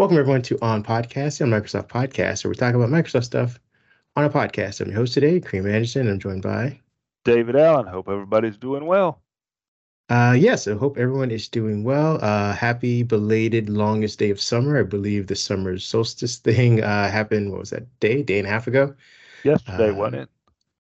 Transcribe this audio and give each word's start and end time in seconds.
Welcome 0.00 0.16
everyone 0.16 0.40
to 0.40 0.58
On 0.62 0.82
Podcast 0.82 1.42
on 1.42 1.50
Microsoft 1.50 1.88
Podcast, 1.88 2.42
where 2.42 2.48
we 2.48 2.54
talk 2.54 2.74
about 2.74 2.88
Microsoft 2.88 3.24
stuff 3.24 3.60
on 4.16 4.24
a 4.24 4.30
podcast. 4.30 4.80
I'm 4.80 4.86
your 4.86 4.96
host 4.96 5.12
today, 5.12 5.38
Kareem 5.40 5.70
Anderson. 5.70 6.00
And 6.00 6.12
I'm 6.12 6.18
joined 6.18 6.40
by 6.40 6.80
David 7.26 7.54
Allen. 7.54 7.86
Hope 7.86 8.08
everybody's 8.08 8.56
doing 8.56 8.86
well. 8.86 9.20
Uh, 10.08 10.34
yes, 10.38 10.66
I 10.66 10.72
hope 10.72 10.96
everyone 10.96 11.30
is 11.30 11.48
doing 11.48 11.84
well. 11.84 12.18
Uh, 12.24 12.54
happy 12.54 13.02
belated 13.02 13.68
longest 13.68 14.18
day 14.18 14.30
of 14.30 14.40
summer. 14.40 14.80
I 14.80 14.84
believe 14.84 15.26
the 15.26 15.36
summer 15.36 15.78
solstice 15.78 16.38
thing 16.38 16.82
uh, 16.82 17.10
happened. 17.10 17.50
What 17.50 17.60
was 17.60 17.68
that 17.68 18.00
day? 18.00 18.22
Day 18.22 18.38
and 18.38 18.48
a 18.48 18.50
half 18.50 18.66
ago. 18.66 18.94
Yesterday, 19.44 19.90
wasn't 19.90 20.22
it? 20.22 20.28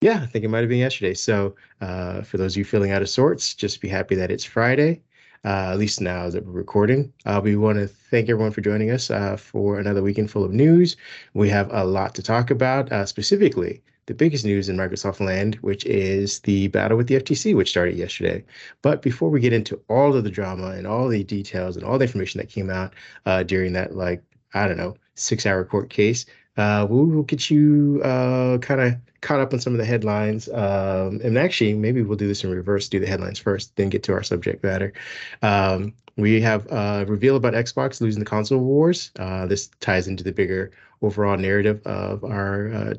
Yeah, 0.01 0.19
I 0.23 0.25
think 0.25 0.45
it 0.45 0.47
might 0.47 0.61
have 0.61 0.69
been 0.69 0.79
yesterday. 0.79 1.13
So, 1.13 1.53
uh, 1.79 2.23
for 2.23 2.37
those 2.37 2.53
of 2.53 2.57
you 2.57 2.65
feeling 2.65 2.89
out 2.89 3.03
of 3.03 3.09
sorts, 3.09 3.53
just 3.53 3.81
be 3.81 3.87
happy 3.87 4.15
that 4.15 4.31
it's 4.31 4.43
Friday 4.43 5.03
uh, 5.45 5.71
at 5.71 5.77
least 5.77 6.01
now 6.01 6.29
that 6.29 6.45
we're 6.45 6.51
recording. 6.51 7.13
Uh, 7.25 7.39
we 7.43 7.55
want 7.55 7.77
to 7.77 7.87
thank 7.87 8.29
everyone 8.29 8.51
for 8.51 8.61
joining 8.61 8.89
us 8.89 9.11
uh, 9.11 9.37
for 9.37 9.79
another 9.79 10.01
weekend 10.01 10.31
full 10.31 10.43
of 10.43 10.51
news. 10.51 10.97
We 11.35 11.49
have 11.49 11.71
a 11.71 11.85
lot 11.85 12.15
to 12.15 12.23
talk 12.23 12.49
about, 12.49 12.91
uh, 12.91 13.05
specifically 13.05 13.81
the 14.07 14.15
biggest 14.15 14.43
news 14.43 14.69
in 14.69 14.77
Microsoft 14.77 15.19
land, 15.19 15.55
which 15.55 15.85
is 15.85 16.39
the 16.41 16.67
battle 16.69 16.97
with 16.97 17.07
the 17.07 17.15
FTC, 17.15 17.55
which 17.55 17.69
started 17.69 17.95
yesterday. 17.95 18.43
But 18.81 19.01
before 19.01 19.29
we 19.29 19.39
get 19.39 19.53
into 19.53 19.79
all 19.87 20.15
of 20.15 20.23
the 20.23 20.31
drama 20.31 20.71
and 20.71 20.87
all 20.87 21.07
the 21.07 21.23
details 21.23 21.75
and 21.75 21.85
all 21.85 21.97
the 21.97 22.05
information 22.05 22.39
that 22.39 22.49
came 22.49 22.69
out 22.69 22.93
uh, 23.25 23.43
during 23.43 23.73
that, 23.73 23.95
like, 23.95 24.23
I 24.53 24.67
don't 24.67 24.77
know, 24.77 24.95
six 25.15 25.45
hour 25.45 25.63
court 25.63 25.89
case, 25.89 26.25
uh, 26.57 26.87
we 26.89 27.05
will 27.05 27.23
get 27.23 27.49
you 27.49 27.99
kind 28.03 28.81
of 28.81 28.95
caught 29.25 29.39
up 29.39 29.53
on 29.53 29.59
some 29.59 29.73
of 29.73 29.79
the 29.79 29.85
headlines. 29.85 30.47
Um, 30.49 31.19
and 31.23 31.37
actually, 31.37 31.73
maybe 31.73 32.03
we'll 32.03 32.17
do 32.17 32.27
this 32.27 32.43
in 32.43 32.51
reverse, 32.51 32.87
do 32.87 32.99
the 32.99 33.07
headlines 33.07 33.39
first, 33.39 33.75
then 33.75 33.89
get 33.89 34.03
to 34.03 34.13
our 34.13 34.23
subject 34.23 34.63
matter. 34.63 34.93
Um, 35.41 35.93
we 36.15 36.39
have 36.41 36.71
a 36.71 37.05
reveal 37.07 37.35
about 37.35 37.53
Xbox 37.53 37.99
losing 37.99 38.19
the 38.19 38.29
console 38.29 38.59
wars. 38.59 39.11
Uh, 39.19 39.47
this 39.47 39.67
ties 39.81 40.07
into 40.07 40.23
the 40.23 40.31
bigger 40.31 40.71
overall 41.01 41.37
narrative 41.37 41.81
of 41.85 42.23
our 42.23 42.71
uh, 42.71 42.93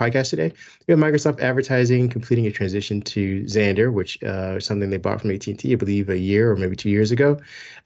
podcast 0.00 0.30
today. 0.30 0.52
We 0.86 0.92
have 0.92 0.98
Microsoft 0.98 1.40
Advertising 1.40 2.08
completing 2.08 2.46
a 2.46 2.50
transition 2.50 3.00
to 3.02 3.44
Xandr, 3.44 3.92
which 3.92 4.18
uh, 4.24 4.56
is 4.56 4.66
something 4.66 4.90
they 4.90 4.96
bought 4.96 5.20
from 5.20 5.30
AT&T, 5.30 5.72
I 5.72 5.74
believe, 5.76 6.08
a 6.10 6.18
year 6.18 6.50
or 6.50 6.56
maybe 6.56 6.74
two 6.74 6.90
years 6.90 7.12
ago. 7.12 7.38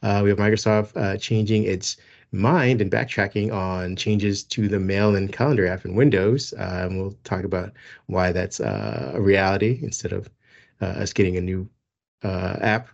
Uh, 0.02 0.20
we 0.24 0.30
have 0.30 0.38
Microsoft 0.38 0.96
uh, 0.96 1.16
changing 1.18 1.64
its 1.64 1.98
mind 2.34 2.80
and 2.80 2.90
backtracking 2.90 3.52
on 3.52 3.96
changes 3.96 4.42
to 4.42 4.68
the 4.68 4.80
mail 4.80 5.14
and 5.14 5.32
calendar 5.32 5.66
app 5.66 5.84
in 5.84 5.94
Windows. 5.94 6.52
Uh, 6.54 6.86
and 6.88 7.00
we'll 7.00 7.16
talk 7.24 7.44
about 7.44 7.72
why 8.06 8.32
that's 8.32 8.60
uh, 8.60 9.12
a 9.14 9.20
reality 9.20 9.78
instead 9.82 10.12
of 10.12 10.28
uh, 10.80 10.86
us 10.86 11.12
getting 11.12 11.36
a 11.36 11.40
new 11.40 11.68
uh, 12.22 12.56
app. 12.60 12.88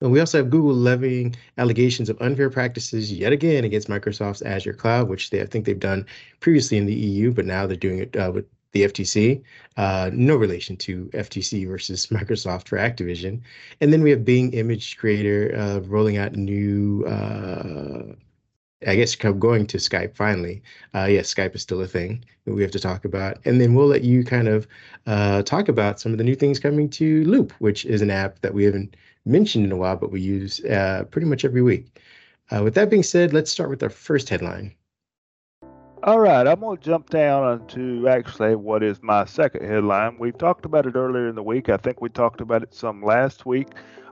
And 0.00 0.12
we 0.12 0.20
also 0.20 0.38
have 0.38 0.50
Google 0.50 0.74
levying 0.74 1.34
allegations 1.58 2.08
of 2.08 2.20
unfair 2.22 2.50
practices 2.50 3.12
yet 3.12 3.32
again 3.32 3.64
against 3.64 3.88
Microsoft's 3.88 4.42
Azure 4.42 4.72
Cloud, 4.72 5.08
which 5.08 5.30
they 5.30 5.42
I 5.42 5.46
think 5.46 5.64
they've 5.64 5.78
done 5.78 6.06
previously 6.38 6.78
in 6.78 6.86
the 6.86 6.94
EU, 6.94 7.32
but 7.32 7.46
now 7.46 7.66
they're 7.66 7.76
doing 7.76 7.98
it 7.98 8.16
uh, 8.16 8.30
with 8.32 8.46
the 8.70 8.82
FTC. 8.82 9.42
Uh, 9.76 10.10
no 10.12 10.36
relation 10.36 10.76
to 10.76 11.06
FTC 11.14 11.66
versus 11.66 12.06
Microsoft 12.12 12.68
for 12.68 12.78
Activision. 12.78 13.40
And 13.80 13.92
then 13.92 14.02
we 14.02 14.10
have 14.10 14.24
Bing 14.24 14.52
Image 14.52 14.98
Creator 14.98 15.82
rolling 15.86 16.16
out 16.16 16.36
new 16.36 17.04
I 18.86 18.94
guess 18.94 19.16
going 19.16 19.66
to 19.66 19.78
Skype 19.78 20.14
finally. 20.14 20.62
Uh, 20.94 21.08
yes, 21.10 21.34
Skype 21.34 21.54
is 21.54 21.62
still 21.62 21.82
a 21.82 21.86
thing 21.86 22.24
that 22.44 22.54
we 22.54 22.62
have 22.62 22.70
to 22.70 22.78
talk 22.78 23.04
about. 23.04 23.38
And 23.44 23.60
then 23.60 23.74
we'll 23.74 23.88
let 23.88 24.04
you 24.04 24.24
kind 24.24 24.46
of 24.46 24.68
uh, 25.06 25.42
talk 25.42 25.68
about 25.68 25.98
some 25.98 26.12
of 26.12 26.18
the 26.18 26.24
new 26.24 26.36
things 26.36 26.60
coming 26.60 26.88
to 26.90 27.24
Loop, 27.24 27.52
which 27.58 27.84
is 27.84 28.02
an 28.02 28.10
app 28.10 28.40
that 28.40 28.54
we 28.54 28.64
haven't 28.64 28.96
mentioned 29.24 29.64
in 29.64 29.72
a 29.72 29.76
while, 29.76 29.96
but 29.96 30.12
we 30.12 30.20
use 30.20 30.64
uh, 30.66 31.04
pretty 31.10 31.26
much 31.26 31.44
every 31.44 31.62
week. 31.62 32.00
Uh, 32.50 32.62
with 32.62 32.74
that 32.74 32.88
being 32.88 33.02
said, 33.02 33.32
let's 33.32 33.50
start 33.50 33.68
with 33.68 33.82
our 33.82 33.90
first 33.90 34.28
headline. 34.28 34.72
All 36.04 36.20
right, 36.20 36.46
I'm 36.46 36.60
going 36.60 36.78
to 36.78 36.82
jump 36.82 37.10
down 37.10 37.60
into 37.60 38.08
actually 38.08 38.54
what 38.54 38.84
is 38.84 39.02
my 39.02 39.24
second 39.24 39.66
headline. 39.66 40.16
We 40.18 40.30
talked 40.30 40.64
about 40.64 40.86
it 40.86 40.94
earlier 40.94 41.28
in 41.28 41.34
the 41.34 41.42
week. 41.42 41.68
I 41.68 41.76
think 41.76 42.00
we 42.00 42.08
talked 42.08 42.40
about 42.40 42.62
it 42.62 42.72
some 42.72 43.02
last 43.02 43.44
week. 43.44 43.68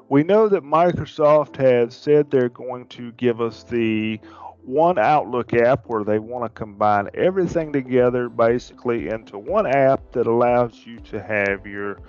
We 0.09 0.25
know 0.25 0.49
that 0.49 0.65
Microsoft 0.65 1.57
has 1.57 1.95
said 1.95 2.31
they're 2.31 2.49
going 2.49 2.87
to 2.89 3.13
give 3.13 3.41
us 3.41 3.63
the 3.63 4.21
one 4.67 4.99
Outlook 4.99 5.55
app 5.55 5.85
where 5.87 6.03
they 6.03 6.19
want 6.19 6.45
to 6.45 6.49
combine 6.49 7.09
everything 7.15 7.73
together 7.73 8.29
basically 8.29 9.09
into 9.09 9.39
one 9.39 9.67
app 9.67 10.13
that 10.13 10.27
allows 10.27 10.85
you 10.85 10.99
to 10.99 11.23
have 11.23 11.65
your 11.67 12.01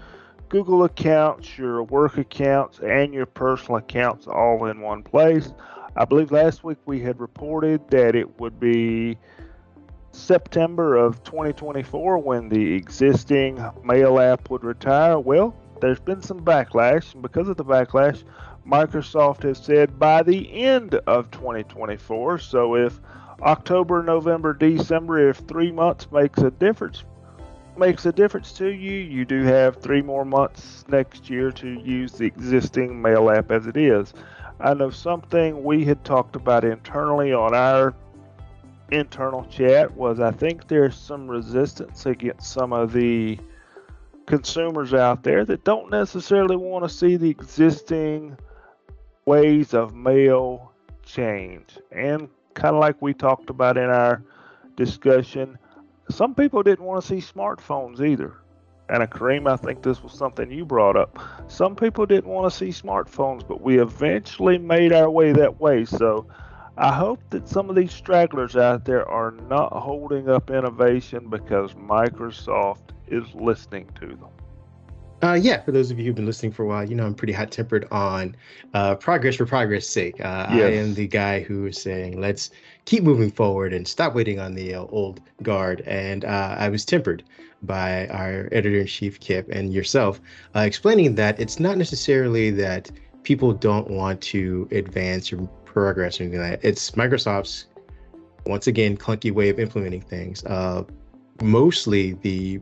Google 0.49 0.83
accounts, 0.83 1.57
your 1.57 1.83
work 1.83 2.17
accounts, 2.17 2.79
and 2.79 3.13
your 3.13 3.27
personal 3.27 3.77
accounts 3.77 4.27
all 4.27 4.65
in 4.65 4.81
one 4.81 5.03
place. 5.03 5.53
I 5.95 6.05
believe 6.05 6.31
last 6.31 6.63
week 6.63 6.77
we 6.85 6.99
had 6.99 7.19
reported 7.19 7.87
that 7.91 8.15
it 8.15 8.39
would 8.39 8.59
be 8.59 9.17
September 10.11 10.95
of 10.95 11.23
2024 11.23 12.17
when 12.17 12.49
the 12.49 12.73
existing 12.73 13.63
mail 13.83 14.19
app 14.19 14.49
would 14.49 14.63
retire. 14.63 15.19
Well, 15.19 15.55
there's 15.79 15.99
been 15.99 16.21
some 16.21 16.39
backlash, 16.39 17.13
and 17.13 17.21
because 17.21 17.49
of 17.49 17.57
the 17.57 17.65
backlash, 17.65 18.23
Microsoft 18.67 19.43
has 19.43 19.57
said 19.57 19.97
by 19.97 20.21
the 20.21 20.51
end 20.53 20.95
of 21.07 21.31
2024. 21.31 22.37
So 22.39 22.75
if 22.75 22.99
October, 23.41 24.03
November, 24.03 24.53
December, 24.53 25.29
if 25.29 25.37
three 25.37 25.71
months 25.71 26.11
makes 26.11 26.39
a 26.39 26.51
difference, 26.51 27.05
makes 27.77 28.05
a 28.05 28.11
difference 28.11 28.51
to 28.53 28.67
you, 28.67 28.91
you 28.91 29.23
do 29.23 29.43
have 29.43 29.77
three 29.77 30.01
more 30.01 30.25
months 30.25 30.83
next 30.89 31.29
year 31.29 31.51
to 31.51 31.79
use 31.79 32.11
the 32.13 32.25
existing 32.25 33.01
mail 33.01 33.29
app 33.29 33.51
as 33.51 33.67
it 33.67 33.77
is. 33.77 34.13
I 34.59 34.73
know 34.73 34.89
something 34.89 35.63
we 35.63 35.85
had 35.85 36.03
talked 36.03 36.35
about 36.35 36.65
internally 36.65 37.31
on 37.31 37.53
our 37.55 37.95
internal 38.91 39.45
chat 39.45 39.95
was 39.95 40.19
I 40.19 40.31
think 40.31 40.67
there's 40.67 40.95
some 40.95 41.27
resistance 41.27 42.05
against 42.05 42.51
some 42.51 42.73
of 42.73 42.91
the 42.91 43.37
consumers 44.25 44.93
out 44.93 45.23
there 45.23 45.45
that 45.45 45.63
don't 45.63 45.89
necessarily 45.89 46.57
want 46.57 46.83
to 46.83 46.89
see 46.89 47.15
the 47.15 47.29
existing 47.29 48.37
ways 49.27 49.73
of 49.73 49.93
mail 49.93 50.71
change. 51.03 51.77
And 51.91 52.29
kind 52.53 52.75
of 52.75 52.79
like 52.79 53.01
we 53.01 53.13
talked 53.13 53.49
about 53.49 53.77
in 53.77 53.89
our 53.89 54.23
discussion, 54.77 55.57
some 56.09 56.33
people 56.33 56.63
didn't 56.63 56.85
want 56.85 57.01
to 57.03 57.07
see 57.07 57.17
smartphones 57.17 57.99
either. 58.01 58.37
And 58.89 59.03
uh, 59.03 59.07
Kareem, 59.07 59.51
I 59.51 59.57
think 59.57 59.83
this 59.83 60.01
was 60.01 60.13
something 60.13 60.49
you 60.49 60.65
brought 60.65 60.95
up. 60.95 61.19
Some 61.47 61.75
people 61.75 62.05
didn't 62.05 62.31
want 62.31 62.49
to 62.49 62.57
see 62.57 62.69
smartphones, 62.69 63.45
but 63.45 63.61
we 63.61 63.79
eventually 63.81 64.57
made 64.57 64.93
our 64.93 65.09
way 65.09 65.33
that 65.33 65.59
way. 65.59 65.83
So 65.83 66.25
I 66.77 66.93
hope 66.93 67.19
that 67.31 67.49
some 67.49 67.69
of 67.69 67.75
these 67.75 67.91
stragglers 67.91 68.55
out 68.55 68.85
there 68.85 69.05
are 69.09 69.31
not 69.31 69.73
holding 69.73 70.29
up 70.29 70.49
innovation 70.49 71.29
because 71.29 71.73
Microsoft 71.73 72.91
is 73.07 73.25
listening 73.35 73.89
to 73.99 74.07
them. 74.07 74.36
Uh, 75.23 75.33
yeah, 75.33 75.61
for 75.61 75.71
those 75.71 75.89
of 75.89 75.97
you 75.97 76.05
who've 76.05 76.15
been 76.15 76.27
listening 76.27 76.51
for 76.51 76.63
a 76.63 76.67
while, 76.67 76.87
you 76.87 76.93
know 76.93 77.05
I'm 77.05 77.15
pretty 77.15 77.33
hot 77.33 77.49
tempered 77.49 77.87
on 77.89 78.35
uh, 78.75 78.95
progress 78.95 79.35
for 79.35 79.47
progress' 79.47 79.87
sake. 79.87 80.23
Uh, 80.23 80.47
yes. 80.51 80.63
I 80.63 80.69
am 80.73 80.93
the 80.93 81.07
guy 81.07 81.41
who 81.41 81.65
is 81.65 81.81
saying 81.81 82.21
let's 82.21 82.51
keep 82.85 83.03
moving 83.03 83.31
forward 83.31 83.73
and 83.73 83.87
stop 83.87 84.13
waiting 84.13 84.39
on 84.39 84.53
the 84.53 84.75
uh, 84.75 84.83
old 84.83 85.21
guard. 85.41 85.81
And 85.87 86.23
uh, 86.23 86.55
I 86.59 86.69
was 86.69 86.85
tempered 86.85 87.23
by 87.63 88.07
our 88.09 88.47
editor 88.51 88.79
in 88.79 88.85
chief 88.85 89.19
Kip 89.19 89.49
and 89.49 89.73
yourself, 89.73 90.21
uh, 90.55 90.59
explaining 90.59 91.15
that 91.15 91.39
it's 91.39 91.59
not 91.59 91.79
necessarily 91.79 92.51
that 92.51 92.91
people 93.23 93.53
don't 93.53 93.89
want 93.89 94.21
to 94.21 94.67
advance 94.71 95.33
or 95.33 95.37
progress 95.65 96.19
or 96.19 96.23
anything 96.23 96.41
like 96.41 96.61
that. 96.61 96.67
It's 96.67 96.91
Microsoft's 96.91 97.65
once 98.45 98.67
again 98.67 98.95
clunky 98.95 99.31
way 99.31 99.49
of 99.49 99.59
implementing 99.59 100.01
things. 100.01 100.43
mostly 101.41 102.13
the 102.13 102.61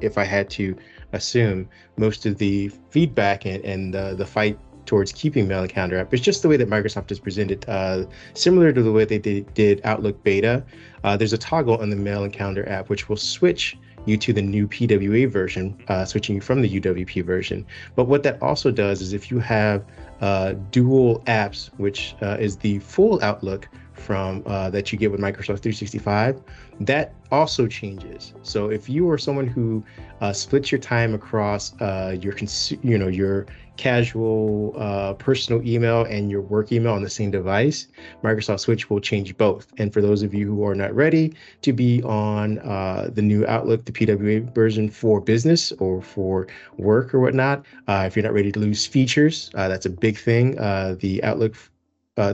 if 0.00 0.18
I 0.18 0.24
had 0.24 0.50
to 0.50 0.76
assume 1.12 1.68
most 1.96 2.26
of 2.26 2.38
the 2.38 2.70
feedback 2.90 3.44
and, 3.44 3.64
and 3.64 3.94
the, 3.94 4.14
the 4.14 4.26
fight 4.26 4.58
towards 4.86 5.12
keeping 5.12 5.48
mail 5.48 5.62
and 5.62 5.70
calendar 5.70 5.98
app. 5.98 6.14
It's 6.14 6.22
just 6.22 6.42
the 6.42 6.48
way 6.48 6.56
that 6.56 6.68
Microsoft 6.68 7.08
has 7.10 7.18
presented, 7.18 7.64
uh, 7.68 8.06
similar 8.34 8.72
to 8.72 8.82
the 8.82 8.92
way 8.92 9.04
they 9.04 9.18
did, 9.18 9.52
did 9.54 9.80
Outlook 9.84 10.22
beta. 10.22 10.64
Uh, 11.04 11.16
there's 11.16 11.32
a 11.32 11.38
toggle 11.38 11.76
on 11.78 11.90
the 11.90 11.96
mail 11.96 12.24
and 12.24 12.32
calendar 12.32 12.68
app 12.68 12.88
which 12.88 13.08
will 13.08 13.16
switch 13.16 13.76
you 14.06 14.16
to 14.16 14.32
the 14.32 14.42
new 14.42 14.68
PWA 14.68 15.28
version, 15.28 15.76
uh, 15.88 16.04
switching 16.04 16.36
you 16.36 16.40
from 16.40 16.62
the 16.62 16.80
UWP 16.80 17.24
version. 17.24 17.66
But 17.96 18.04
what 18.04 18.22
that 18.22 18.40
also 18.40 18.70
does 18.70 19.02
is 19.02 19.12
if 19.12 19.30
you 19.30 19.40
have 19.40 19.84
uh, 20.20 20.54
dual 20.70 21.20
apps, 21.26 21.70
which 21.76 22.14
uh, 22.22 22.36
is 22.38 22.56
the 22.56 22.78
full 22.78 23.22
Outlook 23.22 23.68
from 23.96 24.42
uh, 24.46 24.70
that 24.70 24.92
you 24.92 24.98
get 24.98 25.10
with 25.10 25.20
Microsoft 25.20 25.60
365, 25.60 26.40
that 26.80 27.14
also 27.30 27.66
changes. 27.66 28.34
So 28.42 28.70
if 28.70 28.88
you 28.88 29.10
are 29.10 29.18
someone 29.18 29.46
who 29.46 29.84
uh, 30.20 30.32
splits 30.32 30.70
your 30.70 30.78
time 30.78 31.14
across 31.14 31.74
uh, 31.80 32.16
your 32.20 32.36
you 32.82 32.98
know 32.98 33.08
your 33.08 33.46
casual 33.76 34.74
uh, 34.78 35.12
personal 35.14 35.66
email 35.66 36.04
and 36.04 36.30
your 36.30 36.40
work 36.40 36.72
email 36.72 36.92
on 36.92 37.02
the 37.02 37.10
same 37.10 37.30
device, 37.30 37.88
Microsoft 38.22 38.60
Switch 38.60 38.88
will 38.88 39.00
change 39.00 39.36
both. 39.36 39.66
And 39.78 39.92
for 39.92 40.00
those 40.00 40.22
of 40.22 40.32
you 40.32 40.46
who 40.46 40.64
are 40.64 40.74
not 40.74 40.94
ready 40.94 41.34
to 41.62 41.72
be 41.72 42.02
on 42.02 42.58
uh, 42.60 43.10
the 43.12 43.22
new 43.22 43.44
Outlook, 43.46 43.84
the 43.84 43.92
PWA 43.92 44.54
version 44.54 44.88
for 44.88 45.20
business 45.20 45.72
or 45.72 46.00
for 46.00 46.46
work 46.78 47.12
or 47.12 47.20
whatnot, 47.20 47.66
uh, 47.88 48.04
if 48.06 48.16
you're 48.16 48.22
not 48.22 48.32
ready 48.32 48.52
to 48.52 48.60
lose 48.60 48.86
features, 48.86 49.50
that's 49.52 49.86
a 49.86 49.90
big 49.90 50.18
thing. 50.18 50.52
the 50.52 51.20
Outlook 51.22 51.54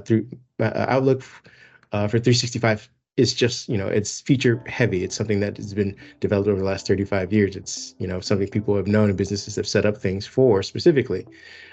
through 0.04 0.28
uh, 0.62 0.86
Outlook 0.88 1.22
uh, 1.92 2.08
for 2.08 2.18
365 2.18 2.88
is 3.18 3.34
just 3.34 3.68
you 3.68 3.76
know 3.76 3.88
it's 3.88 4.20
feature 4.22 4.62
heavy. 4.66 5.04
It's 5.04 5.14
something 5.14 5.40
that 5.40 5.56
has 5.58 5.74
been 5.74 5.94
developed 6.20 6.48
over 6.48 6.58
the 6.58 6.64
last 6.64 6.86
35 6.86 7.32
years. 7.32 7.56
It's 7.56 7.94
you 7.98 8.06
know 8.06 8.20
something 8.20 8.48
people 8.48 8.74
have 8.76 8.86
known 8.86 9.08
and 9.08 9.18
businesses 9.18 9.56
have 9.56 9.68
set 9.68 9.84
up 9.84 9.98
things 9.98 10.26
for 10.26 10.62
specifically. 10.62 11.26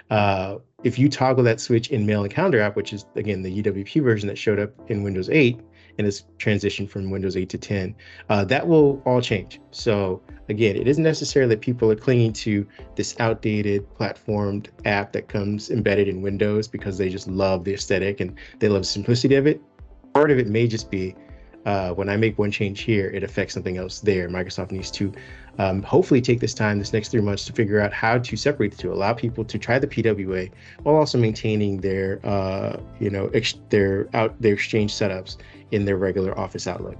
Uh, 0.10 0.58
if 0.84 0.98
you 0.98 1.08
toggle 1.08 1.44
that 1.44 1.60
switch 1.60 1.90
in 1.90 2.06
Mail 2.06 2.24
and 2.24 2.34
Calendar 2.34 2.60
app, 2.60 2.76
which 2.76 2.92
is 2.92 3.06
again 3.16 3.42
the 3.42 3.64
UWP 3.64 4.04
version 4.04 4.28
that 4.28 4.38
showed 4.38 4.60
up 4.60 4.72
in 4.90 5.04
Windows 5.04 5.30
8 5.30 5.60
and 6.00 6.07
is 6.07 6.24
transition 6.38 6.88
from 6.88 7.12
Windows 7.12 7.36
8 7.36 7.50
to 7.50 7.57
10, 7.57 7.94
uh, 8.30 8.46
that 8.46 8.66
will 8.66 9.01
all 9.06 9.22
change. 9.22 9.60
So 9.72 10.22
again, 10.48 10.78
it 10.78 10.88
isn't 10.88 11.04
necessarily 11.04 11.54
that 11.54 11.62
people 11.62 11.92
are 11.92 11.96
clinging 11.96 12.31
to 12.34 12.66
this 12.96 13.19
outdated 13.19 13.86
platformed 13.96 14.68
app 14.86 15.12
that 15.12 15.28
comes 15.28 15.69
embedded 15.69 16.07
in 16.07 16.22
Windows 16.22 16.69
because 16.69 16.98
they 16.98 17.10
just 17.10 17.28
love 17.28 17.66
the 17.66 17.74
aesthetic 17.74 18.22
and 18.22 18.34
they 18.60 18.69
love 18.69 18.84
the 18.84 18.88
simplicity 18.88 19.36
of 19.36 19.46
it. 19.46 19.62
Part 20.13 20.31
of 20.31 20.40
it 20.40 20.48
may 20.48 20.68
just 20.68 20.90
be 20.90 21.16
uh, 21.66 21.92
when 21.92 22.07
I 22.07 22.16
make 22.16 22.40
one 22.40 22.50
change 22.50 22.81
here, 22.81 23.10
it 23.10 23.22
affects 23.22 23.54
something 23.54 23.78
else 23.78 24.00
there. 24.00 24.30
Microsoft 24.30 24.72
needs 24.72 24.90
to 24.92 25.12
um, 25.60 25.84
hopefully 25.84 26.22
take 26.22 26.40
this 26.40 26.54
time, 26.54 26.80
this 26.80 26.94
next 26.94 27.10
three 27.10 27.22
months, 27.22 27.46
to 27.46 27.54
figure 27.54 27.82
out 27.82 27.92
how 27.92 28.18
to 28.18 28.38
separate 28.38 28.72
the 28.72 28.78
two, 28.78 28.94
allow 28.94 29.14
people 29.14 29.44
to 29.44 29.60
try 29.60 29.78
the 29.78 29.88
PWA 29.88 30.50
while 30.84 30.96
also 30.96 31.18
maintaining 31.18 31.82
their, 31.82 32.26
uh, 32.26 32.78
you 33.00 33.10
know, 33.10 33.28
ex- 33.34 33.60
their 33.70 34.08
out 34.14 34.42
their 34.42 34.54
exchange 34.54 34.94
setups 34.94 35.36
in 35.72 35.84
their 35.84 35.98
regular 35.98 36.38
Office 36.40 36.66
Outlook. 36.66 36.98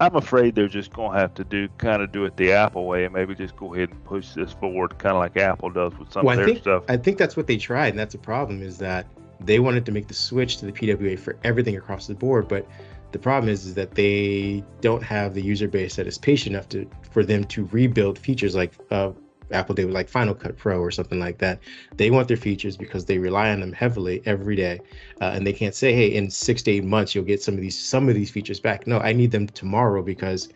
I'm 0.00 0.16
afraid 0.16 0.56
they're 0.56 0.66
just 0.66 0.92
going 0.92 1.12
to 1.12 1.18
have 1.20 1.32
to 1.34 1.44
do 1.44 1.68
kind 1.78 2.02
of 2.02 2.10
do 2.10 2.24
it 2.24 2.36
the 2.36 2.50
Apple 2.50 2.86
way 2.86 3.04
and 3.04 3.14
maybe 3.14 3.36
just 3.36 3.54
go 3.54 3.72
ahead 3.72 3.90
and 3.90 4.04
push 4.04 4.30
this 4.30 4.52
forward, 4.52 4.98
kind 4.98 5.14
of 5.14 5.20
like 5.20 5.36
Apple 5.36 5.70
does 5.70 5.96
with 5.96 6.12
some 6.12 6.24
well, 6.24 6.36
of 6.36 6.38
their 6.38 6.46
I 6.46 6.48
think, 6.48 6.58
stuff. 6.58 6.82
I 6.88 6.96
think 6.96 7.18
that's 7.18 7.36
what 7.36 7.46
they 7.46 7.56
tried, 7.56 7.90
and 7.90 7.98
that's 8.00 8.14
the 8.14 8.18
problem 8.18 8.62
is 8.62 8.78
that 8.78 9.06
they 9.38 9.60
wanted 9.60 9.86
to 9.86 9.92
make 9.92 10.08
the 10.08 10.14
switch 10.14 10.56
to 10.56 10.66
the 10.66 10.72
PWA 10.72 11.16
for 11.16 11.36
everything 11.44 11.76
across 11.76 12.08
the 12.08 12.14
board, 12.14 12.48
but 12.48 12.66
the 13.12 13.18
problem 13.18 13.48
is, 13.48 13.66
is 13.66 13.74
that 13.74 13.94
they 13.94 14.64
don't 14.80 15.02
have 15.02 15.34
the 15.34 15.42
user 15.42 15.68
base 15.68 15.96
that 15.96 16.06
is 16.06 16.18
patient 16.18 16.54
enough 16.54 16.68
to 16.70 16.88
for 17.10 17.24
them 17.24 17.44
to 17.44 17.66
rebuild 17.66 18.18
features 18.18 18.54
like 18.54 18.72
uh, 18.90 19.12
Apple 19.52 19.74
did 19.74 19.86
with 19.86 19.94
like 19.94 20.08
Final 20.08 20.34
Cut 20.34 20.56
Pro 20.56 20.78
or 20.80 20.90
something 20.90 21.20
like 21.20 21.38
that. 21.38 21.60
They 21.96 22.10
want 22.10 22.28
their 22.28 22.36
features 22.36 22.76
because 22.76 23.04
they 23.04 23.18
rely 23.18 23.50
on 23.50 23.60
them 23.60 23.72
heavily 23.72 24.22
every 24.24 24.56
day, 24.56 24.80
uh, 25.20 25.32
and 25.34 25.46
they 25.46 25.52
can't 25.52 25.74
say, 25.74 25.92
"Hey, 25.92 26.08
in 26.08 26.30
six 26.30 26.62
to 26.62 26.70
eight 26.70 26.84
months 26.84 27.14
you'll 27.14 27.24
get 27.24 27.42
some 27.42 27.54
of 27.54 27.60
these 27.60 27.78
some 27.78 28.08
of 28.08 28.14
these 28.14 28.30
features 28.30 28.60
back." 28.60 28.86
No, 28.86 28.98
I 29.00 29.12
need 29.12 29.30
them 29.30 29.46
tomorrow 29.46 30.02
because 30.02 30.48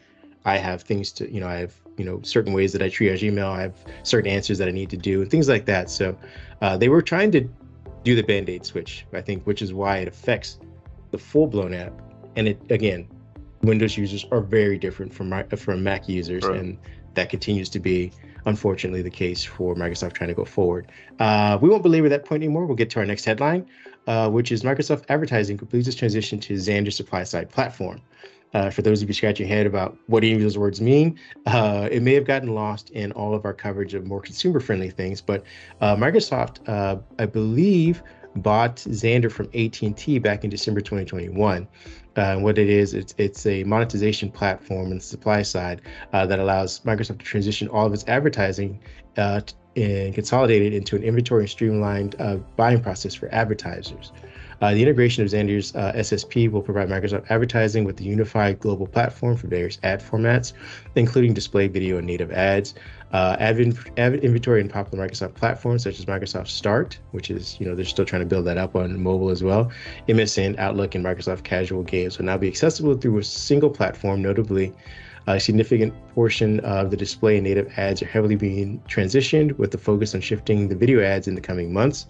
I 0.44 0.56
have 0.56 0.82
things 0.82 1.12
to 1.12 1.32
you 1.32 1.41
know 1.41 1.49
I 1.49 1.56
have 1.56 1.75
you 1.99 2.05
know 2.05 2.20
certain 2.23 2.52
ways 2.52 2.73
that 2.73 2.82
I 2.82 2.88
triage 2.88 3.23
email. 3.23 3.49
I 3.49 3.62
have 3.62 3.76
certain 4.02 4.31
answers 4.31 4.59
that 4.59 4.69
I 4.69 4.73
need 4.73 4.91
to 4.91 4.97
do 4.97 5.23
and 5.23 5.31
things 5.31 5.49
like 5.49 5.67
that. 5.67 5.91
So 5.91 6.17
uh, 6.62 6.76
they 6.76 6.88
were 6.88 7.02
trying 7.02 7.31
to 7.32 7.49
do 8.05 8.14
the 8.14 8.23
band-aid 8.23 8.64
switch, 8.64 9.05
I 9.12 9.20
think, 9.20 9.44
which 9.47 9.62
is 9.62 9.75
why 9.75 9.99
it 9.99 10.06
affects 10.09 10.61
the 11.11 11.19
full-blown 11.19 11.75
app 11.75 12.06
and 12.37 12.49
it 12.49 12.61
again, 12.71 13.09
Windows 13.62 13.97
users 13.97 14.25
are 14.31 14.41
very 14.41 14.79
different 14.79 15.12
from 15.12 15.33
from 15.56 15.83
Mac 15.83 16.09
users, 16.09 16.44
right. 16.44 16.59
and 16.59 16.79
that 17.15 17.31
continues 17.31 17.69
to 17.71 17.81
be 17.81 18.12
unfortunately 18.44 19.03
the 19.03 19.11
case 19.11 19.44
for 19.44 19.75
Microsoft 19.75 20.12
trying 20.12 20.29
to 20.29 20.35
go 20.35 20.44
forward. 20.44 20.91
Uh, 21.19 21.59
we 21.61 21.69
won't 21.69 21.83
belabor 21.83 22.09
that 22.09 22.25
point 22.25 22.43
anymore. 22.43 22.67
We'll 22.67 22.77
get 22.77 22.91
to 22.91 23.00
our 23.00 23.06
next 23.06 23.25
headline, 23.25 23.67
uh, 24.06 24.31
which 24.31 24.53
is 24.53 24.62
Microsoft 24.62 25.05
Advertising 25.09 25.56
completes 25.56 25.88
its 25.88 25.97
transition 25.97 26.38
to 26.41 26.55
Xandr 26.55 26.93
supply 26.93 27.25
side 27.25 27.50
platform. 27.50 28.00
Uh, 28.55 28.71
for 28.71 28.81
those 28.81 29.03
of 29.03 29.09
you 29.09 29.12
scratching 29.15 29.47
your 29.47 29.55
head 29.55 29.67
about 29.67 29.99
what 30.06 30.23
any 30.23 30.33
of 30.35 30.41
those 30.41 30.56
words 30.56 30.81
mean, 30.81 31.19
uh, 31.47 31.88
it 31.91 32.03
may 32.03 32.15
have 32.15 32.25
gotten 32.25 32.55
lost 32.55 32.91
in 32.91 33.12
all 33.12 33.35
of 33.35 33.44
our 33.44 33.53
coverage 33.53 33.93
of 33.93 34.06
more 34.06 34.21
consumer 34.21 34.61
friendly 34.61 34.88
things. 34.88 35.21
But 35.21 35.44
uh, 35.81 35.97
Microsoft, 35.97 36.67
uh, 36.69 36.97
I 37.19 37.27
believe, 37.27 38.03
bought 38.37 38.77
Xandr 38.77 39.31
from 39.31 39.47
AT&T 39.55 40.19
back 40.21 40.44
in 40.44 40.50
December 40.50 40.81
2021. 40.81 41.67
Uh, 42.17 42.37
what 42.37 42.59
it 42.59 42.71
is, 42.71 42.95
it's 42.95 43.15
it's 43.19 43.45
a 43.47 43.63
monetization 43.65 44.31
platform 44.31 44.91
on 44.91 44.97
the 44.97 45.01
supply 45.01 45.43
side 45.43 45.83
uh, 46.13 46.25
that 46.27 46.39
allows 46.39 46.81
Microsoft 46.81 47.19
to 47.19 47.25
transition 47.25 47.69
all 47.69 47.87
of 47.87 47.93
its 47.93 48.05
advertising 48.09 48.81
uh, 49.19 49.41
and 49.77 50.15
consolidate 50.15 50.63
it 50.63 50.73
into 50.73 50.97
an 50.97 51.03
inventory 51.03 51.43
and 51.43 51.51
streamlined 51.51 52.17
uh, 52.19 52.37
buying 52.57 52.83
process 52.83 53.15
for 53.15 53.29
advertisers. 53.35 54.13
Uh, 54.63 54.73
the 54.73 54.81
integration 54.81 55.23
of 55.23 55.31
Xandr's 55.31 55.75
uh, 55.77 55.93
SSP 55.97 56.51
will 56.51 56.63
provide 56.63 56.89
Microsoft 56.89 57.31
advertising 57.31 57.85
with 57.85 58.01
a 58.01 58.05
unified 58.05 58.59
global 58.59 58.87
platform 58.87 59.37
for 59.37 59.49
various 59.49 59.79
ad 59.83 60.01
formats, 60.01 60.55
including 60.95 61.35
display, 61.35 61.69
video, 61.69 61.99
and 61.99 62.07
native 62.07 62.33
ads. 62.33 62.75
Uh, 63.12 63.37
inventory 63.41 64.61
in 64.61 64.69
popular 64.69 65.06
Microsoft 65.06 65.35
platforms 65.35 65.85
such 65.85 65.99
as 65.99 66.05
Microsoft 66.06 66.49
Start, 66.49 66.99
which 67.12 67.31
is, 67.31 67.56
you 67.61 67.67
know, 67.67 67.75
they're 67.75 67.85
still 67.85 68.05
trying 68.05 68.20
to 68.20 68.26
build 68.26 68.44
that 68.47 68.58
up 68.58 68.75
on 68.75 69.00
mobile 69.00 69.31
as 69.31 69.43
well. 69.44 69.70
MSN, 70.08 70.58
Outlook, 70.58 70.94
and 70.94 71.05
Microsoft 71.05 71.44
Casual 71.44 71.85
Games 71.85 72.19
will 72.19 72.26
now 72.26 72.37
be 72.37 72.49
accessible 72.49 72.97
through 72.97 73.19
a 73.19 73.25
single 73.25 73.70
platform, 73.70 74.23
notably 74.23 74.73
a 75.26 75.41
significant 75.41 75.93
portion 76.14 76.61
of 76.61 76.91
the 76.91 76.97
display 76.97 77.37
and 77.37 77.44
native 77.44 77.73
ads 77.76 78.00
are 78.00 78.06
heavily 78.06 78.37
being 78.37 78.81
transitioned 78.88 79.56
with 79.59 79.73
the 79.73 79.79
focus 79.79 80.14
on 80.14 80.20
shifting 80.20 80.69
the 80.69 80.76
video 80.76 81.02
ads 81.02 81.26
in 81.26 81.35
the 81.35 81.41
coming 81.41 81.73
months. 81.73 82.06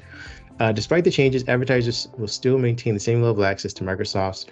Uh, 0.60 0.72
despite 0.72 1.04
the 1.04 1.10
changes, 1.10 1.44
advertisers 1.48 2.08
will 2.18 2.28
still 2.28 2.58
maintain 2.58 2.94
the 2.94 3.00
same 3.00 3.22
level 3.22 3.42
of 3.42 3.48
access 3.48 3.72
to 3.74 3.84
Microsoft's 3.84 4.46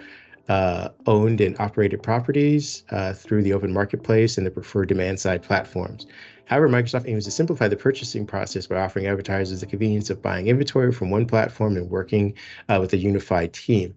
uh, 0.49 0.89
owned 1.07 1.41
and 1.41 1.59
operated 1.59 2.01
properties 2.03 2.83
uh, 2.91 3.13
through 3.13 3.41
the 3.41 3.53
open 3.53 3.73
marketplace 3.73 4.37
and 4.37 4.45
the 4.45 4.51
preferred 4.51 4.87
demand 4.87 5.19
side 5.19 5.41
platforms. 5.41 6.05
However, 6.45 6.69
Microsoft 6.69 7.07
aims 7.07 7.25
to 7.25 7.31
simplify 7.31 7.67
the 7.67 7.75
purchasing 7.75 8.25
process 8.25 8.67
by 8.67 8.77
offering 8.77 9.07
advertisers 9.07 9.59
the 9.59 9.65
convenience 9.65 10.09
of 10.09 10.21
buying 10.21 10.47
inventory 10.47 10.91
from 10.91 11.09
one 11.09 11.25
platform 11.25 11.77
and 11.77 11.89
working 11.89 12.33
uh, 12.69 12.77
with 12.79 12.93
a 12.93 12.97
unified 12.97 13.53
team. 13.53 13.95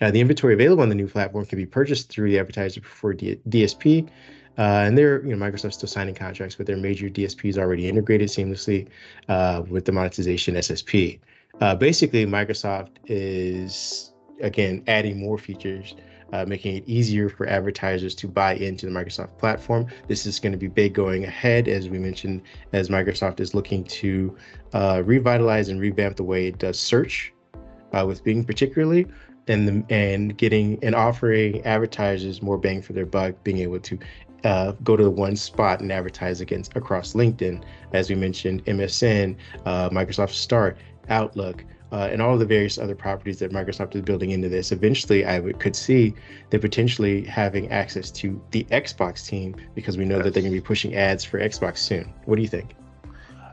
Uh, 0.00 0.10
the 0.10 0.20
inventory 0.20 0.54
available 0.54 0.82
on 0.82 0.88
the 0.88 0.94
new 0.94 1.08
platform 1.08 1.46
can 1.46 1.56
be 1.56 1.66
purchased 1.66 2.10
through 2.10 2.30
the 2.30 2.38
advertiser 2.38 2.80
preferred 2.80 3.18
D- 3.18 3.40
DSP. 3.48 4.08
Uh, 4.58 4.84
and 4.86 4.96
they're, 4.96 5.22
you 5.24 5.34
know, 5.34 5.44
Microsoft's 5.44 5.76
still 5.76 5.88
signing 5.88 6.14
contracts 6.14 6.58
with 6.58 6.66
their 6.66 6.76
major 6.76 7.08
DSPs 7.08 7.58
already 7.58 7.88
integrated 7.88 8.28
seamlessly 8.28 8.88
uh, 9.28 9.62
with 9.68 9.84
the 9.84 9.92
monetization 9.92 10.54
SSP. 10.54 11.20
Uh, 11.60 11.74
basically, 11.74 12.26
Microsoft 12.26 12.90
is 13.06 14.12
again 14.40 14.82
adding 14.86 15.18
more 15.18 15.38
features, 15.38 15.94
uh, 16.32 16.44
making 16.46 16.76
it 16.76 16.84
easier 16.86 17.28
for 17.28 17.46
advertisers 17.46 18.14
to 18.16 18.28
buy 18.28 18.54
into 18.54 18.86
the 18.86 18.92
Microsoft 18.92 19.38
platform. 19.38 19.86
This 20.08 20.26
is 20.26 20.38
going 20.38 20.52
to 20.52 20.58
be 20.58 20.68
big 20.68 20.94
going 20.94 21.24
ahead, 21.24 21.68
as 21.68 21.88
we 21.88 21.98
mentioned, 21.98 22.42
as 22.72 22.88
Microsoft 22.88 23.40
is 23.40 23.54
looking 23.54 23.84
to 23.84 24.36
uh, 24.72 25.02
revitalize 25.04 25.68
and 25.68 25.80
revamp 25.80 26.16
the 26.16 26.24
way 26.24 26.46
it 26.48 26.58
does 26.58 26.78
search, 26.78 27.32
uh, 27.92 28.04
with 28.06 28.24
Bing 28.24 28.44
particularly, 28.44 29.06
and 29.48 29.68
the, 29.68 29.94
and 29.94 30.36
getting 30.36 30.78
and 30.82 30.94
offering 30.94 31.64
advertisers 31.64 32.42
more 32.42 32.58
bang 32.58 32.82
for 32.82 32.92
their 32.92 33.06
buck, 33.06 33.34
being 33.44 33.58
able 33.58 33.80
to 33.80 33.98
uh, 34.44 34.72
go 34.84 34.96
to 34.96 35.02
the 35.02 35.10
one 35.10 35.36
spot 35.36 35.80
and 35.80 35.90
advertise 35.90 36.40
against 36.40 36.76
across 36.76 37.14
LinkedIn, 37.14 37.62
as 37.92 38.08
we 38.08 38.14
mentioned, 38.14 38.64
MSN, 38.66 39.36
uh, 39.64 39.88
Microsoft 39.90 40.30
Start, 40.30 40.76
Outlook, 41.08 41.64
uh, 41.92 42.08
and 42.10 42.20
all 42.20 42.36
the 42.36 42.46
various 42.46 42.78
other 42.78 42.94
properties 42.94 43.38
that 43.38 43.52
Microsoft 43.52 43.94
is 43.94 44.02
building 44.02 44.30
into 44.30 44.48
this. 44.48 44.72
Eventually, 44.72 45.24
I 45.24 45.38
would, 45.38 45.60
could 45.60 45.76
see 45.76 46.14
them 46.50 46.60
potentially 46.60 47.24
having 47.24 47.70
access 47.70 48.10
to 48.12 48.40
the 48.50 48.64
Xbox 48.64 49.26
team 49.26 49.54
because 49.74 49.96
we 49.96 50.04
know 50.04 50.16
yes. 50.16 50.24
that 50.24 50.34
they're 50.34 50.42
going 50.42 50.52
to 50.52 50.60
be 50.60 50.64
pushing 50.64 50.96
ads 50.96 51.24
for 51.24 51.38
Xbox 51.38 51.78
soon. 51.78 52.12
What 52.24 52.36
do 52.36 52.42
you 52.42 52.48
think? 52.48 52.74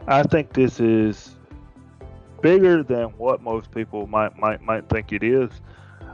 I 0.07 0.23
think 0.23 0.53
this 0.53 0.79
is 0.79 1.35
bigger 2.41 2.83
than 2.83 3.05
what 3.17 3.41
most 3.41 3.71
people 3.71 4.07
might 4.07 4.37
might 4.37 4.61
might 4.61 4.89
think 4.89 5.13
it 5.13 5.23
is. 5.23 5.49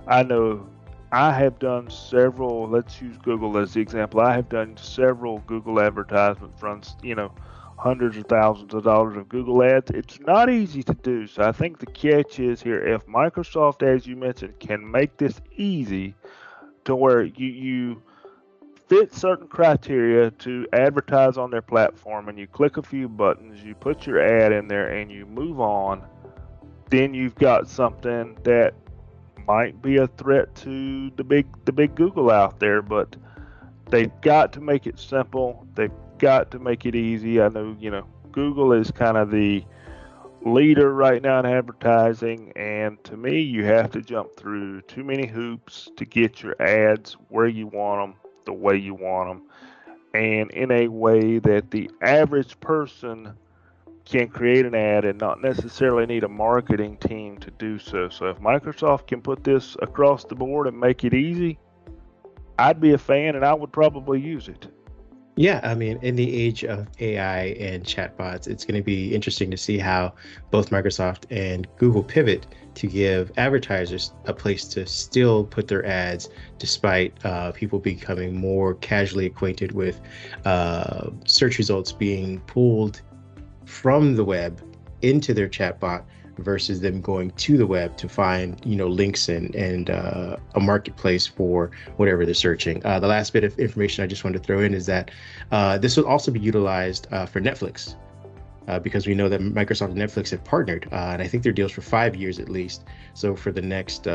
I 0.07 0.23
know 0.23 0.67
I 1.11 1.31
have 1.31 1.57
done 1.57 1.89
several. 1.89 2.67
Let's 2.67 3.01
use 3.01 3.17
Google 3.17 3.57
as 3.57 3.73
the 3.73 3.79
example. 3.79 4.21
I 4.21 4.35
have 4.35 4.49
done 4.49 4.77
several 4.77 5.39
Google 5.47 5.79
advertisement 5.79 6.59
fronts. 6.59 6.95
You 7.01 7.15
know 7.15 7.31
hundreds 7.79 8.17
of 8.17 8.25
thousands 8.25 8.73
of 8.73 8.83
dollars 8.83 9.15
of 9.15 9.29
Google 9.29 9.63
ads. 9.63 9.89
It's 9.91 10.19
not 10.19 10.49
easy 10.49 10.83
to 10.83 10.93
do. 10.93 11.27
So 11.27 11.43
I 11.43 11.53
think 11.53 11.79
the 11.79 11.85
catch 11.85 12.39
is 12.39 12.61
here 12.61 12.85
if 12.85 13.05
Microsoft, 13.07 13.83
as 13.83 14.05
you 14.05 14.17
mentioned, 14.17 14.59
can 14.59 14.89
make 14.89 15.17
this 15.17 15.39
easy 15.55 16.13
to 16.83 16.95
where 16.95 17.23
you, 17.23 17.47
you 17.47 18.01
fit 18.89 19.13
certain 19.13 19.47
criteria 19.47 20.29
to 20.31 20.67
advertise 20.73 21.37
on 21.37 21.51
their 21.51 21.61
platform 21.61 22.27
and 22.27 22.37
you 22.37 22.47
click 22.47 22.75
a 22.75 22.83
few 22.83 23.07
buttons, 23.07 23.63
you 23.63 23.73
put 23.75 24.05
your 24.05 24.19
ad 24.19 24.51
in 24.51 24.67
there 24.67 24.89
and 24.89 25.09
you 25.09 25.25
move 25.25 25.61
on, 25.61 26.03
then 26.89 27.13
you've 27.13 27.35
got 27.35 27.69
something 27.69 28.37
that 28.43 28.73
might 29.47 29.81
be 29.81 29.97
a 29.97 30.07
threat 30.07 30.53
to 30.53 31.09
the 31.15 31.23
big 31.23 31.47
the 31.65 31.71
big 31.71 31.95
Google 31.95 32.29
out 32.29 32.59
there, 32.59 32.81
but 32.81 33.15
they've 33.89 34.11
got 34.21 34.51
to 34.53 34.61
make 34.61 34.85
it 34.85 34.99
simple. 34.99 35.65
They've 35.75 35.91
got 36.19 36.51
to 36.51 36.59
make 36.59 36.85
it 36.85 36.95
easy. 36.95 37.41
I 37.41 37.49
know, 37.49 37.75
you 37.79 37.89
know, 37.89 38.05
Google 38.31 38.73
is 38.73 38.91
kind 38.91 39.17
of 39.17 39.31
the 39.31 39.63
leader 40.45 40.93
right 40.93 41.21
now 41.21 41.39
in 41.39 41.45
advertising, 41.45 42.53
and 42.55 43.03
to 43.03 43.17
me, 43.17 43.39
you 43.39 43.65
have 43.65 43.91
to 43.91 44.01
jump 44.01 44.35
through 44.35 44.81
too 44.83 45.03
many 45.03 45.27
hoops 45.27 45.89
to 45.97 46.05
get 46.05 46.41
your 46.41 46.61
ads 46.61 47.13
where 47.29 47.47
you 47.47 47.67
want 47.67 48.01
them, 48.01 48.19
the 48.45 48.53
way 48.53 48.75
you 48.75 48.93
want 48.93 49.29
them, 49.29 49.43
and 50.13 50.51
in 50.51 50.71
a 50.71 50.87
way 50.87 51.39
that 51.39 51.71
the 51.71 51.89
average 52.01 52.59
person 52.59 53.33
can 54.05 54.27
create 54.27 54.65
an 54.65 54.73
ad 54.73 55.05
and 55.05 55.19
not 55.19 55.41
necessarily 55.41 56.05
need 56.05 56.23
a 56.23 56.27
marketing 56.27 56.97
team 56.97 57.37
to 57.37 57.51
do 57.51 57.77
so. 57.77 58.09
So 58.09 58.25
if 58.25 58.39
Microsoft 58.39 59.07
can 59.07 59.21
put 59.21 59.43
this 59.43 59.77
across 59.81 60.23
the 60.23 60.35
board 60.35 60.65
and 60.67 60.79
make 60.79 61.03
it 61.03 61.13
easy, 61.13 61.59
I'd 62.57 62.81
be 62.81 62.93
a 62.93 62.97
fan 62.97 63.35
and 63.35 63.45
I 63.45 63.53
would 63.53 63.71
probably 63.71 64.19
use 64.19 64.47
it. 64.47 64.67
Yeah, 65.39 65.61
I 65.63 65.73
mean, 65.73 65.99
in 66.01 66.17
the 66.17 66.35
age 66.35 66.65
of 66.65 66.85
AI 66.99 67.55
and 67.61 67.81
chatbots, 67.85 68.45
it's 68.45 68.65
going 68.65 68.75
to 68.75 68.83
be 68.83 69.15
interesting 69.15 69.49
to 69.51 69.55
see 69.55 69.77
how 69.77 70.13
both 70.51 70.69
Microsoft 70.69 71.27
and 71.29 71.65
Google 71.77 72.03
pivot 72.03 72.45
to 72.73 72.87
give 72.87 73.31
advertisers 73.37 74.11
a 74.25 74.33
place 74.33 74.65
to 74.65 74.85
still 74.85 75.45
put 75.45 75.69
their 75.69 75.85
ads 75.85 76.27
despite 76.57 77.25
uh, 77.25 77.53
people 77.53 77.79
becoming 77.79 78.35
more 78.35 78.73
casually 78.73 79.27
acquainted 79.27 79.71
with 79.71 80.01
uh, 80.43 81.09
search 81.25 81.57
results 81.57 81.93
being 81.93 82.41
pulled 82.41 83.01
from 83.63 84.17
the 84.17 84.25
web 84.25 84.61
into 85.01 85.33
their 85.33 85.47
chatbot 85.47 86.03
versus 86.41 86.81
them 86.81 87.01
going 87.01 87.31
to 87.31 87.57
the 87.57 87.67
web 87.67 87.97
to 87.97 88.09
find 88.09 88.59
you 88.65 88.75
know 88.75 88.87
links 88.87 89.29
and 89.29 89.53
and 89.55 89.89
uh, 89.89 90.37
a 90.55 90.59
marketplace 90.59 91.27
for 91.27 91.71
whatever 91.97 92.25
they're 92.25 92.33
searching. 92.33 92.85
Uh, 92.85 92.99
the 92.99 93.07
last 93.07 93.33
bit 93.33 93.43
of 93.43 93.57
information 93.59 94.03
I 94.03 94.07
just 94.07 94.23
wanted 94.23 94.41
to 94.41 94.43
throw 94.45 94.59
in 94.61 94.73
is 94.73 94.85
that 94.87 95.11
uh, 95.51 95.77
this 95.77 95.97
will 95.97 96.07
also 96.07 96.31
be 96.31 96.39
utilized 96.39 97.07
uh, 97.11 97.25
for 97.25 97.41
Netflix. 97.41 97.95
Uh, 98.67 98.77
because 98.77 99.07
we 99.07 99.15
know 99.15 99.27
that 99.27 99.41
Microsoft 99.41 99.89
and 99.89 99.97
Netflix 99.97 100.29
have 100.29 100.43
partnered, 100.43 100.87
uh, 100.91 101.09
and 101.13 101.23
I 101.23 101.27
think 101.27 101.41
their 101.41 101.51
deals 101.51 101.71
for 101.71 101.81
five 101.81 102.15
years 102.15 102.37
at 102.37 102.49
least. 102.49 102.83
So 103.15 103.35
for 103.35 103.51
the 103.51 103.63
next 103.63 104.07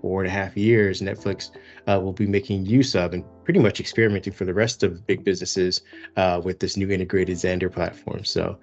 four 0.00 0.22
and 0.22 0.26
a 0.26 0.30
half 0.30 0.56
years, 0.56 1.02
Netflix 1.02 1.50
will 1.86 2.14
be 2.14 2.26
making 2.26 2.64
use 2.64 2.94
of 2.94 3.12
and 3.12 3.22
pretty 3.44 3.60
much 3.60 3.78
experimenting 3.78 4.32
for 4.32 4.46
the 4.46 4.54
rest 4.54 4.82
of 4.82 5.06
big 5.06 5.22
businesses 5.22 5.82
with 6.42 6.60
this 6.60 6.78
new 6.78 6.88
integrated 6.88 7.36
Xandr 7.36 7.70
platform. 7.70 8.24
So 8.24 8.58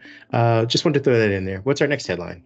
just 0.66 0.84
wanted 0.84 1.04
to 1.04 1.04
throw 1.04 1.20
that 1.20 1.30
in 1.30 1.46
there. 1.46 1.60
What's 1.60 1.82
our 1.82 1.88
next 1.88 2.08
headline? 2.08 2.44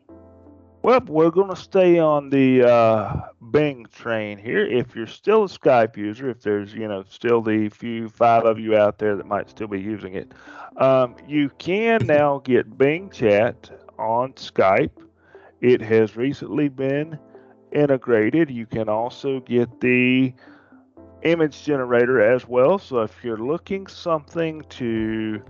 Well, 0.83 0.99
we're 1.01 1.29
going 1.29 1.49
to 1.49 1.55
stay 1.55 1.99
on 1.99 2.31
the 2.31 2.67
uh, 2.67 3.21
Bing 3.51 3.85
train 3.91 4.39
here. 4.39 4.65
If 4.65 4.95
you're 4.95 5.05
still 5.05 5.43
a 5.43 5.47
Skype 5.47 5.95
user, 5.95 6.27
if 6.31 6.41
there's 6.41 6.73
you 6.73 6.87
know 6.87 7.03
still 7.07 7.43
the 7.43 7.69
few 7.69 8.09
five 8.09 8.45
of 8.45 8.57
you 8.57 8.75
out 8.75 8.97
there 8.97 9.15
that 9.15 9.27
might 9.27 9.47
still 9.47 9.67
be 9.67 9.79
using 9.79 10.15
it, 10.15 10.33
um, 10.77 11.15
you 11.27 11.51
can 11.59 12.07
now 12.07 12.41
get 12.43 12.79
Bing 12.79 13.11
Chat 13.11 13.69
on 13.99 14.33
Skype. 14.33 14.89
It 15.61 15.81
has 15.81 16.17
recently 16.17 16.67
been 16.67 17.19
integrated. 17.71 18.49
You 18.49 18.65
can 18.65 18.89
also 18.89 19.39
get 19.41 19.81
the 19.81 20.33
image 21.21 21.63
generator 21.63 22.19
as 22.21 22.47
well. 22.47 22.79
So 22.79 23.01
if 23.01 23.23
you're 23.23 23.37
looking 23.37 23.85
something 23.85 24.63
to 24.69 25.43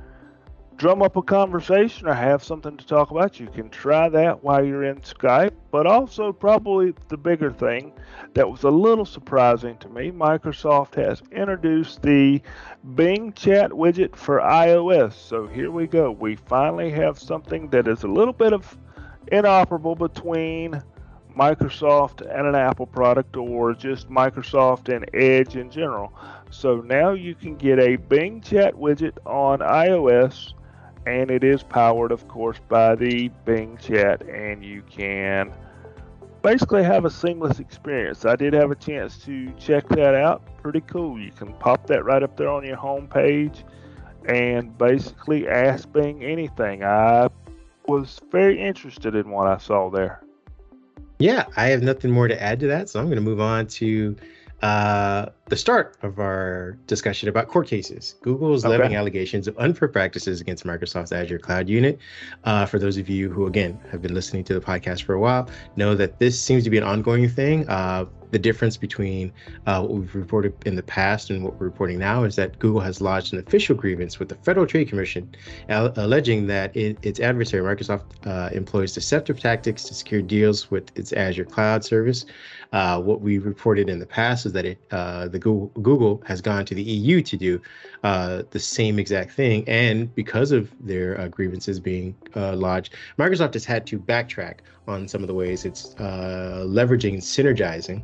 drum 0.78 1.02
up 1.02 1.16
a 1.16 1.22
conversation 1.22 2.08
or 2.08 2.14
have 2.14 2.44
something 2.44 2.76
to 2.78 2.86
talk 2.86 3.12
about, 3.12 3.40
you 3.40 3.48
can 3.48 3.70
try 3.70 4.10
that 4.10 4.44
while 4.44 4.66
you're 4.66 4.84
in 4.84 4.98
Skype. 5.02 5.54
But 5.70 5.86
also, 5.86 6.34
probably 6.34 6.94
the 7.08 7.18
bigger 7.18 7.52
thing 7.52 7.94
that 8.34 8.50
was 8.50 8.64
a 8.64 8.70
little 8.72 9.06
surprising 9.06 9.78
to 9.78 9.90
me 9.90 10.12
Microsoft 10.12 10.96
has 10.96 11.22
introduced 11.32 12.02
the 12.02 12.42
Bing 12.96 13.32
chat 13.34 13.72
widget 13.72 14.16
for 14.16 14.40
iOS. 14.40 15.14
So 15.14 15.48
here 15.48 15.72
we 15.72 15.88
go. 15.88 16.12
We 16.12 16.36
finally 16.36 16.90
have 16.92 17.20
something 17.20 17.70
that 17.70 17.88
is 17.88 18.04
a 18.04 18.08
little 18.08 18.34
bit 18.34 18.54
of 18.54 18.78
inoperable 19.32 19.96
between 19.96 20.82
Microsoft 21.38 22.22
and 22.22 22.48
an 22.48 22.56
Apple 22.56 22.86
product 22.86 23.38
or 23.38 23.74
just 23.74 24.10
Microsoft 24.10 24.94
and 24.94 25.06
Edge 25.14 25.56
in 25.56 25.70
general. 25.70 26.14
So 26.50 26.78
now 26.82 27.12
you 27.12 27.36
can 27.36 27.56
get 27.56 27.80
a 27.80 27.96
Bing 27.96 28.42
chat 28.42 28.74
widget 28.76 29.18
on 29.26 29.60
iOS 29.60 30.54
and 31.06 31.32
it 31.32 31.44
is 31.44 31.64
powered, 31.64 32.12
of 32.12 32.28
course, 32.28 32.58
by 32.70 32.96
the 32.96 33.30
Bing 33.46 33.78
Chat, 33.78 34.22
and 34.24 34.64
you 34.64 34.84
can 34.84 35.54
basically 36.42 36.84
have 36.84 37.06
a 37.06 37.10
seamless 37.10 37.60
experience. 37.60 38.26
I 38.26 38.36
did 38.36 38.54
have 38.54 38.72
a 38.72 38.76
chance 38.76 39.18
to 39.26 39.52
check 39.54 39.88
that 39.90 40.16
out. 40.16 40.42
Pretty 40.62 40.82
cool. 40.82 41.20
You 41.20 41.32
can 41.32 41.54
pop 41.54 41.88
that 41.88 42.04
right 42.04 42.24
up 42.24 42.38
there 42.38 42.50
on 42.50 42.66
your 42.66 42.78
home 42.78 43.08
page 43.08 43.64
and 44.26 44.78
basically 44.78 45.48
ask 45.48 45.92
Bing 45.92 46.24
anything. 46.24 46.84
I 46.84 47.30
was 47.88 48.20
very 48.32 48.62
interested 48.62 49.16
in 49.16 49.30
what 49.30 49.48
I 49.48 49.58
saw 49.58 49.90
there. 49.90 50.24
Yeah, 51.20 51.46
I 51.56 51.68
have 51.68 51.84
nothing 51.84 52.12
more 52.12 52.28
to 52.28 52.42
add 52.42 52.60
to 52.62 52.68
that, 52.68 52.90
so 52.90 53.00
I'm 53.00 53.06
going 53.06 53.18
to 53.18 53.22
move 53.22 53.42
on 53.42 53.68
to 53.68 54.16
uh, 54.62 55.28
the 55.48 55.58
start 55.58 55.98
of 56.04 56.20
our 56.20 56.78
discussion 56.88 57.28
about 57.28 57.48
court 57.48 57.68
cases. 57.68 58.16
Google 58.22 58.54
is 58.54 58.64
okay. 58.64 58.78
levying 58.78 58.96
allegations 58.96 59.48
of 59.48 59.58
unfair 59.58 59.88
practices 59.88 60.40
against 60.40 60.66
Microsoft's 60.66 61.12
Azure 61.12 61.40
Cloud 61.40 61.68
Unit. 61.68 62.00
Uh, 62.44 62.66
for 62.66 62.80
those 62.80 62.98
of 62.98 63.10
you 63.10 63.30
who, 63.30 63.48
again, 63.48 63.80
have 63.92 64.02
been 64.02 64.14
listening 64.14 64.44
to 64.46 64.54
the 64.54 64.62
podcast 64.62 65.04
for 65.04 65.14
a 65.14 65.20
while, 65.20 65.50
know 65.76 65.96
that 65.96 66.20
this 66.20 66.40
seems 66.40 66.64
to 66.64 66.70
be 66.70 66.78
an 66.78 66.84
ongoing 66.84 67.28
thing. 67.28 67.68
Uh, 67.68 68.06
the 68.32 68.40
difference 68.40 68.78
between 68.78 69.32
uh, 69.68 69.82
what 69.82 69.92
we've 69.92 70.16
reported 70.16 70.54
in 70.66 70.76
the 70.76 70.84
past 70.84 71.30
and 71.30 71.44
what 71.44 71.60
we're 71.60 71.66
reporting 71.66 72.00
now 72.00 72.24
is 72.24 72.36
that 72.38 72.58
Google 72.60 72.80
has 72.80 73.02
lodged 73.02 73.34
an 73.34 73.40
official 73.40 73.76
grievance 73.76 74.20
with 74.20 74.30
the 74.30 74.36
Federal 74.36 74.66
Trade 74.66 74.88
Commission, 74.88 75.36
alleging 75.70 76.48
that 76.48 76.76
it, 76.76 76.98
its 77.02 77.20
adversary 77.20 77.62
Microsoft 77.62 78.04
uh, 78.26 78.50
employs 78.54 78.94
deceptive 78.94 79.40
tactics 79.40 79.84
to 79.84 79.94
secure 79.94 80.22
deals 80.22 80.72
with 80.72 80.98
its 80.98 81.12
Azure 81.14 81.46
cloud 81.46 81.84
service. 81.84 82.26
Uh, 82.72 83.02
what 83.02 83.20
we 83.20 83.38
reported 83.38 83.90
in 83.90 84.00
the 84.00 84.06
past 84.06 84.46
is 84.46 84.54
that 84.54 84.66
it, 84.66 84.78
uh, 84.92 85.28
the 85.28 85.38
Google, 85.38 85.68
Google 85.82 86.24
has 86.26 86.42
gone 86.42 86.66
to 86.66 86.74
the 86.74 86.82
EU 86.82 87.22
to 87.22 87.36
do 87.36 87.62
uh, 88.04 88.44
the 88.52 88.60
same 88.60 88.98
exact 88.98 89.32
thing, 89.32 89.68
and 89.68 90.14
because 90.16 90.52
of 90.52 90.72
their 90.80 91.20
uh, 91.20 91.28
grievances 91.28 91.80
being 91.80 92.16
lodged, 92.36 92.94
Microsoft 93.20 93.54
has 93.54 93.66
had 93.66 93.86
to 93.88 94.00
backtrack 94.00 94.60
on 94.88 95.08
some 95.08 95.22
of 95.22 95.28
the 95.28 95.34
ways 95.34 95.66
it's 95.66 95.94
leveraging 95.96 97.14
and 97.14 97.22
synergizing 97.22 98.02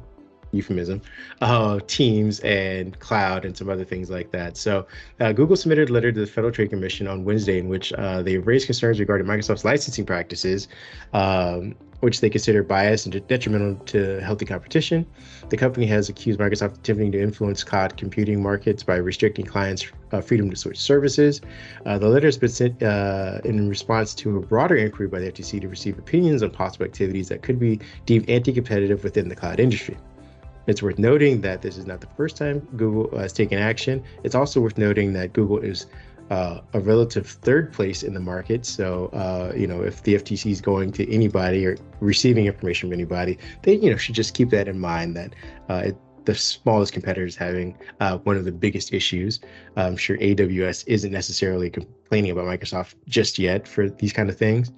euphemism, 0.52 1.02
uh, 1.42 1.80
Teams 1.88 2.40
and 2.42 2.98
cloud 3.00 3.46
and 3.46 3.56
some 3.56 3.70
other 3.70 3.86
things 3.86 4.10
like 4.10 4.32
that. 4.32 4.58
So, 4.58 4.88
uh, 5.20 5.32
Google 5.32 5.56
submitted 5.56 5.90
a 5.90 5.94
letter 5.94 6.12
to 6.12 6.20
the 6.20 6.28
Federal 6.28 6.52
Trade 6.52 6.70
Commission 6.70 7.08
on 7.08 7.24
Wednesday 7.24 7.60
in 7.60 7.68
which 7.68 7.94
uh, 7.94 8.22
they 8.22 8.38
raised 8.38 8.66
concerns 8.66 9.00
regarding 9.00 9.28
Microsoft's 9.28 9.66
licensing 9.66 10.06
practices, 10.06 10.68
um, 11.14 11.76
which 12.02 12.22
they 12.22 12.30
consider 12.30 12.64
biased 12.64 13.08
and 13.08 13.28
detrimental 13.28 13.76
to 13.86 14.20
healthy 14.22 14.46
competition. 14.46 15.06
The 15.50 15.58
company 15.58 15.86
has 15.88 16.10
accused 16.10 16.40
Microsoft 16.40 16.66
of 16.66 16.74
attempting 16.74 17.12
to 17.14 17.22
influence 17.22 17.64
cloud 17.64 17.98
computing 17.98 18.42
markets 18.44 18.84
by 18.84 18.98
restricting 18.98 19.46
clients' 19.46 19.88
uh, 20.12 20.22
freedom 20.22 20.50
to 20.50 20.56
switch 20.56 20.80
services. 20.80 21.42
Uh, 21.86 21.98
the 21.98 22.08
letter 22.08 22.28
has 22.28 22.38
been 22.38 22.50
sent 22.50 22.84
uh, 22.84 23.40
in 23.44 23.68
response 23.68 24.14
to 24.16 24.38
a 24.38 24.42
broader 24.42 24.76
inquiry 24.76 25.08
by 25.08 25.20
the 25.20 25.32
FTC 25.32 25.62
to 25.62 25.68
receive 25.68 25.98
opinions 25.98 26.44
on 26.44 26.52
possible 26.52 26.86
activities 26.86 27.30
that 27.30 27.42
could 27.42 27.60
be 27.60 27.80
deemed 28.06 28.30
anti 28.30 28.54
competitive 28.54 29.04
within 29.04 29.30
the 29.30 29.36
cloud 29.36 29.60
industry. 29.60 29.98
It's 30.68 30.84
worth 30.84 31.00
noting 31.00 31.42
that 31.42 31.62
this 31.62 31.78
is 31.78 31.86
not 31.86 32.02
the 32.02 32.08
first 32.18 32.38
time 32.38 32.60
Google 32.76 33.18
has 33.18 33.34
taken 33.34 33.58
action. 33.58 34.04
It's 34.24 34.36
also 34.36 34.60
worth 34.60 34.78
noting 34.78 35.14
that 35.14 35.34
Google 35.34 35.60
is 35.60 35.88
uh, 36.30 36.60
a 36.74 36.80
relative 36.80 37.26
third 37.26 37.72
place 37.72 38.04
in 38.04 38.14
the 38.14 38.20
market. 38.20 38.66
So, 38.66 39.08
uh, 39.14 39.54
you 39.56 39.66
know, 39.66 39.82
if 39.82 40.04
the 40.04 40.16
FTC 40.16 40.52
is 40.52 40.62
going 40.62 40.92
to 40.94 41.10
anybody 41.12 41.66
or 41.66 41.78
receiving 42.02 42.48
information 42.48 42.90
from 42.90 42.94
anybody, 42.94 43.38
they, 43.64 43.76
you 43.76 43.90
know, 43.90 43.98
should 43.98 44.16
just 44.16 44.34
keep 44.34 44.50
that 44.50 44.68
in 44.68 44.80
mind 44.80 45.16
that 45.16 45.34
uh, 45.70 45.84
it, 45.86 45.98
the 46.26 46.36
smallest 46.36 46.92
competitors 46.92 47.38
having 47.38 47.78
uh, 48.02 48.18
one 48.18 48.36
of 48.36 48.44
the 48.44 48.52
biggest 48.52 48.94
issues. 48.94 49.40
I'm 49.78 49.96
sure 49.96 50.18
AWS 50.18 50.84
isn't 50.86 51.12
necessarily 51.14 51.70
complaining 51.70 52.32
about 52.32 52.46
Microsoft 52.46 52.96
just 53.08 53.40
yet 53.40 53.66
for 53.66 53.90
these 53.90 54.12
kind 54.12 54.30
of 54.30 54.38
things. 54.38 54.70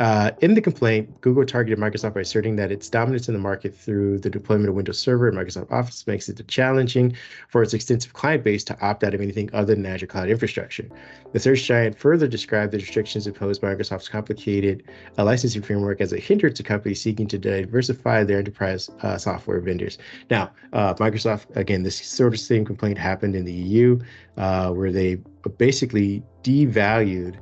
Uh, 0.00 0.32
in 0.40 0.54
the 0.54 0.60
complaint, 0.60 1.20
Google 1.20 1.44
targeted 1.44 1.78
Microsoft 1.78 2.14
by 2.14 2.20
asserting 2.20 2.56
that 2.56 2.72
its 2.72 2.88
dominance 2.88 3.28
in 3.28 3.34
the 3.34 3.40
market 3.40 3.76
through 3.76 4.18
the 4.18 4.30
deployment 4.30 4.68
of 4.68 4.74
Windows 4.74 4.98
Server 4.98 5.28
and 5.28 5.36
Microsoft 5.36 5.70
Office 5.70 6.04
makes 6.06 6.28
it 6.28 6.46
challenging 6.48 7.16
for 7.48 7.62
its 7.62 7.74
extensive 7.74 8.12
client 8.12 8.42
base 8.42 8.64
to 8.64 8.80
opt 8.80 9.04
out 9.04 9.14
of 9.14 9.20
anything 9.20 9.48
other 9.52 9.74
than 9.74 9.86
Azure 9.86 10.06
Cloud 10.06 10.28
infrastructure. 10.28 10.88
The 11.32 11.38
search 11.38 11.62
giant 11.62 11.96
further 11.96 12.26
described 12.26 12.72
the 12.72 12.78
restrictions 12.78 13.26
imposed 13.26 13.60
by 13.60 13.72
Microsoft's 13.74 14.08
complicated 14.08 14.82
uh, 15.16 15.24
licensing 15.24 15.62
framework 15.62 16.00
as 16.00 16.12
a 16.12 16.18
hindrance 16.18 16.56
to 16.56 16.64
companies 16.64 17.00
seeking 17.00 17.28
to 17.28 17.38
diversify 17.38 18.24
their 18.24 18.38
enterprise 18.38 18.90
uh, 19.02 19.16
software 19.16 19.60
vendors. 19.60 19.98
Now, 20.28 20.50
uh, 20.72 20.94
Microsoft, 20.94 21.54
again, 21.56 21.84
this 21.84 22.04
sort 22.04 22.34
of 22.34 22.40
same 22.40 22.64
complaint 22.64 22.98
happened 22.98 23.36
in 23.36 23.44
the 23.44 23.52
EU, 23.52 24.00
uh, 24.38 24.70
where 24.70 24.90
they 24.90 25.16
basically 25.56 26.22
devalued 26.42 27.36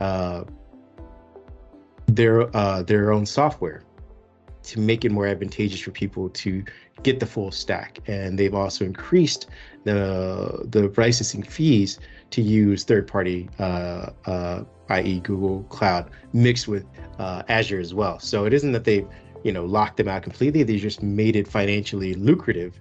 uh, 0.00 0.44
their 2.06 2.54
uh, 2.56 2.82
their 2.82 3.12
own 3.12 3.26
software 3.26 3.82
to 4.64 4.80
make 4.80 5.04
it 5.04 5.12
more 5.12 5.26
advantageous 5.26 5.80
for 5.80 5.90
people 5.90 6.30
to 6.30 6.64
get 7.02 7.20
the 7.20 7.26
full 7.26 7.50
stack. 7.50 7.98
And 8.06 8.38
they've 8.38 8.54
also 8.54 8.84
increased 8.84 9.46
the 9.84 10.66
the 10.70 10.92
licensing 10.96 11.42
fees 11.42 12.00
to 12.30 12.42
use 12.42 12.84
third 12.84 13.06
party, 13.06 13.48
uh, 13.58 14.10
uh, 14.26 14.64
i.e., 14.88 15.20
Google 15.20 15.62
Cloud, 15.64 16.10
mixed 16.32 16.66
with 16.66 16.84
uh, 17.18 17.42
Azure 17.48 17.80
as 17.80 17.94
well. 17.94 18.18
So 18.18 18.44
it 18.44 18.52
isn't 18.52 18.72
that 18.72 18.84
they've 18.84 19.06
you 19.44 19.52
know 19.52 19.64
locked 19.64 19.98
them 19.98 20.08
out 20.08 20.22
completely; 20.22 20.62
they 20.62 20.78
just 20.78 21.02
made 21.02 21.36
it 21.36 21.46
financially 21.46 22.14
lucrative. 22.14 22.80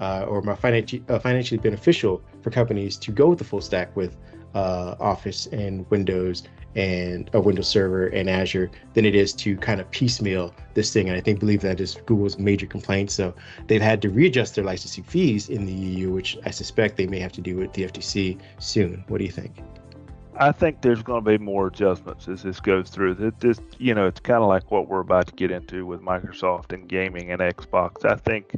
Uh, 0.00 0.26
or 0.28 0.42
financially, 0.56 1.04
uh, 1.08 1.20
financially 1.20 1.56
beneficial 1.56 2.20
for 2.42 2.50
companies 2.50 2.96
to 2.96 3.12
go 3.12 3.28
with 3.28 3.38
the 3.38 3.44
full 3.44 3.60
stack 3.60 3.94
with 3.94 4.16
uh, 4.56 4.96
Office 4.98 5.46
and 5.46 5.88
Windows 5.88 6.42
and 6.76 7.30
a 7.32 7.40
Windows 7.40 7.68
Server 7.68 8.08
and 8.08 8.28
Azure 8.28 8.70
than 8.94 9.04
it 9.04 9.14
is 9.14 9.32
to 9.34 9.56
kind 9.56 9.80
of 9.80 9.90
piecemeal 9.90 10.54
this 10.74 10.92
thing. 10.92 11.08
And 11.08 11.16
I 11.16 11.20
think 11.20 11.40
believe 11.40 11.60
that 11.62 11.80
is 11.80 11.96
Google's 12.06 12.38
major 12.38 12.66
complaint. 12.66 13.10
So 13.10 13.34
they've 13.66 13.82
had 13.82 14.02
to 14.02 14.10
readjust 14.10 14.54
their 14.54 14.64
licensing 14.64 15.04
fees 15.04 15.48
in 15.48 15.66
the 15.66 15.72
EU, 15.72 16.10
which 16.10 16.36
I 16.44 16.50
suspect 16.50 16.96
they 16.96 17.06
may 17.06 17.20
have 17.20 17.32
to 17.32 17.40
do 17.40 17.56
with 17.56 17.72
the 17.72 17.84
FTC 17.84 18.38
soon. 18.58 19.04
What 19.08 19.18
do 19.18 19.24
you 19.24 19.32
think? 19.32 19.62
I 20.36 20.50
think 20.50 20.82
there's 20.82 21.02
going 21.02 21.24
to 21.24 21.38
be 21.38 21.38
more 21.38 21.68
adjustments 21.68 22.26
as 22.26 22.42
this 22.42 22.58
goes 22.58 22.90
through. 22.90 23.14
That 23.14 23.38
This, 23.38 23.60
you 23.78 23.94
know, 23.94 24.06
it's 24.06 24.18
kind 24.18 24.42
of 24.42 24.48
like 24.48 24.68
what 24.70 24.88
we're 24.88 25.00
about 25.00 25.28
to 25.28 25.34
get 25.34 25.52
into 25.52 25.86
with 25.86 26.00
Microsoft 26.00 26.72
and 26.72 26.88
gaming 26.88 27.30
and 27.30 27.40
Xbox. 27.40 28.04
I 28.04 28.16
think 28.16 28.56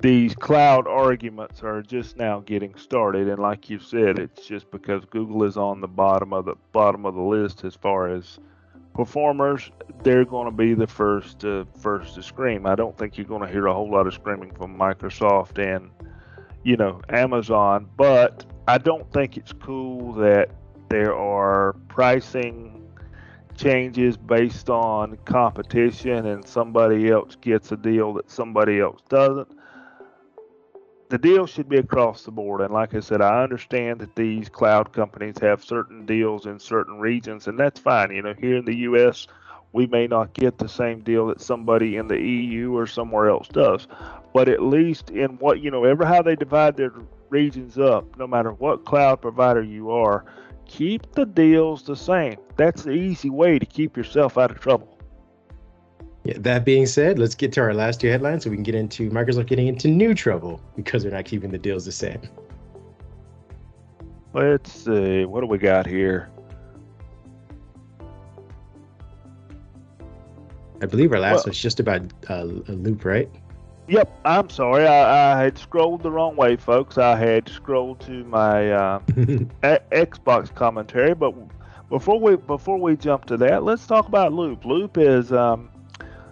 these 0.00 0.34
cloud 0.34 0.86
arguments 0.86 1.62
are 1.62 1.82
just 1.82 2.16
now 2.16 2.40
getting 2.40 2.74
started, 2.76 3.28
and 3.28 3.38
like 3.38 3.70
you 3.70 3.78
said, 3.78 4.18
it's 4.18 4.46
just 4.46 4.70
because 4.70 5.04
Google 5.06 5.44
is 5.44 5.56
on 5.56 5.80
the 5.80 5.88
bottom 5.88 6.32
of 6.32 6.44
the 6.44 6.54
bottom 6.72 7.06
of 7.06 7.14
the 7.14 7.22
list 7.22 7.64
as 7.64 7.74
far 7.74 8.08
as 8.08 8.38
performers. 8.94 9.70
They're 10.02 10.24
going 10.24 10.46
to 10.46 10.56
be 10.56 10.74
the 10.74 10.86
first 10.86 11.44
uh, 11.44 11.64
first 11.78 12.14
to 12.16 12.22
scream. 12.22 12.66
I 12.66 12.74
don't 12.74 12.96
think 12.98 13.16
you're 13.16 13.26
going 13.26 13.42
to 13.42 13.48
hear 13.48 13.66
a 13.66 13.74
whole 13.74 13.90
lot 13.90 14.06
of 14.06 14.14
screaming 14.14 14.52
from 14.52 14.76
Microsoft 14.76 15.58
and 15.58 15.90
you 16.62 16.76
know 16.76 17.00
Amazon, 17.08 17.88
but 17.96 18.44
I 18.68 18.78
don't 18.78 19.10
think 19.12 19.36
it's 19.36 19.52
cool 19.52 20.12
that 20.14 20.50
there 20.88 21.14
are 21.14 21.74
pricing 21.88 22.72
changes 23.56 24.16
based 24.16 24.68
on 24.68 25.16
competition 25.24 26.26
and 26.26 26.46
somebody 26.46 27.10
else 27.10 27.36
gets 27.36 27.72
a 27.72 27.76
deal 27.76 28.12
that 28.14 28.30
somebody 28.30 28.80
else 28.80 29.00
doesn't. 29.08 29.55
The 31.08 31.18
deal 31.18 31.46
should 31.46 31.68
be 31.68 31.76
across 31.76 32.24
the 32.24 32.32
board. 32.32 32.60
And 32.60 32.74
like 32.74 32.94
I 32.94 33.00
said, 33.00 33.20
I 33.22 33.42
understand 33.42 34.00
that 34.00 34.16
these 34.16 34.48
cloud 34.48 34.92
companies 34.92 35.36
have 35.40 35.64
certain 35.64 36.04
deals 36.04 36.46
in 36.46 36.58
certain 36.58 36.98
regions, 36.98 37.46
and 37.46 37.58
that's 37.58 37.78
fine. 37.78 38.10
You 38.10 38.22
know, 38.22 38.34
here 38.34 38.56
in 38.56 38.64
the 38.64 38.76
U.S., 38.78 39.28
we 39.72 39.86
may 39.86 40.08
not 40.08 40.32
get 40.32 40.58
the 40.58 40.68
same 40.68 41.02
deal 41.02 41.26
that 41.28 41.40
somebody 41.40 41.96
in 41.96 42.08
the 42.08 42.18
EU 42.18 42.76
or 42.76 42.86
somewhere 42.86 43.28
else 43.28 43.46
does. 43.46 43.86
But 44.34 44.48
at 44.48 44.62
least 44.62 45.10
in 45.10 45.38
what, 45.38 45.60
you 45.60 45.70
know, 45.70 45.84
ever 45.84 46.04
how 46.04 46.22
they 46.22 46.34
divide 46.34 46.76
their 46.76 46.92
regions 47.28 47.78
up, 47.78 48.16
no 48.18 48.26
matter 48.26 48.52
what 48.52 48.84
cloud 48.84 49.20
provider 49.20 49.62
you 49.62 49.90
are, 49.90 50.24
keep 50.66 51.12
the 51.12 51.26
deals 51.26 51.84
the 51.84 51.96
same. 51.96 52.36
That's 52.56 52.82
the 52.82 52.92
easy 52.92 53.30
way 53.30 53.58
to 53.60 53.66
keep 53.66 53.96
yourself 53.96 54.36
out 54.36 54.50
of 54.50 54.60
trouble. 54.60 54.95
Yeah, 56.26 56.34
that 56.38 56.64
being 56.64 56.86
said, 56.86 57.20
let's 57.20 57.36
get 57.36 57.52
to 57.52 57.60
our 57.60 57.72
last 57.72 58.00
two 58.00 58.08
headlines 58.08 58.42
so 58.42 58.50
we 58.50 58.56
can 58.56 58.64
get 58.64 58.74
into 58.74 59.08
Microsoft 59.10 59.46
getting 59.46 59.68
into 59.68 59.86
new 59.86 60.12
trouble 60.12 60.60
because 60.74 61.04
they're 61.04 61.12
not 61.12 61.24
keeping 61.24 61.52
the 61.52 61.58
deals 61.58 61.84
the 61.84 61.92
same. 61.92 62.20
Let's 64.32 64.72
see, 64.72 65.24
what 65.24 65.42
do 65.42 65.46
we 65.46 65.56
got 65.56 65.86
here? 65.86 66.28
I 70.82 70.86
believe 70.86 71.12
our 71.12 71.20
last 71.20 71.36
well, 71.36 71.44
one's 71.46 71.60
just 71.60 71.78
about 71.78 72.02
uh, 72.28 72.42
a 72.42 72.72
loop, 72.72 73.04
right? 73.04 73.30
Yep, 73.86 74.18
I'm 74.24 74.50
sorry. 74.50 74.84
I, 74.84 75.38
I, 75.38 75.44
had 75.44 75.56
scrolled 75.56 76.02
the 76.02 76.10
wrong 76.10 76.34
way, 76.34 76.56
folks. 76.56 76.98
I 76.98 77.16
had 77.16 77.48
scrolled 77.48 78.00
to 78.00 78.24
my 78.24 78.72
uh, 78.72 79.00
a- 79.62 79.80
Xbox 79.92 80.52
commentary, 80.52 81.14
but 81.14 81.32
before 81.88 82.18
we 82.18 82.34
before 82.34 82.78
we 82.78 82.96
jump 82.96 83.26
to 83.26 83.36
that, 83.36 83.62
let's 83.62 83.86
talk 83.86 84.08
about 84.08 84.32
Loop. 84.32 84.64
Loop 84.64 84.98
is 84.98 85.32
um, 85.32 85.70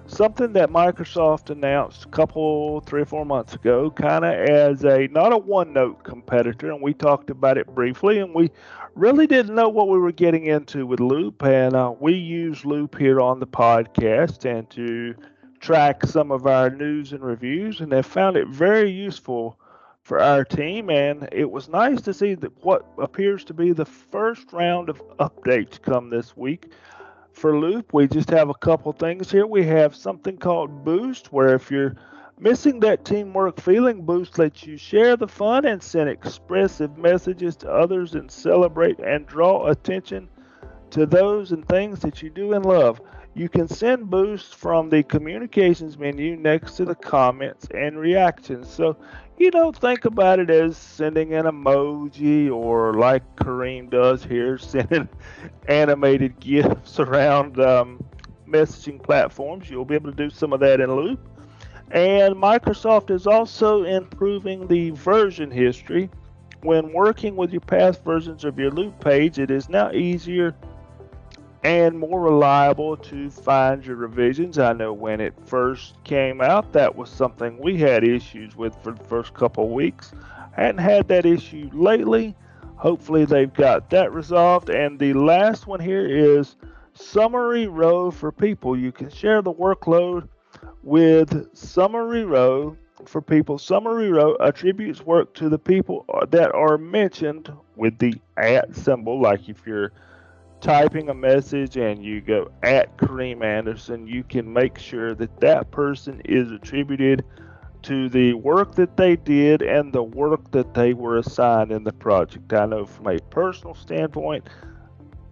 something 0.07 0.53
that 0.53 0.71
Microsoft 0.71 1.51
announced 1.51 2.05
a 2.05 2.09
couple, 2.09 2.81
three 2.81 3.03
or 3.03 3.07
four 3.07 3.25
months 3.25 3.55
ago, 3.55 3.91
kind 3.91 4.25
of 4.25 4.35
as 4.35 4.85
a 4.85 5.09
not 5.09 5.33
a 5.33 5.39
OneNote 5.39 6.03
competitor, 6.03 6.71
and 6.71 6.83
we 6.83 6.95
talked 6.95 7.31
about 7.31 7.59
it 7.59 7.67
briefly, 7.75 8.19
and 8.19 8.35
we 8.35 8.51
really 8.95 9.27
didn't 9.27 9.55
know 9.55 9.69
what 9.69 9.89
we 9.89 9.99
were 9.99 10.13
getting 10.13 10.47
into 10.47 10.87
with 10.87 11.01
Loop, 11.01 11.43
and 11.43 11.75
uh, 11.75 11.93
we 11.99 12.15
use 12.15 12.65
Loop 12.65 12.99
here 12.99 13.21
on 13.21 13.41
the 13.41 13.47
podcast 13.47 14.45
and 14.45 14.69
to 14.71 15.15
track 15.61 16.05
some 16.05 16.31
of 16.31 16.47
our 16.47 16.71
news 16.71 17.13
and 17.13 17.23
reviews, 17.25 17.81
and 17.81 17.93
have 17.93 18.07
found 18.07 18.37
it 18.37 18.49
very 18.49 18.91
useful 18.91 19.59
for 20.03 20.21
our 20.21 20.45
team. 20.45 20.91
And 20.91 21.29
it 21.33 21.51
was 21.51 21.69
nice 21.69 22.03
to 22.03 22.13
see 22.13 22.35
that 22.35 22.53
what 22.63 22.87
appears 22.99 23.43
to 23.45 23.55
be 23.55 23.73
the 23.73 23.87
first 23.87 24.53
round 24.53 24.91
of 24.91 25.03
updates 25.19 25.81
come 25.81 26.11
this 26.11 26.37
week 26.37 26.71
for 27.45 27.59
Loop. 27.59 27.93
We 27.93 28.09
just 28.09 28.31
have 28.31 28.49
a 28.49 28.55
couple 28.55 28.91
things 28.95 29.31
here. 29.31 29.47
We 29.47 29.67
have 29.67 29.95
something 29.95 30.39
called 30.39 30.83
Boost, 30.83 31.31
where 31.31 31.55
if 31.55 31.71
you're 31.71 31.95
missing 32.41 32.81
that 32.81 33.05
teamwork 33.05 33.61
feeling, 33.61 34.01
Boost 34.07 34.39
lets 34.39 34.67
you 34.67 34.79
share 34.79 35.15
the 35.15 35.29
fun 35.29 35.67
and 35.67 35.83
send 35.83 36.09
expressive 36.09 36.97
messages 36.97 37.55
to 37.57 37.71
others 37.71 38.15
and 38.15 38.31
celebrate 38.31 38.99
and 38.99 39.27
draw 39.27 39.67
attention 39.67 40.27
to 40.89 41.05
those 41.05 41.53
and 41.53 41.69
things 41.69 42.01
that 42.01 42.23
you 42.23 42.31
do 42.31 42.55
and 42.55 42.65
love. 42.65 42.99
You 43.35 43.49
can 43.49 43.67
send 43.67 44.11
boosts 44.11 44.55
from 44.55 44.91
the 44.91 45.03
communications 45.03 45.99
menu 45.99 46.37
next 46.37 46.77
to 46.77 46.85
the 46.85 46.95
comments 46.95 47.67
and 47.75 47.99
reactions. 47.99 48.71
So, 48.71 48.97
you 49.37 49.51
know, 49.51 49.73
think 49.73 50.05
about 50.05 50.39
it 50.39 50.51
as 50.51 50.77
sending 50.77 51.35
an 51.35 51.45
emoji 51.45 52.49
or 52.49 52.95
like 52.95 53.25
Kareem 53.35 53.91
does 53.91 54.23
here, 54.23 54.57
sending 54.59 55.09
animated 55.67 56.39
GIFs 56.39 57.01
around 57.01 57.59
um, 57.59 58.05
messaging 58.47 59.03
platforms. 59.03 59.69
You'll 59.69 59.85
be 59.85 59.97
able 59.97 60.13
to 60.13 60.17
do 60.17 60.31
some 60.31 60.53
of 60.53 60.61
that 60.61 60.81
in 60.81 60.95
Loop. 60.95 61.19
And 61.91 62.37
Microsoft 62.37 63.11
is 63.11 63.27
also 63.27 63.83
improving 63.83 64.69
the 64.69 64.91
version 64.91 65.51
history. 65.51 66.09
When 66.63 66.93
working 66.93 67.35
with 67.35 67.51
your 67.51 67.61
past 67.61 68.05
versions 68.05 68.45
of 68.45 68.59
your 68.61 68.71
Loop 68.71 68.99
page, 69.01 69.41
it 69.41 69.51
is 69.51 69.69
now 69.69 69.91
easier 69.91 70.55
and 71.65 71.99
more 71.99 72.21
reliable 72.21 72.95
to 72.95 73.31
find 73.31 73.85
your 73.87 73.97
revisions. 73.97 74.59
I 74.59 74.75
know 74.75 74.93
when 74.93 75.21
it 75.21 75.33
first 75.47 75.95
came 76.05 76.43
out, 76.43 76.75
that 76.75 76.95
was 76.95 77.09
something 77.09 77.59
we 77.59 77.79
had 77.79 78.05
issues 78.05 78.55
with 78.55 78.77
for 78.83 78.93
the 78.93 79.03
first 79.05 79.33
couple 79.33 79.65
of 79.65 79.71
weeks. 79.71 80.13
I 80.57 80.61
hadn't 80.61 80.83
had 80.83 81.09
that 81.09 81.25
issue 81.25 81.71
lately. 81.73 82.37
Hopefully, 82.77 83.25
they've 83.25 83.53
got 83.53 83.89
that 83.91 84.13
resolved. 84.13 84.69
And 84.69 84.99
the 84.99 85.15
last 85.15 85.67
one 85.67 85.81
here 85.81 86.07
is 86.07 86.57
summary 86.93 87.67
row 87.67 88.11
for 88.11 88.31
people. 88.31 88.79
You 88.79 88.93
can 88.93 89.09
share 89.09 89.41
the 89.41 89.53
workload 89.53 90.29
with 90.83 91.57
summary 91.57 92.25
row 92.25 92.77
for 93.07 93.23
people. 93.23 93.57
Summary 93.57 94.13
row 94.13 94.37
attributes 94.39 95.01
work 95.01 95.33
to 95.35 95.49
the 95.49 95.59
people 95.59 96.05
that 96.29 96.55
are 96.55 96.77
mentioned 96.77 97.51
with 97.77 97.99
the 97.99 98.15
at 98.37 98.77
symbol, 98.77 99.19
like 99.21 99.49
if 99.49 99.67
you're 99.67 99.93
typing 100.65 101.11
a 101.11 101.15
message 101.15 101.77
and 101.77 102.03
you 102.03 102.23
go 102.23 102.51
at 102.63 102.97
Kareem 102.97 103.45
Anderson, 103.45 104.07
you 104.07 104.25
can 104.25 104.51
make 104.51 104.79
sure 104.79 105.15
that 105.15 105.39
that 105.41 105.71
person 105.71 106.23
is 106.25 106.51
attributed 106.51 107.23
to 107.83 108.09
the 108.09 108.33
work 108.33 108.75
that 108.77 108.97
they 108.97 109.15
did 109.15 109.61
and 109.61 109.93
the 109.93 110.03
work 110.03 110.51
that 110.53 110.73
they 110.73 110.95
were 110.95 111.19
assigned 111.19 111.71
in 111.71 111.85
the 111.85 111.93
project. 111.93 112.51
I 112.55 112.65
know 112.65 112.87
from 112.87 113.09
a 113.09 113.19
personal 113.29 113.75
standpoint, 113.75 114.49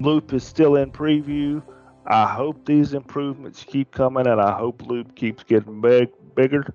Loop 0.00 0.34
is 0.34 0.44
still 0.44 0.76
in 0.76 0.92
preview. 0.92 1.62
I 2.06 2.26
hope 2.26 2.66
these 2.66 2.92
improvements 2.92 3.64
keep 3.64 3.90
coming 3.90 4.26
and 4.26 4.38
I 4.38 4.52
hope 4.52 4.82
Loop 4.82 5.16
keeps 5.16 5.44
getting 5.44 5.80
big, 5.80 6.10
bigger. 6.34 6.74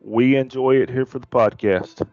We 0.00 0.36
enjoy 0.36 0.76
it 0.76 0.88
here 0.88 1.04
for 1.04 1.18
the 1.18 1.26
podcast. 1.26 2.08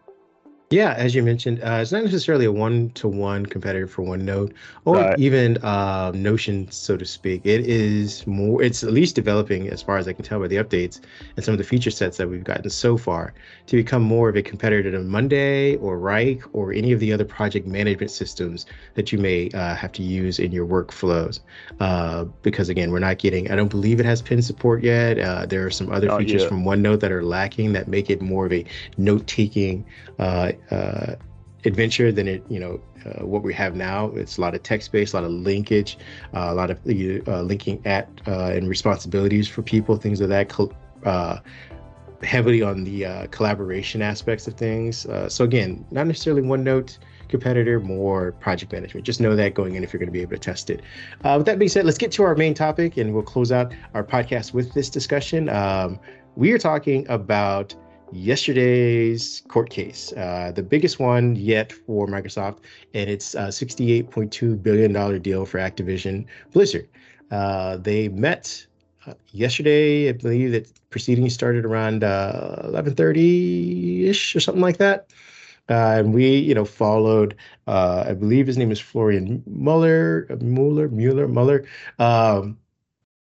Yeah, 0.72 0.94
as 0.94 1.14
you 1.14 1.22
mentioned, 1.22 1.62
uh, 1.62 1.80
it's 1.82 1.92
not 1.92 2.02
necessarily 2.02 2.46
a 2.46 2.52
one-to-one 2.52 3.44
competitor 3.44 3.86
for 3.86 4.02
OneNote 4.02 4.54
or 4.86 4.96
right. 4.96 5.18
even 5.18 5.58
uh, 5.58 6.12
Notion, 6.14 6.70
so 6.70 6.96
to 6.96 7.04
speak. 7.04 7.42
It 7.44 7.66
is 7.66 8.26
more. 8.26 8.62
It's 8.62 8.82
at 8.82 8.90
least 8.90 9.14
developing, 9.14 9.68
as 9.68 9.82
far 9.82 9.98
as 9.98 10.08
I 10.08 10.14
can 10.14 10.24
tell 10.24 10.40
by 10.40 10.48
the 10.48 10.56
updates 10.56 11.00
and 11.36 11.44
some 11.44 11.52
of 11.52 11.58
the 11.58 11.64
feature 11.64 11.90
sets 11.90 12.16
that 12.16 12.28
we've 12.28 12.42
gotten 12.42 12.70
so 12.70 12.96
far, 12.96 13.34
to 13.66 13.76
become 13.76 14.02
more 14.02 14.30
of 14.30 14.36
a 14.36 14.42
competitor 14.42 14.90
to 14.90 15.00
Monday 15.00 15.76
or 15.76 15.98
Wrike 15.98 16.42
or 16.54 16.72
any 16.72 16.92
of 16.92 17.00
the 17.00 17.12
other 17.12 17.26
project 17.26 17.66
management 17.66 18.10
systems 18.10 18.64
that 18.94 19.12
you 19.12 19.18
may 19.18 19.50
uh, 19.50 19.74
have 19.74 19.92
to 19.92 20.02
use 20.02 20.38
in 20.38 20.52
your 20.52 20.66
workflows. 20.66 21.40
Uh, 21.80 22.24
because 22.42 22.70
again, 22.70 22.90
we're 22.90 22.98
not 22.98 23.18
getting. 23.18 23.50
I 23.50 23.56
don't 23.56 23.68
believe 23.68 24.00
it 24.00 24.06
has 24.06 24.22
pin 24.22 24.40
support 24.40 24.82
yet. 24.82 25.18
Uh, 25.18 25.44
there 25.44 25.66
are 25.66 25.70
some 25.70 25.92
other 25.92 26.06
not 26.06 26.20
features 26.20 26.42
yet. 26.42 26.48
from 26.48 26.64
OneNote 26.64 27.00
that 27.00 27.12
are 27.12 27.22
lacking 27.22 27.74
that 27.74 27.88
make 27.88 28.08
it 28.08 28.22
more 28.22 28.46
of 28.46 28.52
a 28.54 28.64
note-taking 28.96 29.84
uh, 30.70 31.14
adventure 31.64 32.10
than 32.10 32.28
it 32.28 32.44
you 32.48 32.58
know 32.58 32.80
uh, 33.04 33.24
what 33.24 33.42
we 33.42 33.52
have 33.54 33.74
now. 33.74 34.06
It's 34.14 34.38
a 34.38 34.40
lot 34.40 34.54
of 34.54 34.62
text 34.62 34.92
based, 34.92 35.14
a 35.14 35.16
lot 35.16 35.24
of 35.24 35.30
linkage, 35.30 35.98
uh, 36.34 36.48
a 36.50 36.54
lot 36.54 36.70
of 36.70 36.78
uh, 36.86 37.42
linking 37.42 37.84
at 37.86 38.08
uh, 38.26 38.52
and 38.52 38.68
responsibilities 38.68 39.48
for 39.48 39.62
people, 39.62 39.96
things 39.96 40.20
of 40.20 40.28
that. 40.28 40.52
Uh, 41.04 41.38
heavily 42.22 42.62
on 42.62 42.84
the 42.84 43.04
uh, 43.04 43.26
collaboration 43.32 44.00
aspects 44.00 44.46
of 44.46 44.54
things. 44.54 45.08
so 45.26 45.42
again, 45.42 45.84
not 45.90 46.06
necessarily 46.06 46.40
OneNote 46.40 46.98
competitor, 47.26 47.80
more 47.80 48.30
project 48.38 48.70
management. 48.70 49.04
Just 49.04 49.20
know 49.20 49.34
that 49.34 49.54
going 49.54 49.74
in 49.74 49.82
if 49.82 49.92
you're 49.92 49.98
going 49.98 50.06
to 50.06 50.12
be 50.12 50.20
able 50.20 50.32
to 50.32 50.38
test 50.38 50.70
it. 50.70 50.82
with 51.24 51.46
that 51.46 51.58
being 51.58 51.68
said, 51.68 51.84
let's 51.84 51.98
get 51.98 52.12
to 52.12 52.22
our 52.22 52.36
main 52.36 52.54
topic, 52.54 52.96
and 52.96 53.12
we'll 53.12 53.24
close 53.24 53.50
out 53.50 53.74
our 53.94 54.04
podcast 54.04 54.54
with 54.54 54.72
this 54.72 54.88
discussion. 54.88 55.48
Um, 55.48 55.98
we 56.36 56.52
are 56.52 56.58
talking 56.58 57.08
about 57.08 57.74
yesterday's 58.12 59.42
court 59.48 59.70
case, 59.70 60.12
uh, 60.12 60.52
the 60.54 60.62
biggest 60.62 60.98
one 60.98 61.36
yet 61.36 61.72
for 61.72 62.06
Microsoft, 62.06 62.58
and 62.94 63.10
it's 63.10 63.34
a 63.34 63.48
$68.2 63.48 64.62
billion 64.62 65.22
deal 65.22 65.46
for 65.46 65.58
Activision 65.58 66.26
Blizzard. 66.52 66.88
Uh, 67.30 67.78
they 67.78 68.08
met 68.08 68.66
uh, 69.06 69.14
yesterday. 69.28 70.08
I 70.08 70.12
believe 70.12 70.52
that 70.52 70.70
proceedings 70.90 71.34
started 71.34 71.64
around 71.64 72.02
11:30 72.02 74.06
uh, 74.06 74.10
ish 74.10 74.36
or 74.36 74.40
something 74.40 74.62
like 74.62 74.76
that. 74.76 75.06
Uh, 75.68 75.96
and 75.98 76.12
we, 76.12 76.36
you 76.36 76.54
know, 76.54 76.64
followed. 76.64 77.36
Uh, 77.66 78.04
I 78.08 78.14
believe 78.14 78.46
his 78.46 78.58
name 78.58 78.70
is 78.70 78.80
Florian 78.80 79.42
Muller, 79.46 80.26
Mueller, 80.40 80.88
Mueller, 80.88 81.28
Mueller. 81.28 81.64
Um, 81.98 82.58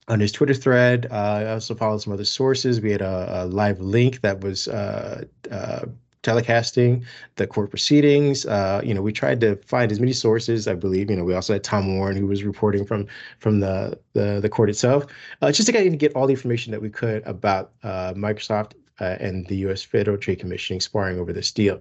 on 0.09 0.21
his 0.21 0.33
Twitter 0.33 0.55
thread. 0.55 1.07
Uh, 1.11 1.15
I 1.15 1.53
also 1.53 1.75
followed 1.75 1.99
some 2.03 2.13
other 2.13 2.25
sources. 2.25 2.81
We 2.81 2.91
had 2.91 3.03
a, 3.03 3.45
a 3.45 3.47
live 3.47 3.81
link 3.81 4.23
that 4.23 4.41
was 4.41 4.67
uh, 4.69 5.25
uh, 5.51 5.85
telecasting 6.23 7.05
the 7.37 7.47
court 7.47 7.71
proceedings. 7.71 8.47
Uh, 8.47 8.81
you 8.83 8.95
know, 8.95 9.03
we 9.03 9.13
tried 9.13 9.41
to 9.43 9.57
find 9.57 9.93
as 9.93 10.01
many 10.01 10.13
sources. 10.13 10.67
I 10.67 10.75
believe. 10.75 11.11
You 11.11 11.17
know, 11.17 11.25
we 11.25 11.35
also 11.35 11.53
had 11.53 11.65
Tom 11.65 11.97
Warren 11.97 12.17
who 12.17 12.27
was 12.27 12.43
reporting 12.43 12.85
from 12.85 13.07
from 13.39 13.61
the 13.61 13.99
the, 14.15 14.41
the 14.41 14.49
court 14.49 14.71
itself, 14.71 15.07
uh, 15.43 15.53
just 15.53 15.67
to 15.67 15.73
kind 15.73 15.87
of 15.87 15.99
get 15.99 16.15
all 16.15 16.27
the 16.27 16.35
information 16.35 16.73
that 16.73 16.83
we 16.83 16.91
could 16.91 17.23
about 17.27 17.73
uh, 17.83 18.15
Microsoft 18.15 18.73
and 19.01 19.47
the 19.47 19.57
U.S. 19.59 19.81
Federal 19.81 20.17
Trade 20.17 20.41
Commission 20.41 20.81
sparring 20.81 21.21
over 21.21 21.33
this 21.33 21.53
deal. 21.53 21.81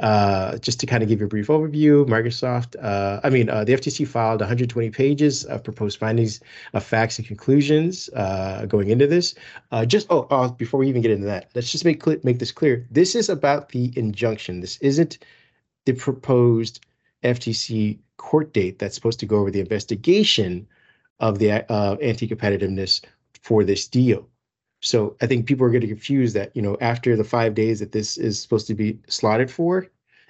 Uh, 0.00 0.56
just 0.58 0.78
to 0.78 0.86
kind 0.86 1.02
of 1.02 1.08
give 1.08 1.18
you 1.18 1.26
a 1.26 1.28
brief 1.28 1.48
overview, 1.48 2.06
Microsoft, 2.06 2.76
uh, 2.80 3.20
I 3.24 3.30
mean, 3.30 3.50
uh, 3.50 3.64
the 3.64 3.72
FTC 3.72 4.06
filed 4.06 4.40
120 4.40 4.90
pages 4.90 5.44
of 5.44 5.64
proposed 5.64 5.98
findings 5.98 6.40
of 6.72 6.84
facts 6.84 7.18
and 7.18 7.26
conclusions 7.26 8.08
uh, 8.14 8.64
going 8.66 8.90
into 8.90 9.08
this. 9.08 9.34
Uh, 9.72 9.84
just 9.84 10.06
oh, 10.10 10.50
before 10.50 10.78
we 10.78 10.88
even 10.88 11.02
get 11.02 11.10
into 11.10 11.26
that, 11.26 11.50
let's 11.54 11.72
just 11.72 11.84
make 11.84 12.00
clear, 12.00 12.20
make 12.22 12.38
this 12.38 12.52
clear. 12.52 12.86
This 12.92 13.16
is 13.16 13.28
about 13.28 13.70
the 13.70 13.92
injunction. 13.96 14.60
This 14.60 14.76
isn't 14.78 15.18
the 15.84 15.94
proposed 15.94 16.86
FTC 17.24 17.98
court 18.18 18.52
date 18.52 18.78
that's 18.78 18.94
supposed 18.94 19.18
to 19.20 19.26
go 19.26 19.38
over 19.38 19.50
the 19.50 19.60
investigation 19.60 20.68
of 21.18 21.40
the 21.40 21.50
anti-competitiveness 21.50 23.00
for 23.42 23.64
this 23.64 23.88
deal. 23.88 24.28
So 24.80 25.16
I 25.20 25.26
think 25.26 25.46
people 25.46 25.66
are 25.66 25.70
getting 25.70 25.88
confused 25.88 26.34
that, 26.36 26.54
you 26.54 26.62
know, 26.62 26.76
after 26.80 27.16
the 27.16 27.24
five 27.24 27.54
days 27.54 27.80
that 27.80 27.92
this 27.92 28.16
is 28.16 28.40
supposed 28.40 28.66
to 28.68 28.74
be 28.74 28.98
slotted 29.08 29.50
for, 29.50 29.86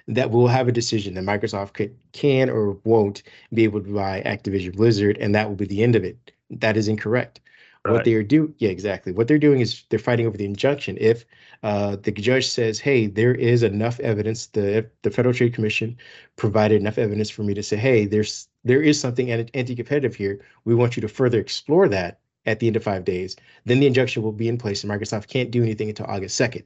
that 0.07 0.31
we'll 0.31 0.47
have 0.47 0.67
a 0.67 0.71
decision 0.71 1.13
that 1.13 1.23
Microsoft 1.23 1.73
could, 1.73 1.95
can 2.13 2.49
or 2.49 2.71
won't 2.83 3.21
be 3.53 3.63
able 3.63 3.81
to 3.81 3.93
buy 3.93 4.23
Activision 4.25 4.75
Blizzard, 4.75 5.17
and 5.19 5.35
that 5.35 5.47
will 5.47 5.55
be 5.55 5.65
the 5.65 5.83
end 5.83 5.95
of 5.95 6.03
it. 6.03 6.31
That 6.49 6.77
is 6.77 6.87
incorrect. 6.87 7.41
Right. 7.85 7.93
What 7.93 8.05
they 8.05 8.13
are 8.15 8.23
doing, 8.23 8.53
yeah, 8.57 8.69
exactly. 8.69 9.13
What 9.13 9.27
they're 9.27 9.37
doing 9.37 9.61
is 9.61 9.83
they're 9.89 9.99
fighting 9.99 10.25
over 10.27 10.35
the 10.35 10.45
injunction. 10.45 10.97
If 10.99 11.25
uh, 11.63 11.95
the 11.95 12.11
judge 12.11 12.47
says, 12.47 12.79
"Hey, 12.79 13.07
there 13.07 13.33
is 13.33 13.63
enough 13.63 13.99
evidence," 14.01 14.47
the 14.47 14.89
the 15.03 15.11
Federal 15.11 15.33
Trade 15.33 15.53
Commission 15.53 15.97
provided 16.35 16.81
enough 16.81 16.97
evidence 16.97 17.29
for 17.29 17.43
me 17.43 17.53
to 17.53 17.63
say, 17.63 17.77
"Hey, 17.77 18.05
there's 18.05 18.49
there 18.65 18.81
is 18.81 18.99
something 18.99 19.31
anti-competitive 19.31 20.15
here. 20.15 20.41
We 20.65 20.75
want 20.75 20.97
you 20.97 21.01
to 21.01 21.07
further 21.07 21.39
explore 21.39 21.87
that." 21.89 22.19
At 22.45 22.59
the 22.59 22.67
end 22.67 22.75
of 22.75 22.83
five 22.83 23.05
days, 23.05 23.35
then 23.65 23.79
the 23.79 23.87
injunction 23.87 24.23
will 24.23 24.31
be 24.31 24.47
in 24.47 24.57
place 24.57 24.83
and 24.83 24.91
Microsoft 24.91 25.27
can't 25.27 25.51
do 25.51 25.61
anything 25.63 25.89
until 25.89 26.05
August 26.07 26.39
2nd. 26.39 26.65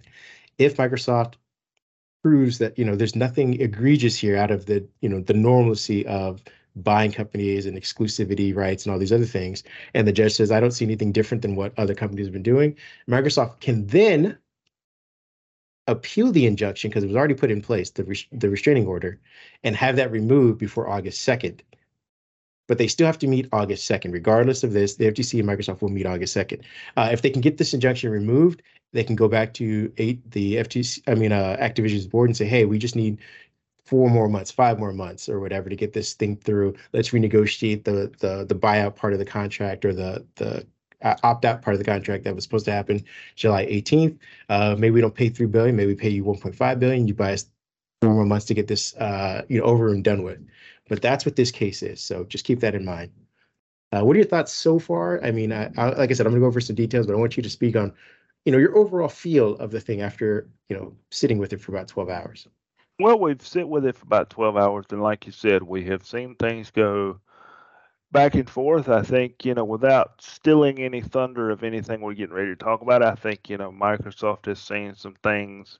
If 0.57 0.77
Microsoft 0.77 1.36
proves 2.23 2.57
that, 2.59 2.77
you 2.77 2.86
know, 2.86 2.95
there's 2.95 3.15
nothing 3.15 3.59
egregious 3.59 4.15
here 4.15 4.38
out 4.38 4.51
of 4.51 4.65
the, 4.65 4.88
you 5.01 5.09
know, 5.09 5.19
the 5.19 5.33
normalcy 5.33 6.05
of 6.07 6.41
buying 6.75 7.12
companies 7.12 7.65
and 7.65 7.77
exclusivity 7.77 8.55
rights 8.55 8.86
and 8.86 8.93
all 8.93 8.99
these 8.99 9.12
other 9.12 9.25
things, 9.25 9.63
and 9.93 10.07
the 10.07 10.12
judge 10.12 10.33
says, 10.33 10.51
I 10.51 10.59
don't 10.59 10.71
see 10.71 10.86
anything 10.86 11.12
different 11.12 11.41
than 11.41 11.55
what 11.55 11.77
other 11.77 11.93
companies 11.93 12.25
have 12.25 12.33
been 12.33 12.43
doing, 12.43 12.75
Microsoft 13.09 13.59
can 13.59 13.86
then 13.88 14.38
appeal 15.88 16.31
the 16.31 16.45
injunction 16.45 16.89
because 16.89 17.03
it 17.03 17.07
was 17.07 17.15
already 17.15 17.33
put 17.33 17.51
in 17.51 17.62
place, 17.62 17.89
the, 17.89 18.05
res- 18.05 18.25
the 18.31 18.49
restraining 18.49 18.88
order, 18.88 19.19
and 19.63 19.75
have 19.75 19.97
that 19.97 20.12
removed 20.12 20.57
before 20.57 20.89
August 20.89 21.27
2nd 21.27 21.59
but 22.73 22.79
they 22.79 22.88
still 22.88 23.05
have 23.05 23.19
to 23.19 23.27
meet 23.27 23.47
August 23.51 23.88
2nd. 23.88 24.12
Regardless 24.13 24.63
of 24.63 24.73
this, 24.73 24.95
the 24.95 25.05
FTC 25.05 25.39
and 25.39 25.47
Microsoft 25.47 25.83
will 25.83 25.89
meet 25.89 26.07
August 26.07 26.36
2nd. 26.36 26.62
Uh, 26.97 27.09
if 27.12 27.21
they 27.21 27.29
can 27.29 27.39
get 27.39 27.59
this 27.59 27.71
injunction 27.71 28.09
removed, 28.09 28.63
they 28.93 29.03
can 29.03 29.15
go 29.15 29.27
back 29.27 29.53
to 29.53 29.93
eight 29.99 30.31
the 30.31 30.55
FTC, 30.55 31.03
I 31.05 31.13
mean, 31.13 31.31
uh, 31.31 31.55
Activision's 31.59 32.07
board 32.07 32.29
and 32.29 32.36
say, 32.36 32.45
hey, 32.45 32.65
we 32.65 32.79
just 32.79 32.95
need 32.95 33.19
four 33.86 34.09
more 34.09 34.27
months, 34.27 34.49
five 34.49 34.79
more 34.79 34.91
months, 34.91 35.29
or 35.29 35.39
whatever 35.39 35.69
to 35.69 35.75
get 35.75 35.93
this 35.93 36.15
thing 36.15 36.36
through. 36.36 36.73
Let's 36.93 37.09
renegotiate 37.09 37.83
the 37.83 38.12
the 38.17 38.43
the 38.43 38.55
buyout 38.55 38.95
part 38.95 39.13
of 39.13 39.19
the 39.19 39.25
contract 39.25 39.86
or 39.86 39.93
the 39.93 40.25
the 40.38 40.65
uh, 41.03 41.15
opt 41.21 41.45
out 41.45 41.62
part 41.62 41.75
of 41.75 41.79
the 41.79 41.86
contract 41.86 42.23
that 42.23 42.33
was 42.33 42.43
supposed 42.43 42.65
to 42.65 42.71
happen 42.71 43.03
July 43.36 43.67
18th. 43.67 44.17
Uh, 44.49 44.75
maybe 44.79 44.95
we 44.95 45.01
don't 45.01 45.13
pay 45.13 45.29
three 45.29 45.45
billion, 45.45 45.75
maybe 45.75 45.93
we 45.93 45.95
pay 45.95 46.09
you 46.09 46.23
1.5 46.23 46.79
billion. 46.79 47.07
You 47.07 47.13
buy 47.13 47.33
us 47.33 47.45
four 48.01 48.15
more 48.15 48.25
months 48.25 48.47
to 48.47 48.55
get 48.55 48.67
this 48.67 48.95
uh, 48.95 49.43
you 49.47 49.59
know 49.59 49.65
over 49.65 49.89
and 49.89 50.03
done 50.03 50.23
with. 50.23 50.39
But 50.89 51.02
that's 51.02 51.26
what 51.26 51.36
this 51.36 51.52
case 51.52 51.82
is. 51.82 52.02
So 52.02 52.24
just 52.26 52.46
keep 52.46 52.60
that 52.60 52.76
in 52.76 52.86
mind. 52.86 53.12
Uh, 53.91 54.04
what 54.04 54.15
are 54.15 54.19
your 54.19 54.28
thoughts 54.28 54.52
so 54.52 54.80
far? 54.80 55.24
I 55.24 55.32
mean, 55.32 55.52
I, 55.52 55.72
I, 55.78 55.89
like 55.89 56.10
I 56.10 56.13
said, 56.13 56.26
I'm 56.26 56.32
going 56.32 56.41
to 56.41 56.46
go 56.46 56.48
over 56.48 56.60
some 56.60 56.76
details, 56.76 57.06
but 57.06 57.13
I 57.13 57.19
want 57.19 57.38
you 57.38 57.43
to 57.43 57.50
speak 57.50 57.76
on, 57.76 57.93
you 58.43 58.52
know, 58.52 58.58
your 58.58 58.76
overall 58.76 59.08
feel 59.08 59.56
of 59.58 59.72
the 59.72 59.80
thing 59.80 60.02
after, 60.02 60.50
you 60.67 60.76
know, 60.76 60.96
sitting 61.12 61.38
with 61.38 61.54
it 61.54 61.62
for 61.62 61.72
about 61.72 61.88
12 61.88 62.10
hours. 62.10 62.48
Well, 63.00 63.19
we've 63.19 63.41
sit 63.41 63.67
with 63.67 63.86
it 63.86 63.96
for 63.96 64.06
about 64.06 64.30
12 64.30 64.58
hours, 64.58 64.86
and 64.91 65.02
like 65.02 65.26
you 65.26 65.32
said, 65.32 65.63
we 65.63 65.84
have 65.86 66.06
seen 66.06 66.36
things 66.36 66.72
go 66.72 67.19
back 68.12 68.36
and 68.36 68.50
forth. 68.50 68.89
I 68.89 69.02
think, 69.02 69.46
you 69.46 69.54
know, 69.54 69.63
without 69.63 70.22
stilling 70.22 70.80
any 70.80 71.02
thunder 71.02 71.50
of 71.50 71.63
anything 71.63 72.02
we're 72.02 72.13
getting 72.13 72.36
ready 72.36 72.50
to 72.50 72.56
talk 72.56 72.82
about, 72.82 73.04
I 73.04 73.15
think, 73.15 73.50
you 73.50 73.58
know, 73.58 73.72
Microsoft 73.72 74.46
has 74.46 74.60
seen 74.60 74.96
some 74.96 75.15
things 75.24 75.80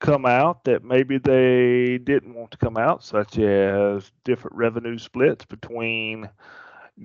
come 0.00 0.26
out 0.26 0.64
that 0.64 0.84
maybe 0.84 1.18
they 1.18 1.98
didn't 1.98 2.34
want 2.34 2.50
to 2.52 2.58
come 2.58 2.76
out, 2.76 3.02
such 3.02 3.38
as 3.38 4.10
different 4.24 4.56
revenue 4.56 4.98
splits 4.98 5.44
between 5.44 6.28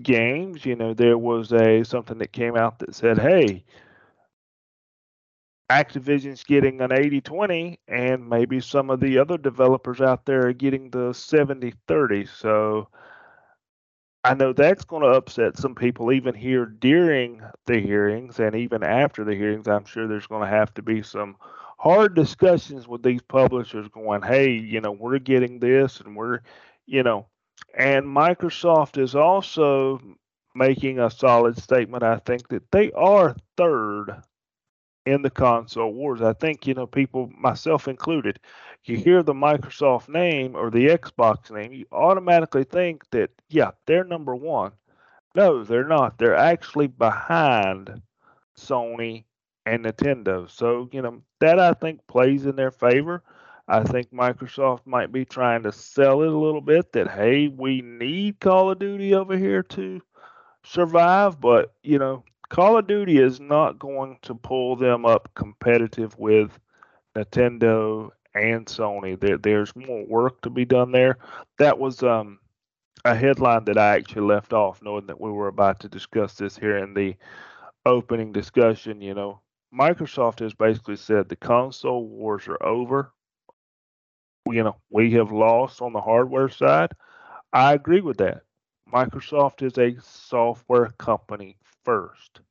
games. 0.01 0.65
You 0.65 0.75
know, 0.75 0.93
there 0.93 1.17
was 1.17 1.51
a 1.51 1.83
something 1.83 2.17
that 2.19 2.33
came 2.33 2.55
out 2.55 2.79
that 2.79 2.95
said, 2.95 3.17
"Hey, 3.17 3.63
Activision's 5.69 6.43
getting 6.43 6.81
an 6.81 6.91
80-20 6.91 7.79
and 7.87 8.29
maybe 8.29 8.59
some 8.59 8.89
of 8.89 8.99
the 8.99 9.17
other 9.17 9.37
developers 9.37 10.01
out 10.01 10.25
there 10.25 10.47
are 10.47 10.53
getting 10.53 10.89
the 10.91 11.13
70-30." 11.13 12.25
So 12.25 12.89
I 14.23 14.35
know 14.35 14.53
that's 14.53 14.85
going 14.85 15.03
to 15.03 15.09
upset 15.09 15.57
some 15.57 15.75
people 15.75 16.11
even 16.11 16.35
here 16.35 16.65
during 16.65 17.41
the 17.65 17.79
hearings 17.79 18.39
and 18.39 18.55
even 18.55 18.83
after 18.83 19.23
the 19.23 19.35
hearings. 19.35 19.67
I'm 19.67 19.85
sure 19.85 20.07
there's 20.07 20.27
going 20.27 20.43
to 20.43 20.55
have 20.55 20.73
to 20.75 20.81
be 20.81 21.01
some 21.01 21.35
hard 21.83 22.15
discussions 22.15 22.87
with 22.87 23.03
these 23.03 23.21
publishers 23.23 23.89
going, 23.89 24.21
hey, 24.21 24.51
you 24.51 24.79
know, 24.79 24.93
we're 24.93 25.19
getting 25.19 25.59
this 25.59 25.99
and 25.99 26.15
we're, 26.15 26.39
you 26.85 27.03
know, 27.03 27.25
and 27.77 28.05
Microsoft 28.05 28.97
is 28.97 29.15
also 29.15 29.99
making 30.55 30.97
a 30.99 31.11
solid 31.11 31.57
statement, 31.57 32.01
I 32.01 32.19
think, 32.19 32.47
that 32.47 32.71
they 32.71 32.93
are 32.93 33.35
third 33.57 34.15
in 35.05 35.23
the 35.23 35.29
console 35.29 35.91
wars. 35.91 36.21
I 36.21 36.31
think, 36.31 36.65
you 36.65 36.73
know, 36.73 36.87
people, 36.87 37.29
myself 37.37 37.89
included, 37.89 38.39
you 38.85 38.95
hear 38.95 39.21
the 39.21 39.33
Microsoft 39.33 40.07
name 40.07 40.55
or 40.55 40.71
the 40.71 40.87
Xbox 40.87 41.51
name, 41.51 41.73
you 41.73 41.85
automatically 41.91 42.63
think 42.63 43.03
that, 43.09 43.29
yeah, 43.49 43.71
they're 43.87 44.05
number 44.05 44.37
one. 44.37 44.71
No, 45.35 45.65
they're 45.65 45.85
not. 45.85 46.17
They're 46.17 46.33
actually 46.37 46.87
behind 46.87 48.01
Sony 48.57 49.25
and 49.65 49.83
Nintendo. 49.83 50.49
So, 50.49 50.87
you 50.93 51.01
know, 51.01 51.21
that 51.43 51.59
I 51.59 51.73
think 51.73 52.07
plays 52.07 52.45
in 52.45 52.55
their 52.55 52.71
favor. 52.71 53.21
I 53.67 53.83
think 53.83 54.13
Microsoft 54.13 54.85
might 54.85 55.11
be 55.11 55.25
trying 55.25 55.63
to 55.63 55.73
sell 55.73 56.21
it 56.21 56.29
a 56.29 56.37
little 56.37 56.61
bit 56.61 56.93
that, 56.93 57.09
hey, 57.09 57.49
we 57.49 57.81
need 57.81 58.39
Call 58.39 58.71
of 58.71 58.79
Duty 58.79 59.13
over 59.13 59.37
here 59.37 59.61
to 59.63 60.01
survive. 60.63 61.41
But, 61.41 61.73
you 61.83 61.99
know, 61.99 62.23
Call 62.47 62.77
of 62.77 62.87
Duty 62.87 63.17
is 63.17 63.41
not 63.41 63.77
going 63.77 64.19
to 64.21 64.35
pull 64.35 64.77
them 64.77 65.05
up 65.05 65.29
competitive 65.35 66.17
with 66.17 66.57
Nintendo 67.13 68.09
and 68.33 68.65
Sony. 68.65 69.19
There, 69.19 69.37
there's 69.37 69.75
more 69.75 70.05
work 70.05 70.41
to 70.43 70.49
be 70.49 70.63
done 70.63 70.93
there. 70.93 71.17
That 71.57 71.77
was 71.77 72.03
um, 72.03 72.39
a 73.03 73.15
headline 73.15 73.65
that 73.65 73.77
I 73.77 73.97
actually 73.97 74.27
left 74.27 74.53
off, 74.53 74.81
knowing 74.81 75.07
that 75.07 75.19
we 75.19 75.29
were 75.29 75.49
about 75.49 75.81
to 75.81 75.89
discuss 75.89 76.35
this 76.35 76.57
here 76.57 76.77
in 76.77 76.93
the 76.93 77.15
opening 77.85 78.31
discussion. 78.31 79.01
You 79.01 79.13
know, 79.13 79.41
Microsoft 79.73 80.39
has 80.39 80.53
basically 80.53 80.95
said 80.95 81.27
the 81.27 81.35
console 81.35 82.07
wars 82.07 82.47
are 82.47 82.63
over. 82.63 83.11
You 84.47 84.63
know, 84.63 84.75
we 84.89 85.13
have 85.13 85.31
lost 85.31 85.81
on 85.81 85.93
the 85.93 86.01
hardware 86.01 86.49
side. 86.49 86.91
I 87.51 87.73
agree 87.73 88.01
with 88.01 88.17
that. 88.17 88.41
Microsoft 88.91 89.63
is 89.63 89.77
a 89.77 89.99
software 90.01 90.93
company 90.97 91.57
first. 91.83 92.41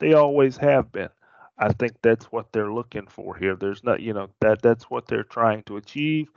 They 0.00 0.14
always 0.14 0.56
have 0.56 0.90
been. 0.90 1.10
I 1.58 1.72
think 1.72 1.92
that's 2.02 2.26
what 2.26 2.50
they're 2.52 2.72
looking 2.72 3.06
for 3.06 3.36
here. 3.36 3.56
There's 3.56 3.84
not, 3.84 4.00
you 4.00 4.14
know, 4.14 4.30
that 4.40 4.62
that's 4.62 4.84
what 4.84 5.06
they're 5.06 5.24
trying 5.24 5.62
to 5.64 5.76
achieve. 5.76 6.28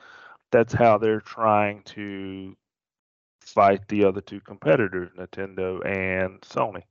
That's 0.52 0.74
how 0.74 0.98
they're 0.98 1.22
trying 1.22 1.84
to 1.84 2.56
fight 3.42 3.88
the 3.88 4.04
other 4.06 4.22
two 4.22 4.42
competitors, 4.42 5.12
Nintendo 5.18 5.86
and 5.86 6.42
Sony. 6.42 6.84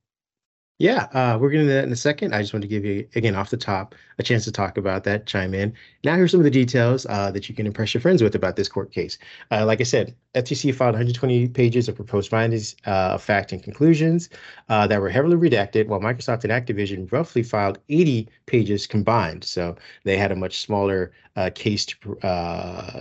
Yeah, 0.77 1.03
uh, 1.13 1.37
we're 1.39 1.51
going 1.51 1.65
to 1.65 1.69
do 1.71 1.73
that 1.75 1.85
in 1.85 1.91
a 1.93 1.95
second. 1.95 2.35
I 2.35 2.41
just 2.41 2.51
want 2.53 2.61
to 2.63 2.67
give 2.67 2.83
you, 2.83 3.07
again, 3.15 3.33
off 3.33 3.49
the 3.49 3.55
top, 3.55 3.95
a 4.19 4.23
chance 4.23 4.43
to 4.43 4.51
talk 4.51 4.77
about 4.77 5.05
that, 5.05 5.25
chime 5.25 5.53
in. 5.53 5.73
Now, 6.03 6.17
here's 6.17 6.31
some 6.31 6.41
of 6.41 6.43
the 6.43 6.51
details 6.51 7.05
uh, 7.05 7.31
that 7.31 7.47
you 7.47 7.55
can 7.55 7.65
impress 7.65 7.93
your 7.93 8.01
friends 8.01 8.21
with 8.21 8.35
about 8.35 8.57
this 8.57 8.67
court 8.67 8.91
case. 8.91 9.17
Uh, 9.51 9.65
like 9.65 9.79
I 9.79 9.85
said, 9.85 10.13
FTC 10.33 10.73
filed 10.73 10.91
120 10.95 11.47
pages 11.47 11.87
of 11.87 11.95
proposed 11.95 12.29
findings 12.29 12.75
uh, 12.85 13.11
of 13.13 13.23
fact 13.23 13.53
and 13.53 13.63
conclusions 13.63 14.27
uh, 14.67 14.85
that 14.87 14.99
were 14.99 15.09
heavily 15.09 15.37
redacted, 15.37 15.87
while 15.87 16.01
Microsoft 16.01 16.43
and 16.43 16.51
Activision 16.51 17.09
roughly 17.09 17.41
filed 17.41 17.79
80 17.87 18.27
pages 18.45 18.85
combined. 18.85 19.45
So 19.45 19.77
they 20.03 20.17
had 20.17 20.33
a 20.33 20.35
much 20.35 20.59
smaller 20.59 21.13
uh, 21.35 21.49
case 21.53 21.85
to 21.85 21.97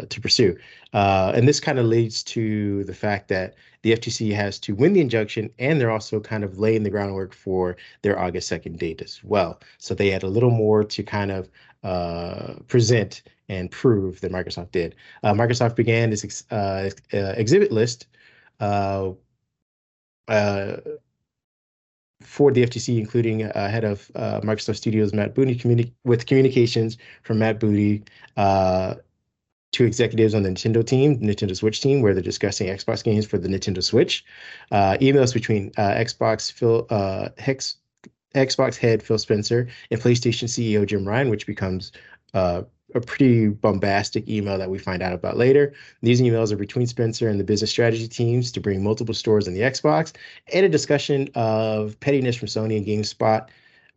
to 0.09 0.21
pursue. 0.21 0.57
and 0.93 1.49
this 1.49 1.61
kind 1.61 1.79
of 1.79 1.87
leads 1.87 2.23
to 2.23 2.85
the 2.85 2.95
fact 2.95 3.29
that 3.29 3.55
the 3.85 3.93
FTC 3.93 4.35
has 4.35 4.59
to 4.61 4.75
win 4.75 4.95
the 4.95 5.01
injunction, 5.03 5.51
and 5.59 5.79
they're 5.79 5.91
also 5.91 6.19
kind 6.19 6.43
of 6.43 6.59
laying 6.59 6.83
the 6.83 6.91
groundwork 6.91 7.35
for 7.35 7.77
their 8.01 8.19
August 8.19 8.51
2nd 8.51 8.79
date 8.79 9.03
as 9.03 9.23
well. 9.23 9.61
So 9.77 9.95
they 9.95 10.11
had 10.11 10.23
a 10.23 10.27
little 10.27 10.51
more 10.51 10.83
to 10.85 11.03
kind 11.03 11.31
of 11.31 11.51
uh, 11.85 12.55
present 12.67 13.23
and 13.51 13.71
prove 13.71 14.23
that 14.23 14.33
Microsoft 14.33 14.71
did. 14.73 14.95
Uh, 15.23 15.35
Microsoft 15.35 15.77
began 15.77 16.09
this 16.09 16.25
ex 16.25 16.45
uh, 16.51 16.89
uh 17.13 17.35
exhibit 17.37 17.71
list 17.71 18.07
uh, 18.61 19.11
uh, 20.29 20.77
for 22.25 22.51
the 22.53 22.65
FTC, 22.65 22.99
including 22.99 23.45
uh, 23.45 23.69
head 23.69 23.85
of 23.85 24.11
uh, 24.15 24.41
Microsoft 24.41 24.77
Studios, 24.77 25.13
Matt 25.13 25.35
Booty, 25.35 25.57
communi- 25.57 25.93
with 26.05 26.27
communications 26.27 26.99
from 27.23 27.39
Matt 27.39 27.61
Booty, 27.61 28.03
uh, 28.37 28.95
two 29.73 29.85
executives 29.85 30.35
on 30.35 30.43
the 30.43 30.51
Nintendo 30.51 30.87
team, 30.87 31.19
Nintendo 31.19 31.57
Switch 31.57 31.81
team, 31.81 32.01
where 32.01 32.15
they're 32.15 32.23
discussing 32.23 32.69
Xbox 32.69 33.03
games 33.03 33.27
for 33.27 33.39
the 33.39 33.49
Nintendo 33.49 33.83
Switch. 33.83 34.25
Uh, 34.71 34.97
emails 35.01 35.35
between 35.35 35.73
uh, 35.77 35.91
Xbox 35.91 36.51
Phil 36.51 36.87
uh, 36.91 37.29
Hex, 37.39 37.77
Xbox 38.35 38.77
head 38.77 39.03
Phil 39.03 39.19
Spencer 39.19 39.69
and 39.91 40.01
PlayStation 40.01 40.45
CEO 40.45 40.87
Jim 40.87 41.07
Ryan, 41.07 41.29
which 41.29 41.47
becomes 41.47 41.93
a 42.95 43.01
pretty 43.01 43.49
bombastic 43.49 44.29
email 44.29 44.57
that 44.59 44.71
we 44.71 44.79
find 44.79 45.03
out 45.03 45.13
about 45.13 45.37
later. 45.37 45.73
These 46.03 46.21
emails 46.21 46.53
are 46.53 46.57
between 46.57 46.87
Spencer 46.87 47.29
and 47.29 47.39
the 47.39 47.45
business 47.45 47.71
strategy 47.71 48.09
teams 48.09 48.53
to 48.53 48.61
bring 48.61 48.83
multiple 48.83 49.15
stores 49.15 49.47
in 49.49 49.55
the 49.55 49.61
Xbox, 49.61 50.13
and 50.53 50.65
a 50.65 50.69
discussion 50.69 51.29
of 51.35 51.99
pettiness 52.01 52.37
from 52.37 52.49
Sony 52.49 52.77
and 52.77 52.87
GameSpot 52.87 53.49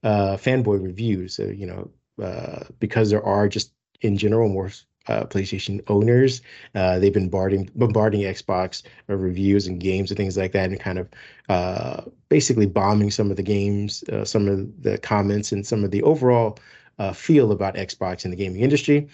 uh, 0.04 0.38
fanboy 0.38 0.84
reviews. 0.84 1.36
So, 1.36 1.44
you 1.44 1.68
know, 1.68 1.90
uh, 2.22 2.64
because 2.80 3.10
there 3.10 3.24
are 3.24 3.48
just 3.48 3.72
in 4.02 4.18
general 4.18 4.50
more 4.50 4.72
uh, 5.08 5.26
PlayStation 5.26 5.82
owners. 5.88 6.42
Uh, 6.76 7.00
they've 7.00 7.14
been 7.14 7.30
bombarding 7.30 7.70
bombarding 7.76 8.22
Xbox 8.22 8.84
reviews 9.08 9.68
and 9.68 9.80
games 9.80 10.12
and 10.12 10.18
things 10.18 10.38
like 10.38 10.52
that, 10.52 10.70
and 10.70 10.80
kind 10.80 11.00
of 11.00 11.10
uh, 11.50 12.02
basically 12.30 12.66
bombing 12.66 13.12
some 13.12 13.32
of 13.32 13.38
the 13.38 13.44
games, 13.44 14.04
uh, 14.12 14.26
some 14.26 14.48
of 14.48 14.84
the 14.84 14.98
comments, 14.98 15.52
and 15.52 15.66
some 15.66 15.84
of 15.84 15.92
the 15.92 16.04
overall 16.04 16.58
uh, 17.00 17.14
feel 17.14 17.52
about 17.52 17.76
Xbox 17.76 18.26
in 18.26 18.32
the 18.32 18.38
gaming 18.38 18.62
industry. 18.62 19.08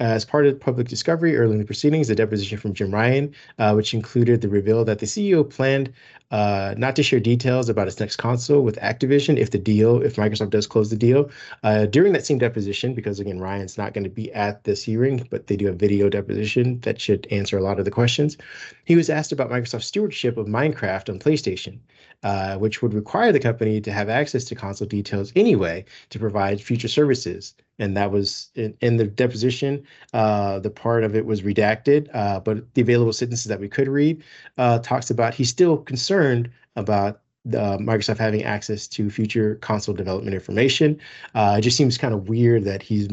As 0.00 0.24
part 0.24 0.46
of 0.46 0.58
public 0.58 0.88
discovery 0.88 1.36
early 1.36 1.52
in 1.52 1.58
the 1.58 1.66
proceedings, 1.66 2.08
a 2.08 2.14
deposition 2.14 2.56
from 2.56 2.72
Jim 2.72 2.90
Ryan, 2.90 3.34
uh, 3.58 3.74
which 3.74 3.92
included 3.92 4.40
the 4.40 4.48
reveal 4.48 4.82
that 4.86 4.98
the 4.98 5.04
CEO 5.04 5.48
planned 5.48 5.92
uh, 6.30 6.74
not 6.78 6.96
to 6.96 7.02
share 7.02 7.20
details 7.20 7.68
about 7.68 7.86
its 7.86 8.00
next 8.00 8.16
console 8.16 8.62
with 8.62 8.76
Activision 8.76 9.36
if 9.36 9.50
the 9.50 9.58
deal, 9.58 10.00
if 10.00 10.16
Microsoft 10.16 10.50
does 10.50 10.66
close 10.66 10.88
the 10.88 10.96
deal. 10.96 11.28
Uh, 11.64 11.84
during 11.84 12.14
that 12.14 12.24
same 12.24 12.38
deposition, 12.38 12.94
because 12.94 13.20
again, 13.20 13.38
Ryan's 13.40 13.76
not 13.76 13.92
going 13.92 14.04
to 14.04 14.10
be 14.10 14.32
at 14.32 14.64
this 14.64 14.82
hearing, 14.82 15.26
but 15.28 15.48
they 15.48 15.56
do 15.56 15.68
a 15.68 15.72
video 15.72 16.08
deposition 16.08 16.80
that 16.80 16.98
should 16.98 17.26
answer 17.30 17.58
a 17.58 17.62
lot 17.62 17.78
of 17.78 17.84
the 17.84 17.90
questions. 17.90 18.38
He 18.86 18.96
was 18.96 19.10
asked 19.10 19.32
about 19.32 19.50
Microsoft's 19.50 19.86
stewardship 19.86 20.38
of 20.38 20.46
Minecraft 20.46 21.10
on 21.10 21.18
PlayStation, 21.18 21.78
uh, 22.22 22.56
which 22.56 22.80
would 22.80 22.94
require 22.94 23.32
the 23.32 23.40
company 23.40 23.82
to 23.82 23.92
have 23.92 24.08
access 24.08 24.44
to 24.44 24.54
console 24.54 24.88
details 24.88 25.30
anyway 25.36 25.84
to 26.08 26.18
provide 26.18 26.62
future 26.62 26.88
services 26.88 27.54
and 27.80 27.96
that 27.96 28.12
was 28.12 28.50
in, 28.54 28.76
in 28.80 28.96
the 28.96 29.06
deposition. 29.06 29.84
Uh, 30.12 30.58
the 30.60 30.70
part 30.70 31.02
of 31.02 31.16
it 31.16 31.26
was 31.26 31.42
redacted, 31.42 32.08
uh, 32.14 32.38
but 32.38 32.72
the 32.74 32.82
available 32.82 33.12
sentences 33.12 33.46
that 33.46 33.58
we 33.58 33.68
could 33.68 33.88
read 33.88 34.22
uh, 34.58 34.78
talks 34.80 35.10
about 35.10 35.34
he's 35.34 35.48
still 35.48 35.78
concerned 35.78 36.50
about 36.76 37.22
uh, 37.48 37.78
Microsoft 37.78 38.18
having 38.18 38.44
access 38.44 38.86
to 38.86 39.10
future 39.10 39.56
console 39.56 39.94
development 39.94 40.34
information. 40.34 41.00
Uh, 41.34 41.56
it 41.58 41.62
just 41.62 41.76
seems 41.76 41.96
kind 41.96 42.14
of 42.14 42.28
weird 42.28 42.64
that 42.64 42.82
he's 42.82 43.08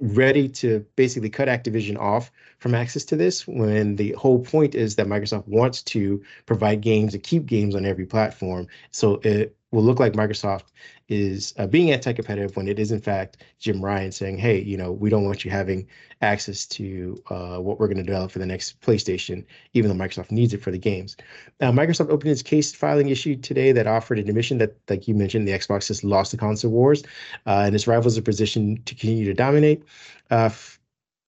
ready 0.00 0.48
to 0.48 0.84
basically 0.96 1.30
cut 1.30 1.48
Activision 1.48 1.98
off 1.98 2.30
from 2.58 2.74
access 2.74 3.04
to 3.04 3.16
this 3.16 3.46
when 3.46 3.96
the 3.96 4.12
whole 4.12 4.38
point 4.38 4.74
is 4.74 4.96
that 4.96 5.06
Microsoft 5.06 5.46
wants 5.46 5.82
to 5.82 6.22
provide 6.46 6.80
games 6.80 7.14
and 7.14 7.22
keep 7.22 7.46
games 7.46 7.74
on 7.74 7.84
every 7.84 8.06
platform. 8.06 8.66
So 8.90 9.20
it 9.22 9.55
will 9.72 9.82
look 9.82 9.98
like 9.98 10.12
Microsoft 10.12 10.66
is 11.08 11.54
uh, 11.58 11.66
being 11.66 11.90
anti-competitive 11.90 12.56
when 12.56 12.68
it 12.68 12.78
is 12.78 12.92
in 12.92 13.00
fact 13.00 13.38
Jim 13.58 13.84
Ryan 13.84 14.12
saying, 14.12 14.38
"Hey, 14.38 14.60
you 14.60 14.76
know, 14.76 14.92
we 14.92 15.10
don't 15.10 15.24
want 15.24 15.44
you 15.44 15.50
having 15.50 15.86
access 16.22 16.66
to 16.66 17.22
uh, 17.30 17.58
what 17.58 17.78
we're 17.78 17.88
going 17.88 17.98
to 17.98 18.02
develop 18.02 18.30
for 18.30 18.38
the 18.38 18.46
next 18.46 18.80
PlayStation, 18.80 19.44
even 19.74 19.90
though 19.90 20.04
Microsoft 20.04 20.30
needs 20.30 20.54
it 20.54 20.62
for 20.62 20.70
the 20.70 20.78
games." 20.78 21.16
Uh, 21.60 21.72
Microsoft 21.72 22.10
opened 22.10 22.30
its 22.30 22.42
case 22.42 22.74
filing 22.74 23.08
issue 23.08 23.36
today 23.36 23.72
that 23.72 23.86
offered 23.86 24.18
an 24.18 24.28
admission 24.28 24.58
that, 24.58 24.76
like 24.88 25.08
you 25.08 25.14
mentioned, 25.14 25.46
the 25.46 25.52
Xbox 25.52 25.88
has 25.88 26.04
lost 26.04 26.30
the 26.30 26.38
console 26.38 26.70
wars, 26.70 27.02
uh, 27.46 27.62
and 27.66 27.74
its 27.74 27.86
rivals 27.86 28.16
are 28.16 28.22
positioned 28.22 28.84
to 28.86 28.94
continue 28.94 29.24
to 29.24 29.34
dominate. 29.34 29.82
Uh, 30.30 30.50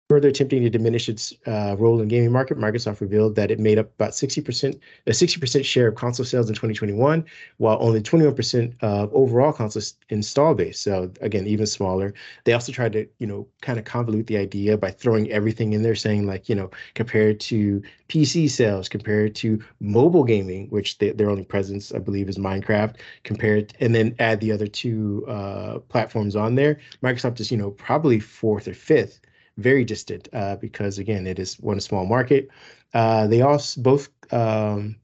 Further 0.09 0.29
attempting 0.29 0.62
to 0.62 0.71
diminish 0.71 1.09
its 1.09 1.35
uh, 1.49 1.75
role 1.81 2.01
in 2.01 2.07
gaming 2.07 2.31
market, 2.31 2.57
Microsoft 2.57 3.01
revealed 3.01 3.35
that 3.35 3.51
it 3.51 3.59
made 3.59 3.77
up 3.77 3.87
about 3.97 4.12
60%, 4.12 4.79
a 5.09 5.11
60% 5.11 5.64
share 5.64 5.88
of 5.88 5.97
console 5.97 6.25
sales 6.25 6.49
in 6.49 6.55
2021, 6.55 7.25
while 7.57 7.77
only 7.81 8.01
21% 8.01 8.73
of 8.83 9.12
overall 9.12 9.53
console 9.53 9.83
install 10.11 10.55
base. 10.55 10.79
So 10.79 11.11
again, 11.23 11.49
even 11.49 11.66
smaller. 11.66 12.14
They 12.45 12.53
also 12.53 12.71
tried 12.71 12.92
to, 12.92 13.09
you 13.19 13.27
know, 13.27 13.49
kind 13.62 13.81
of 13.81 13.85
convolute 13.85 14.29
the 14.29 14.37
idea 14.37 14.79
by 14.79 14.92
throwing 14.92 15.29
everything 15.33 15.73
in 15.73 15.83
there, 15.83 15.97
saying 15.97 16.25
like, 16.25 16.49
you 16.49 16.55
know, 16.55 16.71
compared 16.95 17.40
to 17.40 17.83
PC 18.09 18.49
sales, 18.49 18.88
compared 18.88 19.35
to 19.37 19.61
mobile 19.81 20.23
gaming, 20.23 20.69
which 20.69 20.99
they, 20.99 21.11
their 21.11 21.31
only 21.31 21.42
presence, 21.42 21.92
I 21.92 21.99
believe, 21.99 22.29
is 22.29 22.38
Minecraft, 22.38 22.95
compared, 23.25 23.75
and 23.81 23.92
then 23.92 24.14
add 24.21 24.38
the 24.38 24.53
other 24.53 24.69
two 24.69 25.25
uh, 25.27 25.81
platforms 25.88 26.37
on 26.37 26.55
there. 26.55 26.79
Microsoft 27.03 27.40
is, 27.40 27.51
you 27.51 27.59
know, 27.59 27.73
probably 27.73 28.21
fourth 28.21 28.69
or 28.69 28.75
fifth 28.75 29.21
very 29.57 29.85
distant 29.85 30.29
uh, 30.33 30.57
because 30.57 30.99
again, 30.99 31.27
it 31.27 31.38
is 31.38 31.55
one 31.57 31.81
small 31.81 32.07
market. 32.07 32.49
Uh, 32.95 33.27
they 33.27 33.42
also 33.42 33.81
both 33.81 34.09
um, 34.33 34.97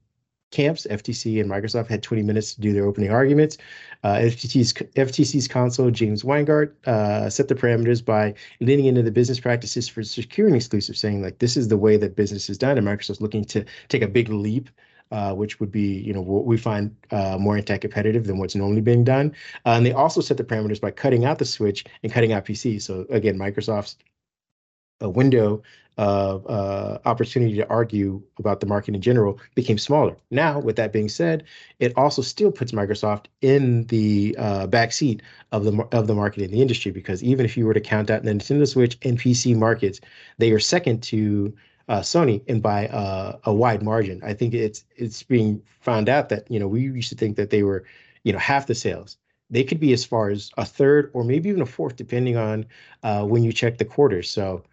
camps, 0.51 0.85
FTC 0.89 1.41
and 1.41 1.49
Microsoft, 1.49 1.87
had 1.87 2.03
20 2.03 2.23
minutes 2.23 2.53
to 2.53 2.61
do 2.61 2.73
their 2.73 2.85
opening 2.85 3.11
arguments. 3.11 3.57
Uh, 4.03 4.15
FTC's 4.15 4.73
FTC's 4.73 5.47
counsel 5.47 5.89
James 5.91 6.23
Weingart 6.23 6.73
uh, 6.87 7.29
set 7.29 7.47
the 7.47 7.55
parameters 7.55 8.03
by 8.03 8.33
leaning 8.59 8.85
into 8.85 9.01
the 9.01 9.11
business 9.11 9.39
practices 9.39 9.87
for 9.87 10.03
securing 10.03 10.55
exclusive, 10.55 10.97
saying 10.97 11.21
like 11.21 11.39
this 11.39 11.57
is 11.57 11.67
the 11.67 11.77
way 11.77 11.97
that 11.97 12.15
business 12.15 12.49
is 12.49 12.57
done, 12.57 12.77
and 12.77 12.87
Microsoft's 12.87 13.21
looking 13.21 13.45
to 13.45 13.65
take 13.89 14.01
a 14.01 14.07
big 14.07 14.29
leap 14.29 14.69
uh, 15.13 15.31
which 15.31 15.59
would 15.59 15.71
be, 15.71 15.99
you 15.99 16.11
know, 16.11 16.21
what 16.21 16.45
we 16.45 16.57
find 16.57 16.95
uh, 17.11 17.37
more 17.39 17.55
anti-competitive 17.55 18.25
than 18.25 18.39
what's 18.39 18.55
normally 18.55 18.81
being 18.81 19.03
done. 19.03 19.31
Uh, 19.63 19.73
and 19.73 19.85
they 19.85 19.91
also 19.91 20.21
set 20.21 20.37
the 20.37 20.43
parameters 20.43 20.81
by 20.81 20.89
cutting 20.89 21.23
out 21.23 21.37
the 21.37 21.45
switch 21.45 21.85
and 22.01 22.11
cutting 22.11 22.33
out 22.33 22.45
PC. 22.45 22.81
So 22.81 23.05
again, 23.11 23.37
Microsoft's 23.37 23.97
a 25.01 25.09
window 25.09 25.61
of 25.97 26.45
uh, 26.47 26.97
opportunity 27.05 27.55
to 27.55 27.69
argue 27.69 28.21
about 28.39 28.59
the 28.59 28.65
market 28.65 28.95
in 28.95 29.01
general 29.01 29.39
became 29.53 29.77
smaller. 29.77 30.15
Now, 30.31 30.59
with 30.59 30.75
that 30.77 30.91
being 30.91 31.09
said, 31.09 31.43
it 31.79 31.93
also 31.95 32.21
still 32.21 32.51
puts 32.51 32.71
Microsoft 32.71 33.25
in 33.41 33.85
the 33.87 34.35
uh, 34.39 34.67
backseat 34.67 35.21
of 35.51 35.65
the 35.65 35.87
of 35.91 36.07
the 36.07 36.15
market 36.15 36.43
in 36.43 36.51
the 36.51 36.61
industry 36.61 36.91
because 36.91 37.21
even 37.23 37.45
if 37.45 37.55
you 37.55 37.65
were 37.65 37.75
to 37.75 37.81
count 37.81 38.09
out 38.09 38.23
the 38.23 38.31
Nintendo 38.31 38.67
Switch 38.67 38.97
and 39.03 39.19
PC 39.19 39.55
markets, 39.55 39.99
they 40.39 40.51
are 40.51 40.59
second 40.59 41.03
to 41.03 41.53
uh, 41.89 41.99
Sony 41.99 42.41
and 42.47 42.61
by 42.61 42.87
uh, 42.87 43.37
a 43.43 43.53
wide 43.53 43.83
margin. 43.83 44.19
I 44.23 44.33
think 44.33 44.55
it's 44.55 44.85
it's 44.95 45.21
being 45.21 45.61
found 45.81 46.09
out 46.09 46.29
that 46.29 46.49
you 46.49 46.59
know 46.59 46.67
we 46.67 46.81
used 46.81 47.09
to 47.09 47.15
think 47.15 47.35
that 47.37 47.51
they 47.51 47.61
were 47.61 47.83
you 48.23 48.33
know 48.33 48.39
half 48.39 48.65
the 48.65 48.75
sales 48.75 49.17
they 49.49 49.63
could 49.63 49.79
be 49.79 49.93
as 49.93 50.03
far 50.03 50.29
as 50.29 50.49
a 50.57 50.65
third 50.65 51.11
or 51.13 51.23
maybe 51.23 51.47
even 51.49 51.61
a 51.61 51.65
fourth, 51.65 51.95
depending 51.95 52.37
on 52.37 52.65
uh, 53.03 53.23
when 53.23 53.43
you 53.43 53.53
check 53.53 53.77
the 53.77 53.85
quarters. 53.85 54.31
So 54.31 54.63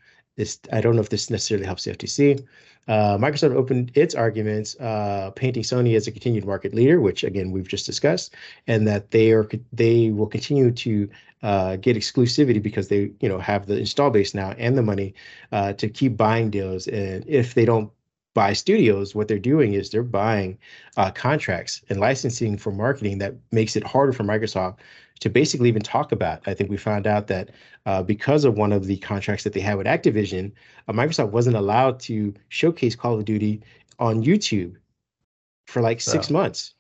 this 0.40 0.59
I 0.72 0.81
don't 0.81 0.96
know 0.96 1.03
if 1.03 1.11
this 1.11 1.31
necessarily 1.31 1.66
helps 1.66 1.85
the 1.85 1.92
FTC. 1.92 2.44
Uh, 2.88 3.18
Microsoft 3.18 3.55
opened 3.55 3.92
its 3.94 4.14
arguments, 4.14 4.74
uh, 4.81 5.31
painting 5.37 5.62
Sony 5.62 5.94
as 5.96 6.07
a 6.07 6.11
continued 6.11 6.46
market 6.46 6.74
leader, 6.74 7.00
which 7.00 7.22
again 7.22 7.53
we've 7.53 7.68
just 7.68 7.87
discussed, 7.87 8.35
and 8.66 8.88
that 8.88 9.11
they 9.11 9.33
are 9.33 9.48
they 9.72 10.11
will 10.11 10.26
continue 10.26 10.70
to 10.70 11.09
uh, 11.42 11.76
get 11.76 11.96
exclusivity 11.96 12.62
because 12.62 12.88
they 12.88 13.12
you 13.20 13.29
know 13.29 13.38
have 13.38 13.66
the 13.66 13.79
install 13.79 14.11
base 14.11 14.35
now 14.35 14.50
and 14.53 14.76
the 14.79 14.83
money 14.83 15.14
uh, 15.53 15.74
to 15.74 15.88
keep 15.88 16.16
buying 16.16 16.50
deals. 16.50 16.88
And 16.88 17.24
if 17.29 17.55
they 17.55 17.66
don't 17.66 17.92
buy 18.33 18.55
studios, 18.55 19.14
what 19.14 19.29
they're 19.29 19.38
doing 19.38 19.74
is 19.74 19.90
they're 19.90 20.03
buying 20.03 20.57
uh, 20.96 21.11
contracts 21.11 21.83
and 21.90 22.00
licensing 22.00 22.57
for 22.57 22.72
marketing 22.72 23.18
that 23.18 23.35
makes 23.53 23.76
it 23.76 23.85
harder 23.85 24.12
for 24.12 24.24
Microsoft 24.24 24.79
to 25.20 25.28
basically 25.30 25.68
even 25.68 25.83
talk 25.83 26.12
about. 26.12 26.40
I 26.46 26.54
think 26.54 26.70
we 26.70 26.76
found 26.76 27.06
out 27.06 27.26
that 27.28 27.50
uh, 27.87 28.02
because 28.02 28.44
of 28.44 28.56
one 28.56 28.72
of 28.72 28.87
the 28.87 28.96
contracts 28.96 29.44
that 29.44 29.52
they 29.52 29.61
had 29.61 29.76
with 29.76 29.87
Activision, 29.87 30.52
uh, 30.88 30.92
Microsoft 30.92 31.30
wasn't 31.30 31.56
allowed 31.56 32.00
to 32.00 32.35
showcase 32.48 32.96
Call 32.96 33.18
of 33.18 33.24
Duty 33.24 33.62
on 33.98 34.22
YouTube 34.24 34.76
for 35.66 35.83
like 35.83 36.00
six 36.00 36.30
months. 36.30 36.74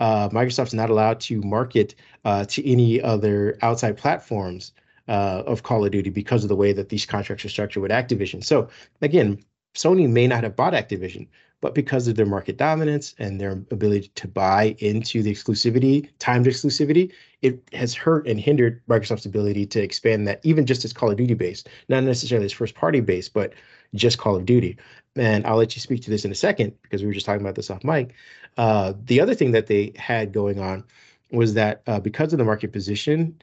uh, 0.00 0.28
Microsoft's 0.28 0.74
not 0.74 0.90
allowed 0.90 1.20
to 1.20 1.40
market 1.42 1.94
uh, 2.24 2.44
to 2.44 2.70
any 2.70 3.00
other 3.00 3.58
outside 3.62 3.96
platforms 3.96 4.72
uh, 5.08 5.42
of 5.46 5.62
Call 5.62 5.84
of 5.84 5.90
Duty 5.90 6.10
because 6.10 6.44
of 6.44 6.48
the 6.48 6.56
way 6.56 6.72
that 6.72 6.88
these 6.88 7.06
contracts 7.06 7.44
are 7.44 7.48
structured 7.48 7.82
with 7.82 7.90
Activision. 7.90 8.44
So 8.44 8.68
again, 9.02 9.42
Sony 9.74 10.08
may 10.08 10.26
not 10.26 10.44
have 10.44 10.56
bought 10.56 10.72
Activision, 10.72 11.26
but 11.60 11.74
because 11.74 12.06
of 12.06 12.16
their 12.16 12.26
market 12.26 12.56
dominance 12.56 13.14
and 13.18 13.40
their 13.40 13.52
ability 13.52 14.10
to 14.14 14.28
buy 14.28 14.76
into 14.78 15.22
the 15.22 15.32
exclusivity, 15.32 16.08
timed 16.18 16.46
exclusivity, 16.46 17.12
it 17.42 17.60
has 17.72 17.94
hurt 17.94 18.26
and 18.28 18.38
hindered 18.38 18.80
Microsoft's 18.88 19.26
ability 19.26 19.66
to 19.66 19.82
expand 19.82 20.26
that, 20.28 20.40
even 20.44 20.66
just 20.66 20.84
as 20.84 20.92
Call 20.92 21.10
of 21.10 21.16
Duty 21.16 21.34
base, 21.34 21.64
not 21.88 22.04
necessarily 22.04 22.46
as 22.46 22.52
first 22.52 22.74
party 22.74 23.00
base, 23.00 23.28
but 23.28 23.54
just 23.94 24.18
Call 24.18 24.36
of 24.36 24.46
Duty. 24.46 24.76
And 25.16 25.44
I'll 25.46 25.56
let 25.56 25.74
you 25.74 25.80
speak 25.80 26.02
to 26.02 26.10
this 26.10 26.24
in 26.24 26.30
a 26.30 26.36
second 26.36 26.74
because 26.82 27.02
we 27.02 27.08
were 27.08 27.14
just 27.14 27.26
talking 27.26 27.40
about 27.40 27.56
this 27.56 27.70
off 27.70 27.82
mic. 27.82 28.14
Uh, 28.56 28.92
the 29.04 29.20
other 29.20 29.34
thing 29.34 29.52
that 29.52 29.66
they 29.66 29.92
had 29.96 30.32
going 30.32 30.60
on 30.60 30.84
was 31.32 31.54
that 31.54 31.82
uh, 31.86 31.98
because 31.98 32.32
of 32.32 32.38
the 32.38 32.44
market 32.44 32.72
position, 32.72 33.40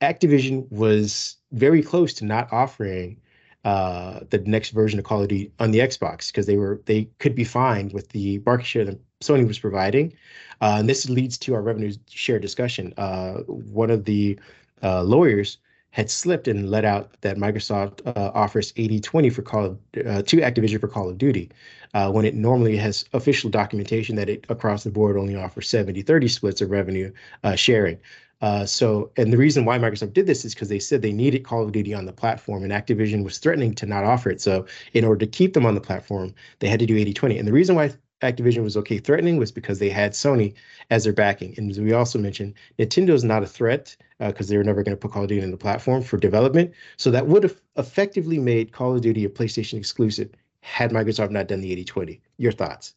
Activision 0.00 0.70
was 0.72 1.36
very 1.52 1.82
close 1.82 2.12
to 2.14 2.24
not 2.24 2.52
offering 2.52 3.20
uh, 3.64 4.20
the 4.30 4.38
next 4.38 4.70
version 4.70 4.98
of 4.98 5.04
Call 5.04 5.22
of 5.22 5.28
Duty 5.28 5.52
on 5.60 5.70
the 5.70 5.78
Xbox 5.78 6.28
because 6.28 6.46
they 6.46 6.56
were 6.56 6.80
they 6.86 7.08
could 7.18 7.34
be 7.34 7.44
fine 7.44 7.90
with 7.90 8.08
the 8.08 8.42
market 8.44 8.66
share 8.66 8.84
that 8.84 8.98
Sony 9.20 9.46
was 9.46 9.58
providing. 9.58 10.12
Uh, 10.60 10.76
and 10.78 10.88
this 10.88 11.08
leads 11.08 11.38
to 11.38 11.54
our 11.54 11.62
revenue 11.62 11.92
share 12.08 12.38
discussion. 12.38 12.92
Uh, 12.96 13.38
one 13.46 13.90
of 13.90 14.04
the 14.04 14.38
uh, 14.82 15.02
lawyers 15.02 15.58
had 15.90 16.10
slipped 16.10 16.48
and 16.48 16.70
let 16.70 16.84
out 16.84 17.20
that 17.20 17.36
Microsoft 17.36 18.00
uh, 18.06 18.30
offers 18.34 18.72
80-20 18.72 19.32
for 19.32 19.42
Call 19.42 19.64
of 19.66 19.78
uh, 20.06 20.22
to 20.22 20.36
Activision 20.38 20.80
for 20.80 20.88
Call 20.88 21.10
of 21.10 21.18
Duty, 21.18 21.50
when 21.92 22.24
it 22.24 22.34
normally 22.34 22.76
has 22.76 23.04
official 23.12 23.50
documentation 23.50 24.16
that 24.16 24.28
it 24.28 24.46
across 24.48 24.84
the 24.84 24.90
board 24.90 25.18
only 25.18 25.36
offers 25.36 25.68
70-30 25.68 26.30
splits 26.30 26.60
of 26.62 26.70
revenue 26.70 27.12
sharing. 27.56 27.98
Uh, 28.42 28.66
so, 28.66 29.10
and 29.16 29.32
the 29.32 29.36
reason 29.36 29.64
why 29.64 29.78
Microsoft 29.78 30.12
did 30.12 30.26
this 30.26 30.44
is 30.44 30.52
because 30.52 30.68
they 30.68 30.80
said 30.80 31.00
they 31.00 31.12
needed 31.12 31.44
Call 31.44 31.62
of 31.62 31.70
Duty 31.70 31.94
on 31.94 32.06
the 32.06 32.12
platform, 32.12 32.64
and 32.64 32.72
Activision 32.72 33.22
was 33.22 33.38
threatening 33.38 33.72
to 33.76 33.86
not 33.86 34.02
offer 34.02 34.30
it. 34.30 34.40
So, 34.40 34.66
in 34.94 35.04
order 35.04 35.24
to 35.24 35.30
keep 35.30 35.54
them 35.54 35.64
on 35.64 35.76
the 35.76 35.80
platform, 35.80 36.34
they 36.58 36.66
had 36.66 36.80
to 36.80 36.86
do 36.86 36.96
80 36.96 37.14
20. 37.14 37.38
And 37.38 37.46
the 37.46 37.52
reason 37.52 37.76
why 37.76 37.92
Activision 38.20 38.64
was 38.64 38.76
okay 38.76 38.98
threatening 38.98 39.36
was 39.36 39.52
because 39.52 39.78
they 39.78 39.90
had 39.90 40.12
Sony 40.12 40.54
as 40.90 41.04
their 41.04 41.12
backing. 41.12 41.54
And 41.56 41.70
as 41.70 41.78
we 41.78 41.92
also 41.92 42.18
mentioned, 42.18 42.54
Nintendo 42.78 43.10
is 43.10 43.22
not 43.22 43.44
a 43.44 43.46
threat 43.46 43.96
because 44.18 44.48
uh, 44.48 44.50
they 44.50 44.56
were 44.56 44.64
never 44.64 44.82
going 44.82 44.96
to 44.96 45.00
put 45.00 45.12
Call 45.12 45.22
of 45.22 45.28
Duty 45.28 45.44
on 45.44 45.52
the 45.52 45.56
platform 45.56 46.02
for 46.02 46.16
development. 46.16 46.72
So, 46.96 47.12
that 47.12 47.28
would 47.28 47.44
have 47.44 47.60
effectively 47.76 48.40
made 48.40 48.72
Call 48.72 48.96
of 48.96 49.02
Duty 49.02 49.24
a 49.24 49.28
PlayStation 49.28 49.78
exclusive 49.78 50.30
had 50.62 50.90
Microsoft 50.90 51.30
not 51.30 51.46
done 51.46 51.60
the 51.60 51.70
80 51.70 51.84
20. 51.84 52.20
Your 52.38 52.52
thoughts? 52.52 52.94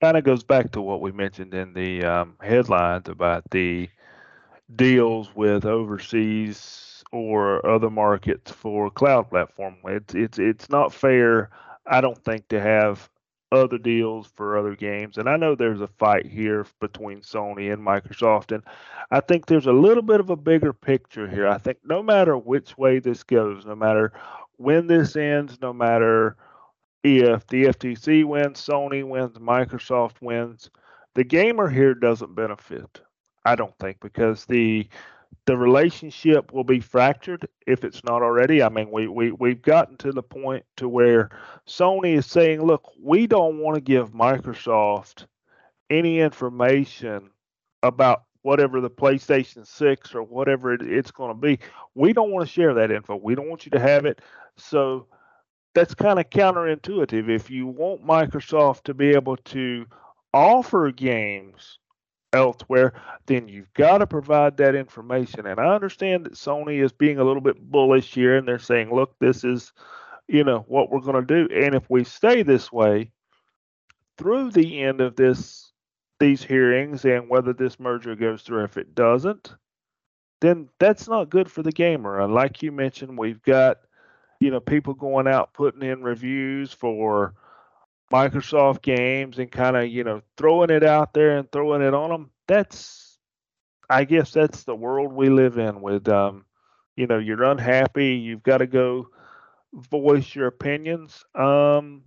Kind 0.00 0.16
of 0.16 0.24
goes 0.24 0.42
back 0.42 0.72
to 0.72 0.80
what 0.80 1.00
we 1.00 1.12
mentioned 1.12 1.54
in 1.54 1.72
the 1.74 2.04
um, 2.04 2.36
headlines 2.40 3.08
about 3.08 3.42
the 3.50 3.88
deals 4.76 5.34
with 5.34 5.64
overseas 5.64 7.04
or 7.12 7.64
other 7.66 7.90
markets 7.90 8.50
for 8.50 8.90
cloud 8.90 9.28
platform. 9.28 9.76
It's 9.84 10.14
it's 10.14 10.38
it's 10.38 10.70
not 10.70 10.94
fair, 10.94 11.50
I 11.86 12.00
don't 12.00 12.22
think, 12.24 12.48
to 12.48 12.60
have 12.60 13.10
other 13.52 13.78
deals 13.78 14.28
for 14.28 14.56
other 14.56 14.76
games. 14.76 15.18
And 15.18 15.28
I 15.28 15.36
know 15.36 15.54
there's 15.54 15.80
a 15.80 15.88
fight 15.88 16.26
here 16.26 16.66
between 16.80 17.20
Sony 17.20 17.72
and 17.72 17.84
Microsoft, 17.84 18.52
and 18.54 18.62
I 19.10 19.20
think 19.20 19.46
there's 19.46 19.66
a 19.66 19.72
little 19.72 20.04
bit 20.04 20.20
of 20.20 20.30
a 20.30 20.36
bigger 20.36 20.72
picture 20.72 21.26
here. 21.26 21.48
I 21.48 21.58
think 21.58 21.78
no 21.84 22.02
matter 22.02 22.38
which 22.38 22.78
way 22.78 23.00
this 23.00 23.24
goes, 23.24 23.66
no 23.66 23.74
matter 23.74 24.12
when 24.56 24.86
this 24.86 25.16
ends, 25.16 25.58
no 25.60 25.72
matter 25.72 26.36
if 27.02 27.46
the 27.46 27.64
FTC 27.64 28.24
wins, 28.24 28.60
Sony 28.60 29.04
wins, 29.06 29.38
Microsoft 29.38 30.20
wins, 30.20 30.70
the 31.14 31.24
gamer 31.24 31.68
here 31.68 31.94
doesn't 31.94 32.34
benefit. 32.34 33.00
I 33.44 33.54
don't 33.54 33.76
think 33.78 33.98
because 34.00 34.44
the 34.44 34.88
the 35.46 35.56
relationship 35.56 36.52
will 36.52 36.64
be 36.64 36.80
fractured 36.80 37.48
if 37.66 37.84
it's 37.84 38.04
not 38.04 38.22
already. 38.22 38.62
I 38.62 38.68
mean, 38.68 38.90
we 38.90 39.08
we 39.08 39.32
we've 39.32 39.62
gotten 39.62 39.96
to 39.98 40.12
the 40.12 40.22
point 40.22 40.64
to 40.76 40.88
where 40.88 41.30
Sony 41.66 42.16
is 42.16 42.26
saying, 42.26 42.62
"Look, 42.62 42.84
we 43.02 43.26
don't 43.26 43.58
want 43.58 43.76
to 43.76 43.80
give 43.80 44.12
Microsoft 44.12 45.26
any 45.88 46.20
information 46.20 47.30
about 47.82 48.24
whatever 48.42 48.80
the 48.80 48.90
PlayStation 48.90 49.66
6 49.66 50.14
or 50.14 50.22
whatever 50.22 50.72
it, 50.72 50.82
it's 50.82 51.10
going 51.10 51.30
to 51.30 51.34
be. 51.34 51.58
We 51.94 52.12
don't 52.12 52.30
want 52.30 52.46
to 52.46 52.52
share 52.52 52.74
that 52.74 52.90
info. 52.90 53.16
We 53.16 53.34
don't 53.34 53.48
want 53.48 53.64
you 53.64 53.70
to 53.70 53.80
have 53.80 54.04
it." 54.04 54.20
So 54.56 55.06
that's 55.74 55.94
kind 55.94 56.18
of 56.18 56.30
counterintuitive. 56.30 57.28
If 57.28 57.50
you 57.50 57.66
want 57.66 58.04
Microsoft 58.04 58.84
to 58.84 58.94
be 58.94 59.10
able 59.10 59.36
to 59.36 59.86
offer 60.32 60.90
games 60.90 61.78
elsewhere, 62.32 62.92
then 63.26 63.48
you've 63.48 63.72
got 63.74 63.98
to 63.98 64.06
provide 64.06 64.56
that 64.56 64.74
information. 64.74 65.46
And 65.46 65.60
I 65.60 65.74
understand 65.74 66.26
that 66.26 66.34
Sony 66.34 66.82
is 66.82 66.92
being 66.92 67.18
a 67.18 67.24
little 67.24 67.40
bit 67.40 67.60
bullish 67.70 68.12
here 68.12 68.36
and 68.36 68.46
they're 68.46 68.58
saying, 68.58 68.94
look, 68.94 69.14
this 69.18 69.44
is, 69.44 69.72
you 70.28 70.44
know, 70.44 70.64
what 70.68 70.90
we're 70.90 71.00
going 71.00 71.24
to 71.26 71.46
do. 71.48 71.54
And 71.54 71.74
if 71.74 71.88
we 71.88 72.04
stay 72.04 72.42
this 72.42 72.72
way 72.72 73.10
through 74.18 74.50
the 74.50 74.82
end 74.82 75.00
of 75.00 75.16
this 75.16 75.66
these 76.18 76.42
hearings 76.42 77.06
and 77.06 77.30
whether 77.30 77.54
this 77.54 77.80
merger 77.80 78.14
goes 78.14 78.42
through, 78.42 78.62
if 78.64 78.76
it 78.76 78.94
doesn't, 78.94 79.54
then 80.42 80.68
that's 80.78 81.08
not 81.08 81.30
good 81.30 81.50
for 81.50 81.62
the 81.62 81.72
gamer. 81.72 82.20
And 82.20 82.34
like 82.34 82.62
you 82.62 82.72
mentioned, 82.72 83.18
we've 83.18 83.42
got 83.42 83.78
you 84.40 84.50
know, 84.50 84.60
people 84.60 84.94
going 84.94 85.28
out 85.28 85.52
putting 85.52 85.82
in 85.82 86.02
reviews 86.02 86.72
for 86.72 87.34
Microsoft 88.10 88.82
games 88.82 89.38
and 89.38 89.52
kind 89.52 89.76
of, 89.76 89.86
you 89.86 90.02
know, 90.02 90.22
throwing 90.36 90.70
it 90.70 90.82
out 90.82 91.12
there 91.12 91.36
and 91.36 91.50
throwing 91.52 91.82
it 91.82 91.94
on 91.94 92.10
them. 92.10 92.30
That's, 92.48 93.18
I 93.88 94.04
guess 94.04 94.32
that's 94.32 94.64
the 94.64 94.74
world 94.74 95.12
we 95.12 95.28
live 95.28 95.58
in 95.58 95.82
with, 95.82 96.08
um, 96.08 96.46
you 96.96 97.06
know, 97.06 97.18
you're 97.18 97.44
unhappy. 97.44 98.14
You've 98.14 98.42
got 98.42 98.58
to 98.58 98.66
go 98.66 99.08
voice 99.74 100.34
your 100.34 100.46
opinions. 100.46 101.24
Um, 101.34 102.02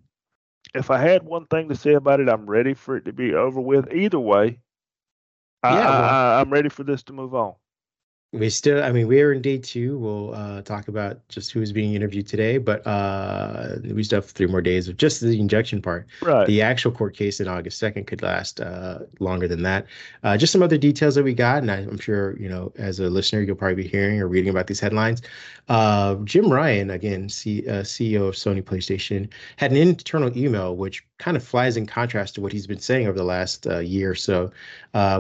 if 0.73 0.89
I 0.89 0.97
had 0.97 1.23
one 1.23 1.45
thing 1.45 1.69
to 1.69 1.75
say 1.75 1.93
about 1.93 2.19
it, 2.19 2.29
I'm 2.29 2.47
ready 2.47 2.73
for 2.73 2.97
it 2.97 3.05
to 3.05 3.13
be 3.13 3.33
over 3.33 3.61
with. 3.61 3.93
Either 3.93 4.19
way, 4.19 4.59
yeah, 5.63 5.87
I, 5.87 6.35
I, 6.35 6.41
I'm 6.41 6.51
ready 6.51 6.69
for 6.69 6.83
this 6.83 7.03
to 7.03 7.13
move 7.13 7.35
on 7.35 7.53
we 8.33 8.49
still 8.49 8.83
i 8.83 8.91
mean 8.91 9.07
we're 9.07 9.31
in 9.31 9.41
day 9.41 9.57
two. 9.57 9.97
We'll 9.99 10.33
uh, 10.33 10.61
talk 10.63 10.87
about 10.87 11.25
just 11.29 11.51
who's 11.51 11.71
being 11.71 11.93
interviewed 11.93 12.27
today 12.27 12.57
but 12.57 12.85
uh, 12.85 13.75
we 13.93 14.03
still 14.03 14.21
have 14.21 14.29
three 14.29 14.47
more 14.47 14.61
days 14.61 14.87
of 14.87 14.97
just 14.97 15.21
the 15.21 15.39
injunction 15.39 15.81
part. 15.81 16.07
Right. 16.21 16.47
The 16.47 16.61
actual 16.61 16.91
court 16.91 17.15
case 17.15 17.39
in 17.39 17.47
august 17.47 17.81
2nd 17.81 18.07
could 18.07 18.21
last 18.21 18.59
uh, 18.59 18.99
longer 19.19 19.47
than 19.47 19.61
that. 19.63 19.85
Uh, 20.23 20.35
just 20.35 20.51
some 20.51 20.63
other 20.63 20.77
details 20.77 21.15
that 21.15 21.23
we 21.23 21.33
got 21.33 21.61
and 21.61 21.71
I, 21.71 21.77
am 21.77 21.99
sure 21.99 22.37
you 22.37 22.49
know 22.49 22.73
as 22.75 22.99
a 22.99 23.09
listener 23.09 23.41
you'll 23.41 23.55
probably 23.55 23.83
be 23.83 23.87
hearing 23.87 24.19
or 24.19 24.27
reading 24.27 24.49
about 24.49 24.67
these 24.67 24.79
headlines. 24.79 25.21
Uh, 25.69 26.15
jim 26.23 26.51
ryan 26.51 26.89
again 26.89 27.29
C, 27.29 27.67
uh, 27.69 27.83
ceo 27.83 28.29
of 28.29 28.35
sony 28.35 28.63
playstation 28.63 29.29
had 29.57 29.71
an 29.71 29.77
internal 29.77 30.35
email 30.35 30.75
which 30.75 31.05
kind 31.19 31.37
of 31.37 31.43
flies 31.43 31.77
in 31.77 31.85
contrast 31.85 32.35
to 32.35 32.41
what 32.41 32.51
he's 32.51 32.67
been 32.67 32.79
saying 32.79 33.07
over 33.07 33.17
the 33.17 33.23
last 33.23 33.65
year 33.65 34.11
or 34.11 34.15
so 34.15 34.51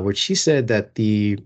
which 0.01 0.21
he 0.23 0.33
said 0.33 0.67
that 0.67 0.95
the 0.95 1.37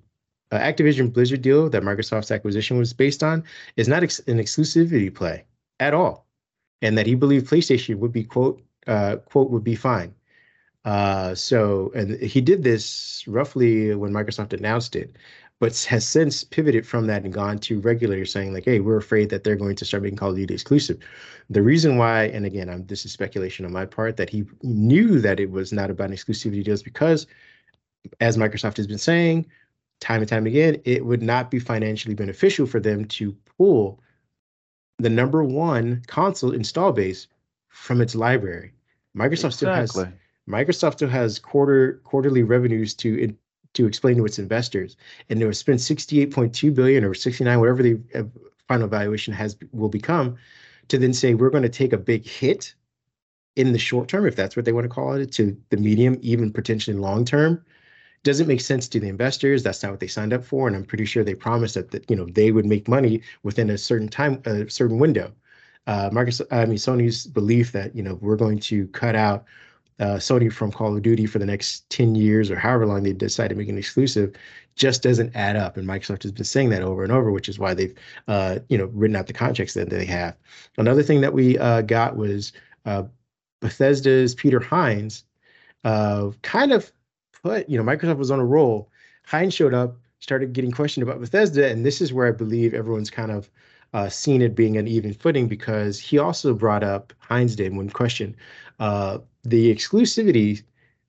uh, 0.52 0.60
Activision 0.60 1.12
Blizzard 1.12 1.42
deal 1.42 1.70
that 1.70 1.84
Microsoft's 1.84 2.32
acquisition 2.32 2.78
was 2.78 2.94
based 2.94 3.24
on 3.24 3.44
is 3.76 3.88
not 3.88 4.04
ex- 4.04 4.20
an 4.28 4.38
exclusivity 4.38 5.14
play 5.14 5.46
at 5.80 5.94
all, 5.94 6.26
and 6.82 6.98
that 6.98 7.06
he 7.06 7.16
believed 7.16 7.48
PlayStation 7.48 7.98
would 7.98 8.12
be 8.12 8.24
quote 8.24 8.62
uh, 8.88 9.18
quote 9.18 9.50
would 9.52 9.64
be 9.64 9.76
fine. 9.76 10.14
Uh, 10.86 11.36
so, 11.36 11.92
and 11.96 12.18
he 12.22 12.40
did 12.40 12.64
this 12.64 13.24
roughly 13.28 13.94
when 13.94 14.14
Microsoft 14.14 14.54
announced 14.54 14.96
it, 14.96 15.18
but 15.60 15.78
has 15.84 16.08
since 16.08 16.46
pivoted 16.46 16.88
from 16.88 17.08
that 17.08 17.24
and 17.26 17.34
gone 17.34 17.60
to 17.60 17.82
regulators 17.82 18.32
saying 18.32 18.54
like, 18.54 18.64
"Hey, 18.64 18.80
we're 18.80 18.98
afraid 18.98 19.30
that 19.30 19.44
they're 19.44 19.58
going 19.58 19.76
to 19.76 19.86
start 19.86 20.04
making 20.04 20.18
Call 20.18 20.30
of 20.30 20.38
Duty 20.38 20.54
exclusive." 20.54 21.00
The 21.50 21.62
reason 21.62 21.98
why, 21.98 22.26
and 22.26 22.46
again, 22.46 22.70
I'm 22.70 22.86
this 22.86 23.06
is 23.06 23.12
speculation 23.12 23.66
on 23.66 23.74
my 23.74 23.86
part, 23.86 24.16
that 24.18 24.30
he 24.30 24.46
knew 24.64 25.20
that 25.20 25.42
it 25.42 25.52
was 25.52 25.74
not 25.74 25.90
about 25.90 26.12
exclusivity 26.12 26.64
deals 26.64 26.84
because, 26.84 27.28
as 28.22 28.38
Microsoft 28.38 28.78
has 28.78 28.88
been 28.88 28.98
saying, 28.98 29.46
time 30.00 30.22
and 30.22 30.30
time 30.30 30.46
again, 30.46 30.82
it 30.86 31.06
would 31.06 31.22
not 31.22 31.50
be 31.50 31.60
financially 31.60 32.16
beneficial 32.16 32.66
for 32.66 32.80
them 32.80 33.06
to 33.06 33.36
pull 33.58 34.00
the 35.00 35.10
number 35.10 35.44
one 35.44 36.02
console 36.08 36.52
install 36.52 36.92
base 36.92 37.28
from 37.70 38.02
its 38.02 38.16
library. 38.16 38.74
Microsoft 39.16 39.62
exactly. 39.62 39.88
still 39.88 40.06
has 40.06 40.14
Microsoft 40.48 40.94
still 40.94 41.10
has 41.10 41.40
quarter 41.40 42.00
quarterly 42.04 42.44
revenues 42.44 42.94
to 42.96 43.36
to 43.74 43.86
explain 43.86 44.18
to 44.18 44.26
its 44.26 44.40
investors, 44.40 44.96
and 45.30 45.40
they 45.40 45.46
will 45.46 45.54
spend 45.54 45.80
68.2 45.80 46.74
billion 46.74 47.04
or 47.04 47.14
69, 47.14 47.60
whatever 47.60 47.84
the 47.84 48.00
uh, 48.16 48.24
final 48.68 48.88
valuation 48.88 49.34
has 49.34 49.56
will 49.72 49.90
become, 49.90 50.36
to 50.88 50.98
then 50.98 51.14
say 51.14 51.34
we're 51.34 51.52
going 51.52 51.64
to 51.64 51.70
take 51.70 51.94
a 51.94 51.98
big 51.98 52.26
hit 52.26 52.74
in 53.56 53.74
the 53.74 53.80
short 53.80 54.08
term, 54.08 54.26
if 54.26 54.36
that's 54.36 54.56
what 54.56 54.66
they 54.66 54.72
want 54.72 54.86
to 54.86 54.90
call 54.90 55.14
it, 55.14 55.32
to 55.34 55.56
the 55.70 55.78
medium, 55.78 56.18
even 56.22 56.52
potentially 56.52 56.98
long 56.98 57.26
term, 57.26 57.64
doesn't 58.24 58.48
make 58.48 58.62
sense 58.62 58.88
to 58.90 59.00
the 59.00 59.08
investors. 59.08 59.64
That's 59.64 59.82
not 59.84 59.92
what 59.92 60.00
they 60.00 60.08
signed 60.08 60.34
up 60.34 60.44
for, 60.44 60.68
and 60.68 60.76
I'm 60.76 60.86
pretty 60.86 61.06
sure 61.06 61.24
they 61.24 61.36
promised 61.36 61.76
that, 61.76 61.92
that 61.92 62.10
you 62.10 62.16
know 62.16 62.26
they 62.26 62.52
would 62.52 62.66
make 62.66 62.88
money 62.88 63.22
within 63.44 63.70
a 63.70 63.78
certain 63.78 64.10
time, 64.10 64.42
a 64.46 64.70
certain 64.70 65.00
window. 65.00 65.34
Uh, 65.88 66.10
Microsoft, 66.10 66.48
I 66.52 66.66
mean 66.66 66.78
Sony's 66.78 67.28
belief 67.28 67.72
that 67.72 67.96
you 67.96 68.04
know 68.04 68.16
we're 68.16 68.36
going 68.36 68.60
to 68.60 68.88
cut 68.88 69.16
out 69.16 69.46
uh, 70.00 70.18
Sony 70.18 70.52
from 70.52 70.72
Call 70.72 70.96
of 70.96 71.02
Duty 71.02 71.26
for 71.26 71.40
the 71.40 71.46
next 71.46 71.90
10 71.90 72.16
years 72.16 72.52
or 72.52 72.56
however 72.56 72.86
long 72.86 73.04
they 73.04 73.14
decide 73.14 73.50
to 73.50 73.56
make 73.56 73.70
an 73.70 73.78
exclusive 73.78 74.36
just 74.76 75.02
doesn't 75.02 75.36
add 75.36 75.56
up. 75.56 75.76
And 75.76 75.88
Microsoft 75.88 76.24
has 76.24 76.32
been 76.32 76.46
saying 76.46 76.70
that 76.70 76.84
over 76.84 77.04
and 77.04 77.12
over, 77.12 77.32
which 77.32 77.50
is 77.50 77.58
why 77.58 77.74
they've, 77.74 77.96
uh, 78.28 78.60
you 78.70 78.78
know, 78.78 78.86
written 78.94 79.16
out 79.16 79.26
the 79.26 79.34
contracts 79.34 79.74
that 79.74 79.90
they 79.90 80.06
have. 80.06 80.38
Another 80.78 81.02
thing 81.02 81.22
that 81.22 81.34
we 81.34 81.58
uh, 81.58 81.82
got 81.82 82.16
was 82.16 82.54
uh, 82.86 83.04
Bethesda's 83.60 84.36
Peter 84.36 84.60
Hines 84.60 85.24
uh, 85.84 86.30
kind 86.44 86.72
of 86.72 86.92
put, 87.48 87.70
you 87.70 87.78
know, 87.78 87.84
Microsoft 87.84 88.18
was 88.18 88.32
on 88.32 88.40
a 88.40 88.46
roll. 88.46 88.90
Hines 89.26 89.54
showed 89.54 89.74
up, 89.74 89.98
started 90.20 90.54
getting 90.54 90.72
questioned 90.72 91.04
about 91.04 91.20
Bethesda, 91.20 91.70
and 91.70 91.86
this 91.86 92.02
is 92.02 92.14
where 92.14 92.28
I 92.28 92.32
believe 92.32 92.74
everyone's 92.74 93.10
kind 93.10 93.32
of 93.32 93.50
uh, 93.94 94.10
seen 94.10 94.42
it 94.42 94.56
being 94.56 94.78
an 94.78 94.88
even 94.88 95.14
footing 95.14 95.48
because 95.48 96.00
he 96.00 96.18
also 96.18 96.54
brought 96.54 96.84
up 96.84 97.14
Hines 97.20 97.56
did 97.56 97.76
when 97.76 97.90
questioned 97.90 98.36
uh, 98.80 99.20
the 99.44 99.74
exclusivity 99.74 100.64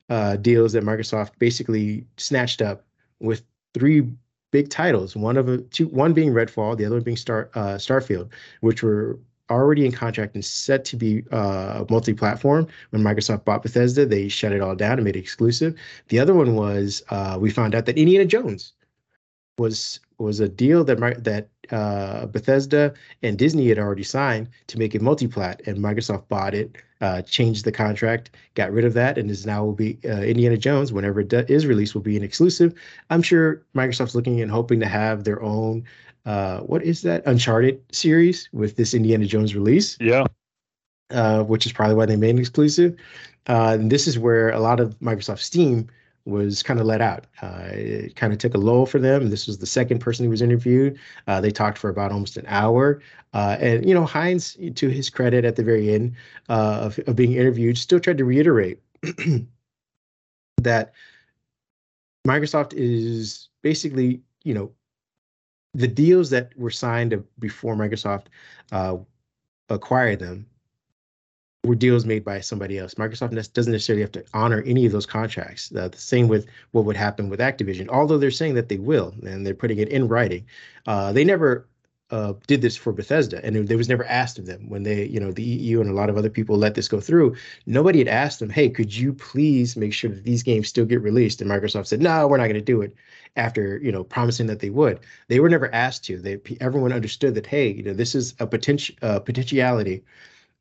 uh, 0.08 0.36
deals 0.36 0.72
that 0.72 0.84
Microsoft 0.84 1.32
basically 1.38 2.06
snatched 2.16 2.62
up 2.62 2.84
with 3.20 3.42
three 3.74 4.08
big 4.50 4.70
titles. 4.70 5.16
One 5.16 5.36
of 5.36 5.48
a, 5.48 5.58
two, 5.58 5.88
one 5.88 6.12
being 6.12 6.32
Redfall, 6.32 6.76
the 6.76 6.84
other 6.84 6.96
one 6.96 7.04
being 7.04 7.16
Star 7.16 7.50
uh, 7.54 7.76
Starfield, 7.76 8.30
which 8.60 8.82
were 8.82 9.18
already 9.50 9.86
in 9.86 9.92
contract 9.92 10.34
and 10.34 10.44
set 10.44 10.84
to 10.86 10.96
be 10.96 11.24
uh, 11.30 11.84
multi-platform. 11.90 12.66
When 12.90 13.02
Microsoft 13.02 13.44
bought 13.44 13.62
Bethesda, 13.62 14.06
they 14.06 14.28
shut 14.28 14.52
it 14.52 14.60
all 14.60 14.74
down 14.74 14.94
and 14.94 15.04
made 15.04 15.16
it 15.16 15.20
exclusive. 15.20 15.74
The 16.08 16.18
other 16.18 16.34
one 16.34 16.54
was 16.54 17.02
uh, 17.10 17.38
we 17.40 17.50
found 17.50 17.74
out 17.74 17.86
that 17.86 17.98
Indiana 17.98 18.24
Jones 18.24 18.72
was 19.58 20.00
was 20.18 20.40
a 20.40 20.48
deal 20.48 20.84
that 20.84 20.98
that 21.24 21.48
uh, 21.70 22.26
Bethesda 22.26 22.94
and 23.22 23.38
Disney 23.38 23.68
had 23.68 23.78
already 23.78 24.02
signed 24.02 24.48
to 24.68 24.78
make 24.78 24.94
it 24.94 25.02
multi-plat, 25.02 25.60
and 25.66 25.78
Microsoft 25.78 26.28
bought 26.28 26.54
it, 26.54 26.76
uh, 27.00 27.22
changed 27.22 27.64
the 27.64 27.72
contract, 27.72 28.30
got 28.54 28.72
rid 28.72 28.84
of 28.84 28.94
that, 28.94 29.18
and 29.18 29.30
is 29.30 29.46
now 29.46 29.64
will 29.64 29.74
be 29.74 29.98
uh, 30.04 30.22
Indiana 30.22 30.56
Jones. 30.56 30.92
Whenever 30.92 31.20
it 31.20 31.32
is 31.32 31.66
released, 31.66 31.94
will 31.94 32.02
be 32.02 32.16
an 32.16 32.22
exclusive. 32.22 32.74
I'm 33.10 33.22
sure 33.22 33.62
Microsoft's 33.74 34.14
looking 34.14 34.40
and 34.40 34.50
hoping 34.50 34.80
to 34.80 34.86
have 34.86 35.24
their 35.24 35.42
own. 35.42 35.84
Uh, 36.28 36.60
what 36.60 36.82
is 36.82 37.00
that 37.00 37.22
Uncharted 37.24 37.80
series 37.90 38.50
with 38.52 38.76
this 38.76 38.92
Indiana 38.92 39.24
Jones 39.24 39.54
release? 39.54 39.96
Yeah, 39.98 40.26
uh, 41.10 41.42
which 41.42 41.66
is 41.66 41.72
probably 41.72 41.94
why 41.94 42.06
they 42.06 42.16
made 42.16 42.30
an 42.30 42.38
exclusive. 42.38 42.96
Uh, 43.48 43.76
and 43.78 43.90
this 43.90 44.06
is 44.06 44.18
where 44.18 44.50
a 44.50 44.60
lot 44.60 44.78
of 44.78 44.98
Microsoft 45.00 45.38
Steam 45.38 45.88
was 46.26 46.62
kind 46.62 46.78
of 46.80 46.86
let 46.86 47.00
out. 47.00 47.26
Uh, 47.40 47.70
it 47.70 48.14
kind 48.14 48.32
of 48.34 48.38
took 48.38 48.54
a 48.54 48.58
lull 48.58 48.84
for 48.84 48.98
them. 48.98 49.30
This 49.30 49.46
was 49.46 49.56
the 49.56 49.66
second 49.66 50.00
person 50.00 50.24
who 50.24 50.30
was 50.30 50.42
interviewed. 50.42 50.98
Uh, 51.26 51.40
they 51.40 51.50
talked 51.50 51.78
for 51.78 51.88
about 51.88 52.12
almost 52.12 52.36
an 52.36 52.44
hour. 52.46 53.00
Uh, 53.32 53.56
and, 53.58 53.88
you 53.88 53.94
know, 53.94 54.04
Hines, 54.04 54.58
to 54.74 54.88
his 54.88 55.08
credit 55.08 55.46
at 55.46 55.56
the 55.56 55.64
very 55.64 55.94
end 55.94 56.14
uh, 56.50 56.80
of, 56.82 56.98
of 57.06 57.16
being 57.16 57.32
interviewed, 57.32 57.78
still 57.78 58.00
tried 58.00 58.18
to 58.18 58.26
reiterate 58.26 58.78
that 60.58 60.92
Microsoft 62.26 62.74
is 62.74 63.48
basically, 63.62 64.20
you 64.44 64.52
know, 64.52 64.70
the 65.78 65.88
deals 65.88 66.28
that 66.30 66.56
were 66.58 66.70
signed 66.70 67.22
before 67.38 67.76
Microsoft 67.76 68.26
uh, 68.72 68.96
acquired 69.68 70.18
them 70.18 70.44
were 71.62 71.76
deals 71.76 72.04
made 72.04 72.24
by 72.24 72.40
somebody 72.40 72.78
else. 72.78 72.94
Microsoft 72.94 73.52
doesn't 73.52 73.72
necessarily 73.72 74.02
have 74.02 74.10
to 74.12 74.24
honor 74.34 74.62
any 74.66 74.86
of 74.86 74.92
those 74.92 75.06
contracts. 75.06 75.72
Uh, 75.74 75.86
the 75.86 75.96
same 75.96 76.26
with 76.26 76.46
what 76.72 76.84
would 76.84 76.96
happen 76.96 77.28
with 77.28 77.38
Activision, 77.38 77.88
although 77.88 78.18
they're 78.18 78.32
saying 78.32 78.54
that 78.54 78.68
they 78.68 78.78
will, 78.78 79.14
and 79.22 79.46
they're 79.46 79.54
putting 79.54 79.78
it 79.78 79.88
in 79.88 80.08
writing. 80.08 80.44
Uh, 80.86 81.12
they 81.12 81.24
never 81.24 81.68
uh, 82.10 82.32
did 82.46 82.62
this 82.62 82.76
for 82.76 82.92
Bethesda, 82.92 83.44
and 83.44 83.54
it, 83.54 83.70
it, 83.70 83.76
was 83.76 83.88
never 83.88 84.04
asked 84.06 84.38
of 84.38 84.46
them 84.46 84.68
when 84.68 84.82
they, 84.82 85.04
you 85.04 85.20
know, 85.20 85.30
the 85.30 85.42
EU 85.42 85.80
and 85.80 85.90
a 85.90 85.92
lot 85.92 86.08
of 86.08 86.16
other 86.16 86.30
people 86.30 86.56
let 86.56 86.74
this 86.74 86.88
go 86.88 87.00
through. 87.00 87.36
Nobody 87.66 87.98
had 87.98 88.08
asked 88.08 88.38
them, 88.38 88.48
"Hey, 88.48 88.70
could 88.70 88.96
you 88.96 89.12
please 89.12 89.76
make 89.76 89.92
sure 89.92 90.10
that 90.10 90.24
these 90.24 90.42
games 90.42 90.68
still 90.68 90.86
get 90.86 91.02
released?" 91.02 91.42
And 91.42 91.50
Microsoft 91.50 91.86
said, 91.86 92.00
"No, 92.00 92.26
we're 92.26 92.38
not 92.38 92.44
going 92.44 92.54
to 92.54 92.60
do 92.60 92.80
it." 92.80 92.94
After 93.36 93.78
you 93.78 93.92
know 93.92 94.04
promising 94.04 94.46
that 94.46 94.60
they 94.60 94.70
would, 94.70 95.00
they 95.28 95.38
were 95.38 95.50
never 95.50 95.72
asked 95.74 96.04
to. 96.06 96.18
They 96.18 96.40
everyone 96.60 96.92
understood 96.92 97.34
that, 97.34 97.46
hey, 97.46 97.68
you 97.72 97.82
know, 97.82 97.94
this 97.94 98.14
is 98.14 98.34
a 98.40 98.46
potential 98.46 98.94
uh, 99.02 99.20
potentiality 99.20 100.02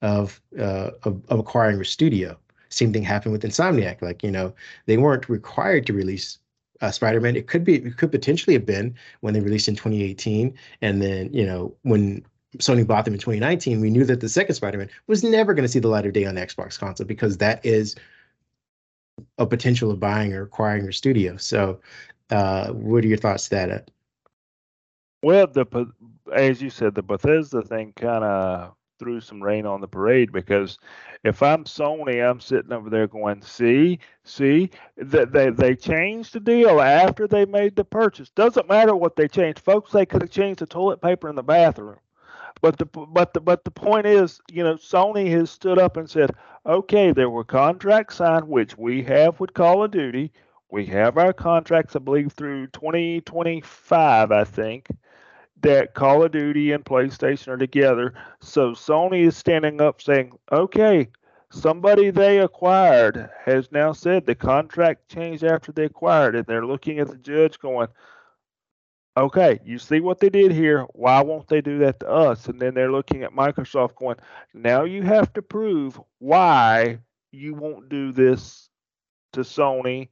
of, 0.01 0.41
uh, 0.59 0.91
of, 1.03 1.21
of 1.29 1.39
acquiring 1.39 1.79
a 1.79 1.85
studio. 1.85 2.37
Same 2.69 2.93
thing 2.93 3.03
happened 3.03 3.31
with 3.31 3.43
Insomniac. 3.43 4.01
Like 4.01 4.21
you 4.21 4.31
know, 4.31 4.53
they 4.85 4.97
weren't 4.97 5.29
required 5.29 5.85
to 5.87 5.93
release 5.93 6.39
uh, 6.81 6.91
Spider-Man. 6.91 7.35
It 7.35 7.47
could 7.47 7.63
be, 7.63 7.75
it 7.75 7.97
could 7.97 8.11
potentially 8.11 8.53
have 8.53 8.65
been 8.65 8.95
when 9.21 9.33
they 9.33 9.39
released 9.39 9.67
in 9.67 9.75
2018, 9.75 10.53
and 10.81 11.01
then 11.01 11.33
you 11.33 11.45
know 11.45 11.75
when 11.83 12.25
Sony 12.57 12.85
bought 12.85 13.05
them 13.05 13.13
in 13.13 13.19
2019, 13.19 13.81
we 13.81 13.89
knew 13.89 14.05
that 14.05 14.21
the 14.21 14.29
second 14.29 14.55
Spider-Man 14.55 14.89
was 15.07 15.23
never 15.23 15.53
going 15.53 15.65
to 15.65 15.71
see 15.71 15.79
the 15.79 15.87
light 15.87 16.05
of 16.05 16.13
day 16.13 16.25
on 16.25 16.35
the 16.35 16.41
Xbox 16.41 16.79
console 16.79 17.07
because 17.07 17.37
that 17.37 17.65
is 17.65 17.95
a 19.37 19.45
potential 19.45 19.91
of 19.91 19.99
buying 19.99 20.33
or 20.33 20.43
acquiring 20.43 20.83
your 20.83 20.91
studio. 20.91 21.37
So, 21.37 21.79
uh, 22.29 22.71
what 22.71 23.03
are 23.03 23.07
your 23.07 23.17
thoughts 23.17 23.49
to 23.49 23.55
that? 23.55 23.91
Well, 25.23 25.47
the 25.47 25.91
as 26.33 26.61
you 26.61 26.69
said, 26.69 26.95
the 26.95 27.01
Bethesda 27.01 27.61
thing 27.61 27.93
kind 27.95 28.23
of 28.23 28.75
threw 28.99 29.21
some 29.21 29.41
rain 29.41 29.65
on 29.65 29.81
the 29.81 29.87
parade 29.87 30.31
because 30.31 30.77
if 31.23 31.41
I'm 31.41 31.63
Sony, 31.65 32.27
I'm 32.27 32.39
sitting 32.39 32.71
over 32.71 32.89
there 32.89 33.07
going, 33.07 33.41
see, 33.41 33.99
see, 34.23 34.69
that 34.97 35.31
they, 35.31 35.49
they 35.49 35.75
changed 35.75 36.33
the 36.33 36.39
deal 36.39 36.81
after 36.81 37.27
they 37.27 37.45
made 37.45 37.75
the 37.75 37.85
purchase. 37.85 38.29
Doesn't 38.29 38.69
matter 38.69 38.95
what 38.95 39.15
they 39.15 39.27
changed, 39.27 39.59
folks. 39.59 39.91
They 39.91 40.05
could 40.05 40.21
have 40.21 40.31
changed 40.31 40.59
the 40.59 40.65
toilet 40.65 41.01
paper 41.01 41.29
in 41.29 41.35
the 41.35 41.43
bathroom. 41.43 41.99
But 42.61 42.77
the 42.77 42.85
but 42.85 43.33
the 43.33 43.39
but 43.39 43.63
the 43.63 43.71
point 43.71 44.07
is, 44.07 44.41
you 44.51 44.63
know, 44.63 44.75
Sony 44.75 45.29
has 45.29 45.51
stood 45.51 45.77
up 45.77 45.95
and 45.95 46.09
said, 46.09 46.31
okay, 46.65 47.11
there 47.11 47.29
were 47.29 47.43
contracts 47.43 48.15
signed, 48.15 48.47
which 48.47 48.75
we 48.77 49.03
have 49.03 49.39
with 49.39 49.53
Call 49.53 49.83
of 49.83 49.91
Duty. 49.91 50.31
We 50.71 50.85
have 50.87 51.17
our 51.17 51.33
contracts, 51.33 51.95
I 51.95 51.99
believe, 51.99 52.33
through 52.33 52.67
2025, 52.67 54.31
I 54.31 54.43
think 54.43 54.87
that 55.61 55.93
Call 55.93 56.23
of 56.23 56.31
Duty 56.31 56.71
and 56.71 56.85
PlayStation 56.85 57.49
are 57.49 57.57
together. 57.57 58.13
So 58.41 58.71
Sony 58.71 59.27
is 59.27 59.35
standing 59.35 59.81
up 59.81 60.01
saying, 60.01 60.31
okay, 60.51 61.09
somebody 61.51 62.11
they 62.11 62.39
acquired 62.39 63.29
has 63.45 63.71
now 63.71 63.93
said 63.93 64.25
the 64.25 64.35
contract 64.35 65.09
changed 65.09 65.43
after 65.43 65.71
they 65.71 65.85
acquired 65.85 66.35
it. 66.35 66.47
They're 66.47 66.65
looking 66.65 66.99
at 66.99 67.07
the 67.07 67.17
judge 67.17 67.59
going, 67.59 67.87
okay, 69.17 69.59
you 69.65 69.79
see 69.79 69.99
what 69.99 70.19
they 70.19 70.29
did 70.29 70.51
here. 70.51 70.85
Why 70.93 71.21
won't 71.21 71.47
they 71.47 71.61
do 71.61 71.79
that 71.79 71.99
to 72.01 72.09
us? 72.09 72.47
And 72.47 72.59
then 72.59 72.73
they're 72.73 72.91
looking 72.91 73.23
at 73.23 73.33
Microsoft 73.33 73.95
going, 73.95 74.17
now 74.53 74.83
you 74.83 75.01
have 75.01 75.33
to 75.33 75.41
prove 75.41 75.99
why 76.19 76.99
you 77.31 77.55
won't 77.55 77.89
do 77.89 78.11
this 78.11 78.69
to 79.33 79.41
Sony 79.41 80.09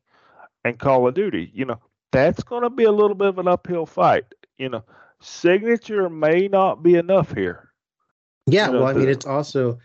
and 0.63 0.79
Call 0.79 1.07
of 1.07 1.13
Duty. 1.13 1.51
You 1.53 1.65
know, 1.65 1.79
that's 2.11 2.43
going 2.43 2.63
to 2.63 2.69
be 2.69 2.85
a 2.85 2.91
little 2.91 3.15
bit 3.15 3.27
of 3.27 3.37
an 3.37 3.47
uphill 3.47 3.85
fight. 3.85 4.25
You 4.57 4.69
know, 4.69 4.83
signature 5.21 6.09
may 6.09 6.47
not 6.47 6.83
be 6.83 6.95
enough 6.95 7.33
here. 7.33 7.69
Yeah, 8.47 8.67
you 8.67 8.73
know, 8.73 8.79
well, 8.79 8.89
I 8.89 8.93
mean, 8.93 9.09
it's 9.09 9.25
also 9.25 9.79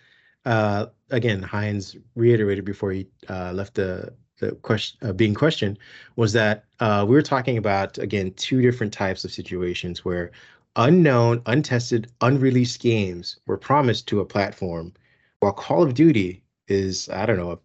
uh, 0.44 0.86
again 1.10 1.42
Hines 1.42 1.96
reiterated 2.14 2.64
before 2.64 2.92
he 2.92 3.06
uh, 3.28 3.52
left 3.52 3.74
the 3.74 4.12
the 4.38 4.52
question 4.52 5.08
uh, 5.08 5.12
being 5.12 5.34
questioned 5.34 5.78
was 6.16 6.32
that 6.32 6.64
uh, 6.80 7.04
we 7.06 7.14
were 7.14 7.22
talking 7.22 7.56
about 7.58 7.98
again 7.98 8.32
two 8.34 8.60
different 8.62 8.92
types 8.92 9.24
of 9.24 9.32
situations 9.32 10.04
where 10.04 10.30
unknown, 10.76 11.42
untested, 11.46 12.10
unreleased 12.20 12.80
games 12.80 13.38
were 13.46 13.56
promised 13.56 14.06
to 14.08 14.20
a 14.20 14.24
platform, 14.24 14.92
while 15.40 15.52
Call 15.52 15.82
of 15.82 15.94
Duty 15.94 16.42
is 16.68 17.08
I 17.08 17.26
don't 17.26 17.36
know 17.36 17.52
a 17.52 17.58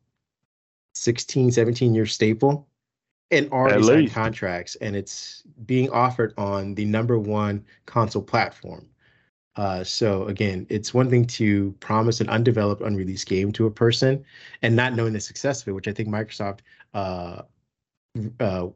16, 0.96 1.52
17 1.52 1.94
year 1.94 2.06
staple 2.06 2.68
and 3.32 3.52
already 3.52 3.84
signed 3.84 4.12
contracts, 4.12 4.76
and 4.76 4.96
it's 4.96 5.44
being 5.66 5.90
offered 5.90 6.34
on 6.38 6.76
the 6.76 6.86
number 6.86 7.18
one 7.18 7.66
console 7.86 8.22
platform. 8.22 8.88
Uh, 9.56 9.84
so 9.84 10.26
again, 10.28 10.68
it's 10.70 10.94
one 10.94 11.10
thing 11.10 11.26
to 11.26 11.72
promise 11.80 12.20
an 12.20 12.30
undeveloped, 12.30 12.82
unreleased 12.82 13.28
game 13.28 13.52
to 13.54 13.66
a 13.66 13.72
person 13.72 14.24
and 14.62 14.76
not 14.76 14.94
knowing 14.94 15.14
the 15.14 15.20
success 15.20 15.62
of 15.62 15.70
it, 15.70 15.72
which 15.72 15.88
I 15.88 15.94
think 15.94 16.10
Microsoft 16.10 16.60
uh, 16.94 17.44
uh, 18.40 18.68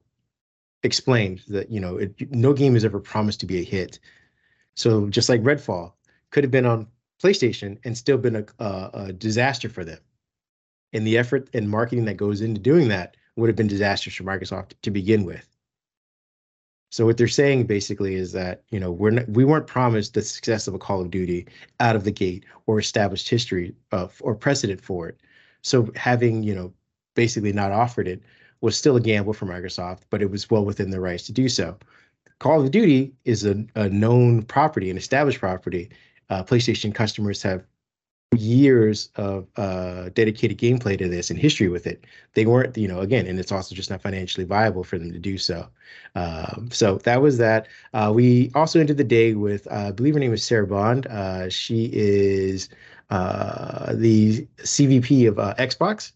explained 0.83 1.41
that 1.49 1.69
you 1.69 1.79
know 1.79 1.97
it, 1.97 2.31
no 2.31 2.53
game 2.53 2.75
is 2.75 2.85
ever 2.85 2.99
promised 2.99 3.41
to 3.41 3.45
be 3.45 3.59
a 3.59 3.63
hit. 3.63 3.99
So 4.75 5.09
just 5.09 5.27
like 5.27 5.43
Redfall 5.43 5.91
could 6.31 6.43
have 6.43 6.51
been 6.51 6.65
on 6.65 6.87
PlayStation 7.21 7.77
and 7.83 7.97
still 7.97 8.17
been 8.17 8.37
a, 8.37 8.45
a, 8.59 8.89
a 8.93 9.13
disaster 9.13 9.67
for 9.67 9.83
them. 9.83 9.99
And 10.93 11.05
the 11.05 11.17
effort 11.17 11.49
and 11.53 11.69
marketing 11.69 12.05
that 12.05 12.17
goes 12.17 12.41
into 12.41 12.61
doing 12.61 12.87
that 12.87 13.17
would 13.35 13.47
have 13.47 13.55
been 13.55 13.67
disastrous 13.67 14.15
for 14.15 14.23
Microsoft 14.23 14.73
to 14.81 14.91
begin 14.91 15.25
with. 15.25 15.45
So 16.91 17.05
what 17.05 17.17
they're 17.17 17.27
saying 17.27 17.65
basically 17.65 18.15
is 18.15 18.31
that 18.31 18.63
you 18.69 18.79
know 18.79 18.91
we're 18.91 19.11
not, 19.11 19.29
we 19.29 19.45
weren't 19.45 19.67
promised 19.67 20.13
the 20.13 20.21
success 20.21 20.67
of 20.67 20.73
a 20.73 20.79
Call 20.79 21.01
of 21.01 21.11
Duty 21.11 21.47
out 21.79 21.95
of 21.95 22.03
the 22.03 22.11
gate 22.11 22.45
or 22.65 22.79
established 22.79 23.29
history 23.29 23.75
of 23.91 24.19
or 24.23 24.35
precedent 24.35 24.81
for 24.81 25.07
it. 25.07 25.19
So 25.61 25.91
having 25.95 26.43
you 26.43 26.55
know 26.55 26.73
basically 27.15 27.53
not 27.53 27.71
offered 27.71 28.07
it 28.07 28.21
was 28.61 28.75
still 28.75 28.95
a 28.95 29.01
gamble 29.01 29.33
for 29.33 29.45
Microsoft, 29.45 30.01
but 30.09 30.21
it 30.21 30.31
was 30.31 30.49
well 30.49 30.65
within 30.65 30.89
their 30.89 31.01
rights 31.01 31.23
to 31.23 31.31
do 31.31 31.47
so. 31.47 31.77
Call 32.39 32.61
of 32.61 32.71
Duty 32.71 33.13
is 33.25 33.45
a, 33.45 33.65
a 33.75 33.89
known 33.89 34.43
property, 34.43 34.89
an 34.89 34.97
established 34.97 35.39
property. 35.39 35.89
Uh, 36.29 36.43
PlayStation 36.43 36.93
customers 36.93 37.41
have 37.43 37.63
years 38.37 39.09
of 39.15 39.47
uh, 39.57 40.09
dedicated 40.09 40.57
gameplay 40.57 40.97
to 40.97 41.07
this 41.07 41.29
and 41.29 41.39
history 41.39 41.67
with 41.67 41.87
it. 41.87 42.05
They 42.33 42.45
weren't, 42.45 42.77
you 42.77 42.87
know, 42.87 42.99
again, 42.99 43.25
and 43.25 43.39
it's 43.39 43.51
also 43.51 43.73
just 43.73 43.89
not 43.89 44.01
financially 44.01 44.45
viable 44.45 44.83
for 44.83 44.99
them 44.99 45.11
to 45.11 45.19
do 45.19 45.37
so. 45.37 45.67
Um, 46.15 46.69
so 46.71 46.97
that 46.99 47.21
was 47.21 47.37
that. 47.39 47.67
Uh, 47.93 48.11
we 48.13 48.51
also 48.53 48.79
ended 48.79 48.97
the 48.97 49.03
day 49.03 49.33
with, 49.33 49.67
uh, 49.71 49.87
I 49.87 49.91
believe 49.91 50.13
her 50.13 50.19
name 50.19 50.33
is 50.33 50.43
Sarah 50.43 50.67
Bond. 50.67 51.07
Uh, 51.07 51.49
she 51.49 51.89
is 51.91 52.69
uh, 53.09 53.93
the 53.95 54.47
CVP 54.59 55.27
of 55.27 55.35
Xbox, 55.57 56.11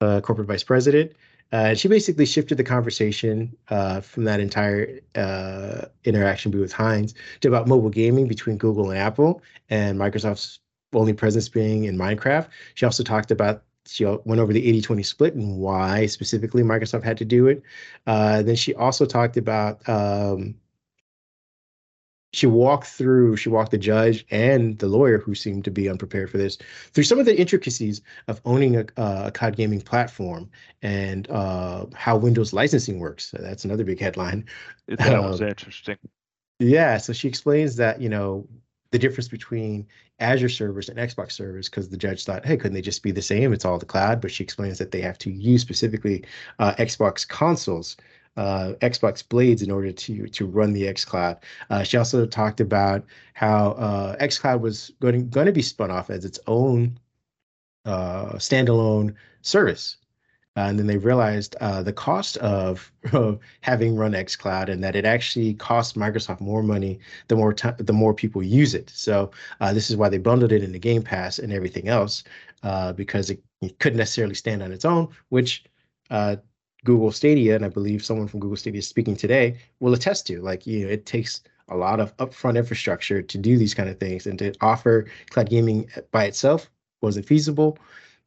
corporate 0.00 0.46
vice 0.46 0.64
president. 0.64 1.12
Uh, 1.52 1.74
she 1.74 1.86
basically 1.86 2.24
shifted 2.24 2.56
the 2.56 2.64
conversation 2.64 3.54
uh, 3.68 4.00
from 4.00 4.24
that 4.24 4.40
entire 4.40 5.00
uh, 5.16 5.82
interaction 6.04 6.50
with 6.58 6.72
Hines 6.72 7.14
to 7.40 7.48
about 7.48 7.68
mobile 7.68 7.90
gaming 7.90 8.26
between 8.26 8.56
Google 8.56 8.90
and 8.90 8.98
Apple 8.98 9.42
and 9.68 9.98
Microsoft's 9.98 10.60
only 10.94 11.12
presence 11.12 11.48
being 11.48 11.84
in 11.84 11.96
Minecraft. 11.96 12.48
She 12.74 12.84
also 12.84 13.02
talked 13.02 13.30
about 13.30 13.62
she 13.86 14.04
went 14.04 14.40
over 14.40 14.52
the 14.52 14.80
80-20 14.80 15.04
split 15.04 15.34
and 15.34 15.58
why 15.58 16.06
specifically 16.06 16.62
Microsoft 16.62 17.02
had 17.02 17.18
to 17.18 17.24
do 17.24 17.48
it. 17.48 17.62
Uh, 18.06 18.42
then 18.42 18.54
she 18.54 18.74
also 18.74 19.04
talked 19.04 19.36
about 19.36 19.86
um, 19.88 20.54
she 22.32 22.46
walked 22.46 22.86
through, 22.86 23.36
she 23.36 23.48
walked 23.48 23.72
the 23.72 23.78
judge 23.78 24.24
and 24.30 24.78
the 24.78 24.86
lawyer 24.86 25.18
who 25.18 25.34
seemed 25.34 25.64
to 25.64 25.70
be 25.70 25.88
unprepared 25.88 26.30
for 26.30 26.38
this 26.38 26.56
through 26.92 27.04
some 27.04 27.18
of 27.18 27.26
the 27.26 27.38
intricacies 27.38 28.00
of 28.26 28.40
owning 28.44 28.76
a, 28.76 28.86
a 28.96 29.30
COD 29.30 29.56
gaming 29.56 29.80
platform 29.80 30.50
and 30.80 31.30
uh, 31.30 31.84
how 31.94 32.16
Windows 32.16 32.52
licensing 32.52 32.98
works. 33.00 33.30
So 33.30 33.38
that's 33.38 33.64
another 33.64 33.84
big 33.84 34.00
headline. 34.00 34.46
That 34.88 35.14
um, 35.14 35.24
was 35.24 35.40
interesting. 35.40 35.98
Yeah, 36.58 36.98
so 36.98 37.12
she 37.12 37.28
explains 37.28 37.76
that 37.76 38.00
you 38.00 38.08
know 38.08 38.46
the 38.92 38.98
difference 38.98 39.28
between 39.28 39.86
Azure 40.20 40.48
servers 40.48 40.88
and 40.88 40.98
Xbox 40.98 41.32
servers 41.32 41.68
because 41.68 41.88
the 41.88 41.96
judge 41.96 42.24
thought, 42.24 42.46
hey, 42.46 42.56
couldn't 42.56 42.74
they 42.74 42.82
just 42.82 43.02
be 43.02 43.10
the 43.10 43.20
same? 43.20 43.52
It's 43.52 43.64
all 43.64 43.78
the 43.78 43.86
cloud. 43.86 44.20
But 44.20 44.30
she 44.30 44.44
explains 44.44 44.78
that 44.78 44.92
they 44.92 45.00
have 45.00 45.18
to 45.18 45.30
use 45.30 45.60
specifically 45.60 46.24
uh, 46.60 46.74
Xbox 46.74 47.26
consoles 47.26 47.96
uh, 48.36 48.72
Xbox 48.80 49.26
Blades 49.26 49.62
in 49.62 49.70
order 49.70 49.92
to 49.92 50.26
to 50.28 50.46
run 50.46 50.72
the 50.72 50.84
xCloud. 50.84 51.38
Uh, 51.70 51.82
she 51.82 51.96
also 51.96 52.26
talked 52.26 52.60
about 52.60 53.04
how 53.34 53.72
uh, 53.72 54.16
xCloud 54.16 54.60
was 54.60 54.92
going 55.00 55.28
going 55.28 55.46
to 55.46 55.52
be 55.52 55.62
spun 55.62 55.90
off 55.90 56.10
as 56.10 56.24
its 56.24 56.38
own 56.46 56.98
uh, 57.84 58.32
standalone 58.34 59.14
service. 59.42 59.96
And 60.56 60.78
then 60.78 60.86
they 60.86 60.98
realized 60.98 61.56
uh, 61.60 61.82
the 61.82 61.92
cost 61.92 62.36
of, 62.38 62.92
of 63.12 63.38
having 63.62 63.96
run 63.96 64.12
xCloud 64.12 64.68
and 64.68 64.84
that 64.84 64.96
it 64.96 65.04
actually 65.04 65.54
costs 65.54 65.94
Microsoft 65.94 66.40
more 66.40 66.62
money 66.62 66.98
the 67.28 67.36
more 67.36 67.54
the 67.78 67.92
more 67.92 68.14
people 68.14 68.42
use 68.42 68.74
it. 68.74 68.90
So 68.94 69.30
uh, 69.60 69.72
this 69.72 69.90
is 69.90 69.96
why 69.96 70.08
they 70.08 70.18
bundled 70.18 70.52
it 70.52 70.62
in 70.62 70.72
the 70.72 70.78
Game 70.78 71.02
Pass 71.02 71.38
and 71.38 71.52
everything 71.52 71.88
else 71.88 72.24
because 72.96 73.30
it, 73.30 73.42
it 73.60 73.78
couldn't 73.78 73.98
necessarily 73.98 74.34
stand 74.34 74.62
on 74.62 74.72
its 74.72 74.84
own, 74.84 75.08
which 75.30 75.64
uh, 76.10 76.36
Google 76.84 77.12
Stadia, 77.12 77.54
and 77.56 77.64
I 77.64 77.68
believe 77.68 78.04
someone 78.04 78.28
from 78.28 78.40
Google 78.40 78.56
Stadia 78.56 78.82
speaking 78.82 79.16
today 79.16 79.58
will 79.80 79.94
attest 79.94 80.26
to. 80.26 80.40
Like, 80.40 80.66
you 80.66 80.84
know, 80.84 80.92
it 80.92 81.06
takes 81.06 81.42
a 81.68 81.76
lot 81.76 82.00
of 82.00 82.16
upfront 82.16 82.58
infrastructure 82.58 83.22
to 83.22 83.38
do 83.38 83.56
these 83.56 83.74
kind 83.74 83.88
of 83.88 83.98
things, 83.98 84.26
and 84.26 84.38
to 84.40 84.52
offer 84.60 85.06
cloud 85.30 85.48
gaming 85.48 85.88
by 86.10 86.24
itself 86.24 86.70
wasn't 87.00 87.26
feasible. 87.26 87.78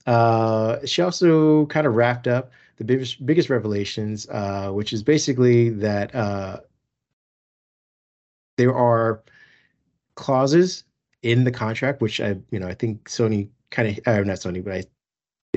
Uh, 0.06 0.78
she 0.86 1.02
also 1.02 1.66
kind 1.68 1.88
of 1.88 1.96
wrapped 1.96 2.28
up 2.28 2.52
the 2.78 2.84
biggest 2.84 3.26
biggest 3.26 3.50
revelations, 3.50 4.28
uh, 4.30 4.70
which 4.70 4.94
is 4.94 5.02
basically 5.02 5.70
that 5.70 6.14
uh, 6.14 6.60
there 8.58 8.76
are 8.76 9.24
clauses 10.16 10.84
in 11.24 11.44
the 11.44 11.52
contract, 11.52 12.02
which 12.02 12.22
I, 12.22 12.38
you 12.52 12.60
know, 12.60 12.68
I 12.68 12.74
think 12.74 13.10
Sony 13.10 13.50
kind 13.72 13.90
of, 13.90 14.08
uh, 14.08 14.22
not 14.22 14.38
Sony, 14.38 14.64
but 14.64 14.74
I, 14.74 14.84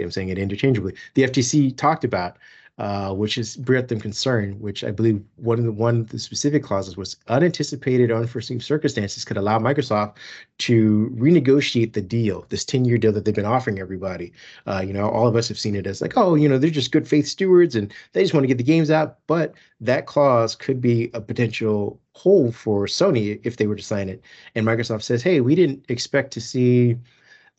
I'm 0.00 0.10
saying 0.10 0.30
it 0.30 0.38
interchangeably. 0.38 0.94
The 1.14 1.22
FTC 1.22 1.76
talked 1.76 2.04
about 2.04 2.38
uh, 2.78 3.12
which 3.12 3.36
is 3.38 3.56
brought 3.56 3.88
them 3.88 4.00
concern, 4.00 4.52
which 4.60 4.84
I 4.84 4.92
believe 4.92 5.20
one 5.36 5.58
of 5.58 5.64
the 5.64 5.72
one 5.72 6.00
of 6.00 6.08
the 6.10 6.18
specific 6.18 6.62
clauses 6.62 6.96
was 6.96 7.16
unanticipated 7.26 8.10
or 8.10 8.16
unforeseen 8.16 8.60
circumstances 8.60 9.24
could 9.24 9.36
allow 9.36 9.58
Microsoft 9.58 10.16
to 10.58 11.12
renegotiate 11.18 11.92
the 11.92 12.00
deal, 12.00 12.46
this 12.50 12.64
10-year 12.64 12.98
deal 12.98 13.10
that 13.12 13.24
they've 13.24 13.34
been 13.34 13.44
offering 13.44 13.80
everybody. 13.80 14.32
Uh, 14.66 14.82
you 14.86 14.92
know, 14.92 15.08
all 15.08 15.26
of 15.26 15.34
us 15.34 15.48
have 15.48 15.58
seen 15.58 15.74
it 15.74 15.88
as 15.88 16.00
like, 16.00 16.16
oh, 16.16 16.36
you 16.36 16.48
know, 16.48 16.56
they're 16.56 16.70
just 16.70 16.92
good 16.92 17.08
faith 17.08 17.26
stewards 17.26 17.74
and 17.74 17.92
they 18.12 18.22
just 18.22 18.32
want 18.32 18.44
to 18.44 18.48
get 18.48 18.58
the 18.58 18.64
games 18.64 18.90
out. 18.90 19.18
But 19.26 19.54
that 19.80 20.06
clause 20.06 20.54
could 20.54 20.80
be 20.80 21.10
a 21.14 21.20
potential 21.20 22.00
hole 22.14 22.52
for 22.52 22.86
Sony 22.86 23.40
if 23.42 23.56
they 23.56 23.66
were 23.66 23.76
to 23.76 23.82
sign 23.82 24.08
it. 24.08 24.22
And 24.54 24.64
Microsoft 24.64 25.02
says, 25.02 25.22
hey, 25.22 25.40
we 25.40 25.54
didn't 25.56 25.84
expect 25.88 26.32
to 26.34 26.40
see 26.40 26.96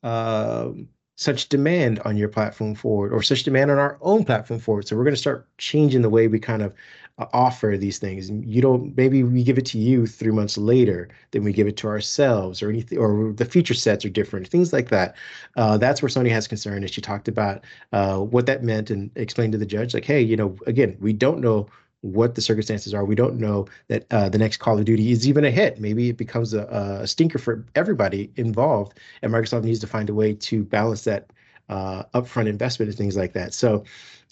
um, 0.04 0.88
such 1.20 1.50
demand 1.50 2.00
on 2.06 2.16
your 2.16 2.30
platform 2.30 2.74
forward 2.74 3.12
or 3.12 3.22
such 3.22 3.44
demand 3.44 3.70
on 3.70 3.78
our 3.78 3.98
own 4.00 4.24
platform 4.24 4.58
forward. 4.58 4.88
So 4.88 4.96
we're 4.96 5.04
going 5.04 5.14
to 5.14 5.20
start 5.20 5.46
changing 5.58 6.02
the 6.02 6.10
way 6.10 6.30
we 6.30 6.40
kind 6.40 6.62
of 6.62 6.74
uh, 7.18 7.26
offer 7.34 7.76
these 7.78 8.00
things. 8.00 8.30
You 8.30 8.62
don't, 8.62 8.96
maybe 8.96 9.24
we 9.24 9.44
give 9.44 9.58
it 9.58 9.66
to 9.66 9.78
you 9.78 10.08
three 10.08 10.32
months 10.32 10.58
later 10.58 11.10
than 11.32 11.44
we 11.44 11.52
give 11.52 11.68
it 11.68 11.76
to 11.76 11.88
ourselves 11.88 12.64
or 12.64 12.70
anything, 12.70 12.98
or 12.98 13.34
the 13.34 13.44
feature 13.44 13.74
sets 13.74 14.06
are 14.06 14.10
different, 14.10 14.48
things 14.48 14.72
like 14.72 14.88
that. 14.92 15.18
Uh, 15.58 15.78
that's 15.78 16.02
where 16.02 16.08
Sony 16.08 16.32
has 16.32 16.48
concern. 16.48 16.84
And 16.84 16.90
she 16.90 17.02
talked 17.02 17.28
about 17.28 17.66
uh, 17.92 18.20
what 18.20 18.46
that 18.46 18.64
meant 18.64 18.90
and 18.90 19.12
explained 19.16 19.52
to 19.52 19.58
the 19.58 19.66
judge, 19.66 19.94
like, 19.94 20.06
hey, 20.06 20.22
you 20.22 20.38
know, 20.38 20.56
again, 20.68 20.96
we 21.02 21.12
don't 21.12 21.42
know 21.42 21.68
what 22.02 22.36
the 22.36 22.41
circumstances 22.41 22.93
are. 22.93 23.04
We 23.04 23.16
don't 23.16 23.39
know 23.39 23.68
that 23.88 24.06
uh, 24.12 24.30
the 24.30 24.38
next 24.38 24.58
Call 24.58 24.80
of 24.80 24.86
Duty 24.86 25.12
is 25.12 25.28
even 25.28 25.43
a 25.43 25.52
hit. 25.52 25.80
Maybe 25.80 26.10
it 26.10 26.18
becomes 26.18 26.54
a, 26.54 26.64
a, 27.02 27.08
stinker 27.08 27.38
for 27.38 27.66
everybody 27.76 28.32
involved, 28.38 28.97
and 29.22 29.34
Microsoft 29.34 29.64
needs 29.64 29.80
to 29.80 29.88
find 29.88 30.10
a 30.10 30.14
way 30.14 30.34
to 30.34 30.64
balance 30.64 31.04
that 31.04 31.32
uh, 31.68 32.04
upfront 32.14 32.47
investment 32.47 32.89
and 32.89 32.97
things 32.97 33.18
like 33.18 33.34
that. 33.34 33.54
So, 33.54 33.84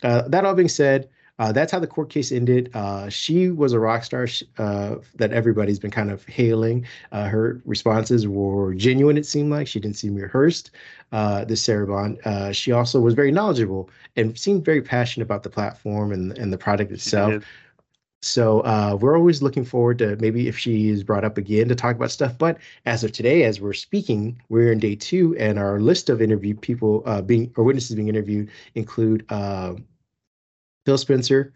uh, 0.03 0.28
that 0.28 0.45
all 0.45 0.53
being 0.53 0.70
said, 0.70 1.09
uh, 1.40 1.52
that's 1.52 1.72
how 1.72 1.80
the 1.80 1.88
court 1.88 2.10
case 2.10 2.32
ended. 2.32 2.70
Uh, 2.74 3.10
she 3.10 3.50
was 3.50 3.74
a 3.74 3.80
rock 3.80 4.04
star 4.04 4.28
uh, 4.58 4.96
that 5.16 5.32
everybody's 5.32 5.80
been 5.80 5.92
kind 5.92 6.12
of 6.12 6.26
hailing. 6.26 6.86
Uh, 7.12 7.28
her 7.28 7.62
responses 7.66 8.28
were 8.28 8.74
genuine, 8.74 9.18
it 9.18 9.26
seemed 9.26 9.52
like. 9.52 9.68
She 9.68 9.80
didn't 9.80 9.98
seem 9.98 10.16
rehearsed, 10.16 10.72
uh, 11.12 11.46
this 11.46 11.62
Sarah 11.62 11.88
Bond. 11.88 12.20
Uh, 12.26 12.52
she 12.52 12.72
also 12.72 13.00
was 13.00 13.14
very 13.14 13.32
knowledgeable 13.32 13.90
and 14.16 14.38
seemed 14.38 14.66
very 14.66 14.82
passionate 14.82 15.26
about 15.26 15.44
the 15.44 15.50
platform 15.50 16.12
and, 16.12 16.38
and 16.38 16.52
the 16.52 16.58
product 16.58 16.92
itself. 16.92 17.44
So 18.24 18.62
uh, 18.62 18.98
we're 19.00 19.16
always 19.16 19.44
looking 19.44 19.64
forward 19.64 20.00
to 20.00 20.16
maybe 20.18 20.48
if 20.48 20.58
she 20.58 20.90
is 20.90 21.04
brought 21.04 21.24
up 21.24 21.38
again 21.38 21.70
to 21.70 21.76
talk 21.76 21.96
about 21.96 22.10
stuff. 22.10 22.36
But 22.38 22.58
as 22.86 23.04
of 23.04 23.12
today, 23.12 23.44
as 23.44 23.62
we're 23.62 23.74
speaking, 23.74 24.42
we're 24.50 24.72
in 24.72 24.80
day 24.80 24.96
two, 24.96 25.38
and 25.38 25.60
our 25.60 25.80
list 25.80 26.10
of 26.10 26.20
interview 26.20 26.56
people 26.56 27.04
uh, 27.06 27.22
being 27.22 27.54
or 27.56 27.64
witnesses 27.64 27.96
being 27.96 28.08
interviewed 28.08 28.50
include 28.74 29.24
uh, 29.30 29.76
Phil 30.88 30.98
Spencer, 30.98 31.52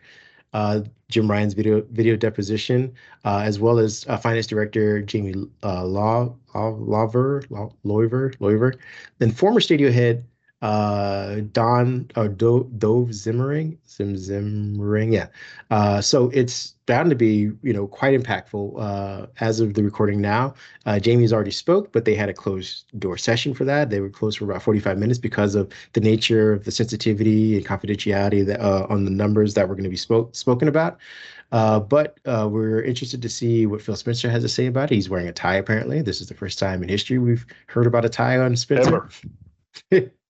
uh, 0.52 0.82
Jim 1.08 1.32
Ryan's 1.32 1.54
video 1.54 1.84
video 1.92 2.18
deposition, 2.18 2.94
uh, 3.24 3.44
as 3.46 3.60
well 3.60 3.80
as 3.80 4.06
uh, 4.10 4.18
finance 4.18 4.46
director 4.46 5.02
Jamie 5.02 5.48
uh, 5.64 5.86
Law 5.86 6.36
Lawver 6.54 7.44
Loiver 7.86 8.36
Loiver, 8.40 8.76
then 9.20 9.32
former 9.32 9.62
Stadia 9.62 9.90
head 9.90 10.26
uh, 10.62 11.42
Don 11.52 12.10
or 12.16 12.26
uh, 12.26 12.28
Do, 12.28 12.70
Dove 12.78 13.10
Zimmering, 13.10 13.78
Zim 13.88 14.16
Zimmering, 14.16 15.12
yeah. 15.12 15.28
Uh, 15.72 16.02
so 16.02 16.30
it's 16.30 16.76
bound 16.86 17.10
to 17.10 17.16
be, 17.16 17.52
you 17.64 17.74
know, 17.74 17.88
quite 17.88 18.20
impactful. 18.20 18.74
Uh, 18.80 19.28
as 19.40 19.60
of 19.60 19.74
the 19.74 19.84
recording 19.84 20.22
now, 20.22 20.54
uh, 20.86 21.00
Jamie's 21.00 21.34
already 21.34 21.52
spoke, 21.52 21.92
but 21.92 22.06
they 22.06 22.14
had 22.14 22.30
a 22.30 22.34
closed 22.34 22.86
door 23.00 23.18
session 23.18 23.54
for 23.54 23.66
that. 23.66 23.90
They 23.90 24.02
were 24.02 24.10
closed 24.10 24.38
for 24.38 24.46
about 24.46 24.62
45 24.62 24.98
minutes 25.00 25.20
because 25.20 25.56
of 25.56 25.72
the 25.94 26.02
nature 26.02 26.54
of 26.54 26.66
the 26.66 26.72
sensitivity 26.72 27.58
and 27.58 27.66
confidentiality 27.66 28.46
that 28.46 28.62
uh, 28.62 28.86
on 28.90 29.06
the 29.06 29.12
numbers 29.12 29.56
that 29.56 29.68
were 29.68 29.76
going 29.76 29.84
to 29.84 29.90
be 29.90 29.98
spoke 29.98 30.36
spoken 30.36 30.68
about. 30.68 31.00
Uh, 31.52 31.80
but 31.80 32.18
uh, 32.26 32.48
we're 32.50 32.82
interested 32.82 33.22
to 33.22 33.30
see 33.30 33.66
what 33.66 33.82
Phil 33.82 33.96
Spencer 33.96 34.30
has 34.30 34.44
to 34.44 34.50
say 34.50 34.68
about 34.68 34.92
it. 34.92 34.96
He's 34.96 35.10
wearing 35.10 35.28
a 35.28 35.34
tie, 35.34 35.56
apparently. 35.56 36.02
This 36.02 36.22
is 36.22 36.28
the 36.28 36.34
first 36.34 36.60
time 36.60 36.82
in 36.82 36.88
history 36.88 37.18
we've 37.18 37.46
heard 37.68 37.88
about 37.88 38.06
a 38.06 38.10
tie 38.10 38.38
on 38.38 38.56
Spencer. 38.56 39.10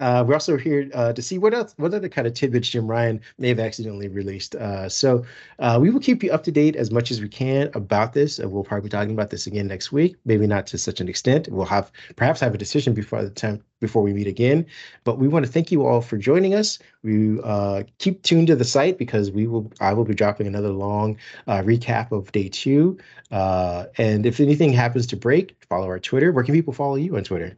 Uh, 0.00 0.24
we're 0.26 0.34
also 0.34 0.56
here 0.56 0.90
uh, 0.94 1.12
to 1.12 1.22
see 1.22 1.38
what 1.38 1.54
else, 1.54 1.74
what 1.76 1.94
other 1.94 2.08
kind 2.08 2.26
of 2.26 2.34
tidbits 2.34 2.68
Jim 2.68 2.86
Ryan 2.86 3.20
may 3.38 3.48
have 3.48 3.58
accidentally 3.58 4.08
released. 4.08 4.54
Uh, 4.54 4.88
so 4.88 5.24
uh, 5.58 5.78
we 5.80 5.90
will 5.90 6.00
keep 6.00 6.22
you 6.22 6.30
up 6.30 6.44
to 6.44 6.52
date 6.52 6.76
as 6.76 6.90
much 6.90 7.10
as 7.10 7.20
we 7.20 7.28
can 7.28 7.70
about 7.74 8.12
this. 8.12 8.38
And 8.38 8.50
we'll 8.50 8.64
probably 8.64 8.88
be 8.88 8.90
talking 8.90 9.12
about 9.12 9.30
this 9.30 9.46
again 9.46 9.66
next 9.66 9.92
week. 9.92 10.16
Maybe 10.24 10.46
not 10.46 10.66
to 10.68 10.78
such 10.78 11.00
an 11.00 11.08
extent. 11.08 11.48
We'll 11.48 11.66
have 11.66 11.90
perhaps 12.16 12.40
have 12.40 12.54
a 12.54 12.58
decision 12.58 12.94
before 12.94 13.22
the 13.22 13.30
time 13.30 13.62
before 13.80 14.02
we 14.02 14.12
meet 14.12 14.26
again. 14.26 14.66
But 15.04 15.18
we 15.18 15.28
want 15.28 15.44
to 15.44 15.52
thank 15.52 15.70
you 15.70 15.86
all 15.86 16.00
for 16.00 16.16
joining 16.16 16.54
us. 16.54 16.78
We 17.02 17.40
uh, 17.42 17.84
keep 17.98 18.22
tuned 18.22 18.46
to 18.48 18.56
the 18.56 18.64
site 18.64 18.98
because 18.98 19.30
we 19.30 19.46
will. 19.46 19.70
I 19.80 19.92
will 19.92 20.04
be 20.04 20.14
dropping 20.14 20.46
another 20.46 20.70
long 20.70 21.18
uh, 21.46 21.62
recap 21.62 22.12
of 22.12 22.32
day 22.32 22.48
two. 22.48 22.98
Uh, 23.30 23.86
and 23.98 24.26
if 24.26 24.40
anything 24.40 24.72
happens 24.72 25.06
to 25.08 25.16
break, 25.16 25.56
follow 25.68 25.86
our 25.86 25.98
Twitter. 25.98 26.32
Where 26.32 26.44
can 26.44 26.54
people 26.54 26.72
follow 26.72 26.96
you 26.96 27.16
on 27.16 27.24
Twitter? 27.24 27.56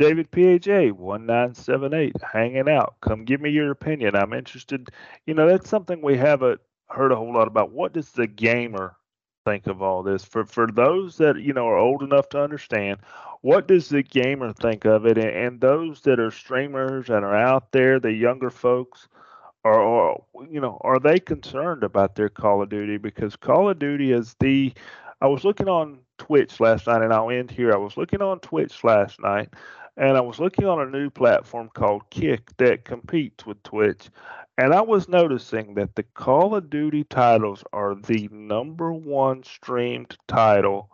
David 0.00 0.28
PHA 0.32 0.94
1978 0.94 2.16
hanging 2.32 2.70
out. 2.70 2.94
Come 3.02 3.26
give 3.26 3.42
me 3.42 3.50
your 3.50 3.70
opinion. 3.70 4.16
I'm 4.16 4.32
interested. 4.32 4.88
You 5.26 5.34
know, 5.34 5.46
that's 5.46 5.68
something 5.68 6.00
we 6.00 6.16
haven't 6.16 6.58
heard 6.88 7.12
a 7.12 7.16
whole 7.16 7.34
lot 7.34 7.48
about. 7.48 7.72
What 7.72 7.92
does 7.92 8.12
the 8.12 8.26
gamer 8.26 8.96
think 9.44 9.66
of 9.66 9.82
all 9.82 10.02
this? 10.02 10.24
For 10.24 10.46
for 10.46 10.68
those 10.68 11.18
that 11.18 11.42
you 11.42 11.52
know 11.52 11.68
are 11.68 11.76
old 11.76 12.02
enough 12.02 12.30
to 12.30 12.42
understand, 12.42 13.00
what 13.42 13.68
does 13.68 13.90
the 13.90 14.02
gamer 14.02 14.54
think 14.54 14.86
of 14.86 15.04
it? 15.04 15.18
And, 15.18 15.36
and 15.36 15.60
those 15.60 16.00
that 16.00 16.18
are 16.18 16.30
streamers 16.30 17.10
and 17.10 17.22
are 17.22 17.36
out 17.36 17.70
there, 17.72 18.00
the 18.00 18.14
younger 18.14 18.48
folks, 18.48 19.06
are, 19.66 19.82
are 19.82 20.16
you 20.48 20.62
know 20.62 20.78
are 20.80 20.98
they 20.98 21.20
concerned 21.20 21.84
about 21.84 22.14
their 22.14 22.30
Call 22.30 22.62
of 22.62 22.70
Duty? 22.70 22.96
Because 22.96 23.36
Call 23.36 23.68
of 23.68 23.78
Duty 23.78 24.12
is 24.12 24.34
the 24.40 24.72
I 25.20 25.26
was 25.26 25.44
looking 25.44 25.68
on 25.68 25.98
Twitch 26.16 26.58
last 26.58 26.86
night, 26.86 27.02
and 27.02 27.12
I'll 27.12 27.30
end 27.30 27.50
here. 27.50 27.72
I 27.74 27.76
was 27.76 27.98
looking 27.98 28.22
on 28.22 28.40
Twitch 28.40 28.82
last 28.82 29.20
night, 29.20 29.50
and 30.00 30.16
I 30.16 30.20
was 30.22 30.40
looking 30.40 30.64
on 30.66 30.80
a 30.80 30.90
new 30.90 31.10
platform 31.10 31.68
called 31.74 32.08
Kick 32.08 32.56
that 32.56 32.86
competes 32.86 33.44
with 33.44 33.62
Twitch, 33.62 34.08
and 34.56 34.72
I 34.72 34.80
was 34.80 35.08
noticing 35.08 35.74
that 35.74 35.94
the 35.94 36.02
Call 36.02 36.54
of 36.54 36.70
Duty 36.70 37.04
titles 37.04 37.62
are 37.74 37.94
the 37.94 38.26
number 38.32 38.92
one 38.92 39.44
streamed 39.44 40.16
title 40.26 40.88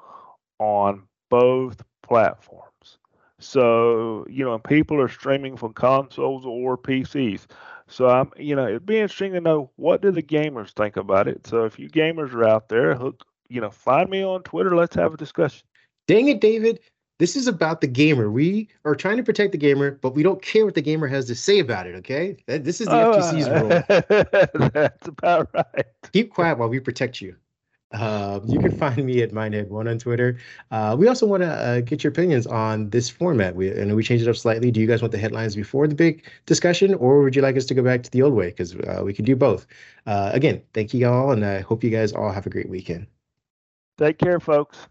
on 0.59 1.04
both 1.30 1.84
platforms. 2.02 2.98
So, 3.38 4.26
you 4.28 4.44
know, 4.44 4.59
people 4.59 5.00
are 5.00 5.09
streaming 5.09 5.57
from 5.57 5.72
consoles 5.72 6.44
or 6.44 6.76
PCs. 6.76 7.46
So 7.86 8.09
I'm, 8.09 8.32
you 8.36 8.57
know, 8.57 8.66
it'd 8.66 8.86
be 8.86 8.98
interesting 8.98 9.34
to 9.34 9.40
know 9.40 9.70
what 9.76 10.02
do 10.02 10.11
the 10.11 10.22
gamers 10.22 10.72
think 10.72 10.96
about 10.96 11.28
it. 11.28 11.46
So 11.46 11.64
if 11.64 11.78
you 11.78 11.88
gamers 11.88 12.34
are 12.34 12.48
out 12.48 12.68
there, 12.68 12.96
hook, 12.96 13.24
you 13.48 13.61
know, 13.61 13.70
find 13.70 14.11
me 14.11 14.24
on 14.24 14.42
Twitter. 14.42 14.74
Let's 14.74 14.96
have 14.96 15.14
a 15.14 15.16
discussion. 15.16 15.64
Dang 16.09 16.26
it, 16.26 16.40
David. 16.40 16.80
This 17.18 17.34
is 17.34 17.46
about 17.46 17.80
the 17.80 17.86
gamer. 17.86 18.30
We 18.30 18.68
are 18.84 18.94
trying 18.94 19.16
to 19.16 19.22
protect 19.22 19.52
the 19.52 19.58
gamer, 19.58 19.92
but 19.92 20.14
we 20.14 20.22
don't 20.22 20.42
care 20.42 20.66
what 20.66 20.74
the 20.74 20.82
gamer 20.82 21.06
has 21.06 21.24
to 21.26 21.34
say 21.34 21.60
about 21.60 21.86
it. 21.86 21.94
Okay, 21.96 22.36
this 22.46 22.80
is 22.80 22.88
the 22.88 22.92
uh, 22.92 23.16
FTC's 23.16 23.48
rule. 23.48 24.70
That's 24.70 25.08
about 25.08 25.48
right. 25.54 25.86
Keep 26.12 26.34
quiet 26.34 26.58
while 26.58 26.68
we 26.68 26.78
protect 26.78 27.22
you. 27.22 27.34
Uh, 27.92 28.40
you 28.44 28.58
can 28.58 28.76
find 28.76 29.04
me 29.04 29.22
at 29.22 29.30
mindhead1 29.30 29.90
on 29.90 29.98
Twitter. 29.98 30.38
Uh, 30.70 30.96
we 30.98 31.08
also 31.08 31.26
want 31.26 31.42
to 31.42 31.48
uh, 31.48 31.80
get 31.80 32.04
your 32.04 32.10
opinions 32.10 32.46
on 32.46 32.90
this 32.90 33.08
format. 33.08 33.54
We 33.54 33.70
and 33.70 33.94
we 33.94 34.02
changed 34.02 34.26
it 34.26 34.30
up 34.30 34.36
slightly. 34.36 34.70
Do 34.70 34.80
you 34.80 34.86
guys 34.86 35.00
want 35.00 35.12
the 35.12 35.18
headlines 35.18 35.56
before 35.56 35.86
the 35.86 35.94
big 35.94 36.24
discussion, 36.44 36.94
or 36.94 37.22
would 37.22 37.34
you 37.34 37.42
like 37.42 37.56
us 37.56 37.64
to 37.66 37.74
go 37.74 37.82
back 37.82 38.02
to 38.02 38.10
the 38.10 38.22
old 38.22 38.34
way? 38.34 38.48
Because 38.48 38.74
uh, 38.74 39.00
we 39.04 39.14
can 39.14 39.24
do 39.24 39.36
both. 39.36 39.66
Uh, 40.04 40.30
again, 40.34 40.60
thank 40.74 40.92
you 40.92 41.08
all, 41.08 41.30
and 41.30 41.44
I 41.44 41.60
hope 41.60 41.82
you 41.82 41.90
guys 41.90 42.12
all 42.12 42.30
have 42.30 42.46
a 42.46 42.50
great 42.50 42.68
weekend. 42.68 43.06
Take 43.98 44.18
care, 44.18 44.40
folks. 44.40 44.88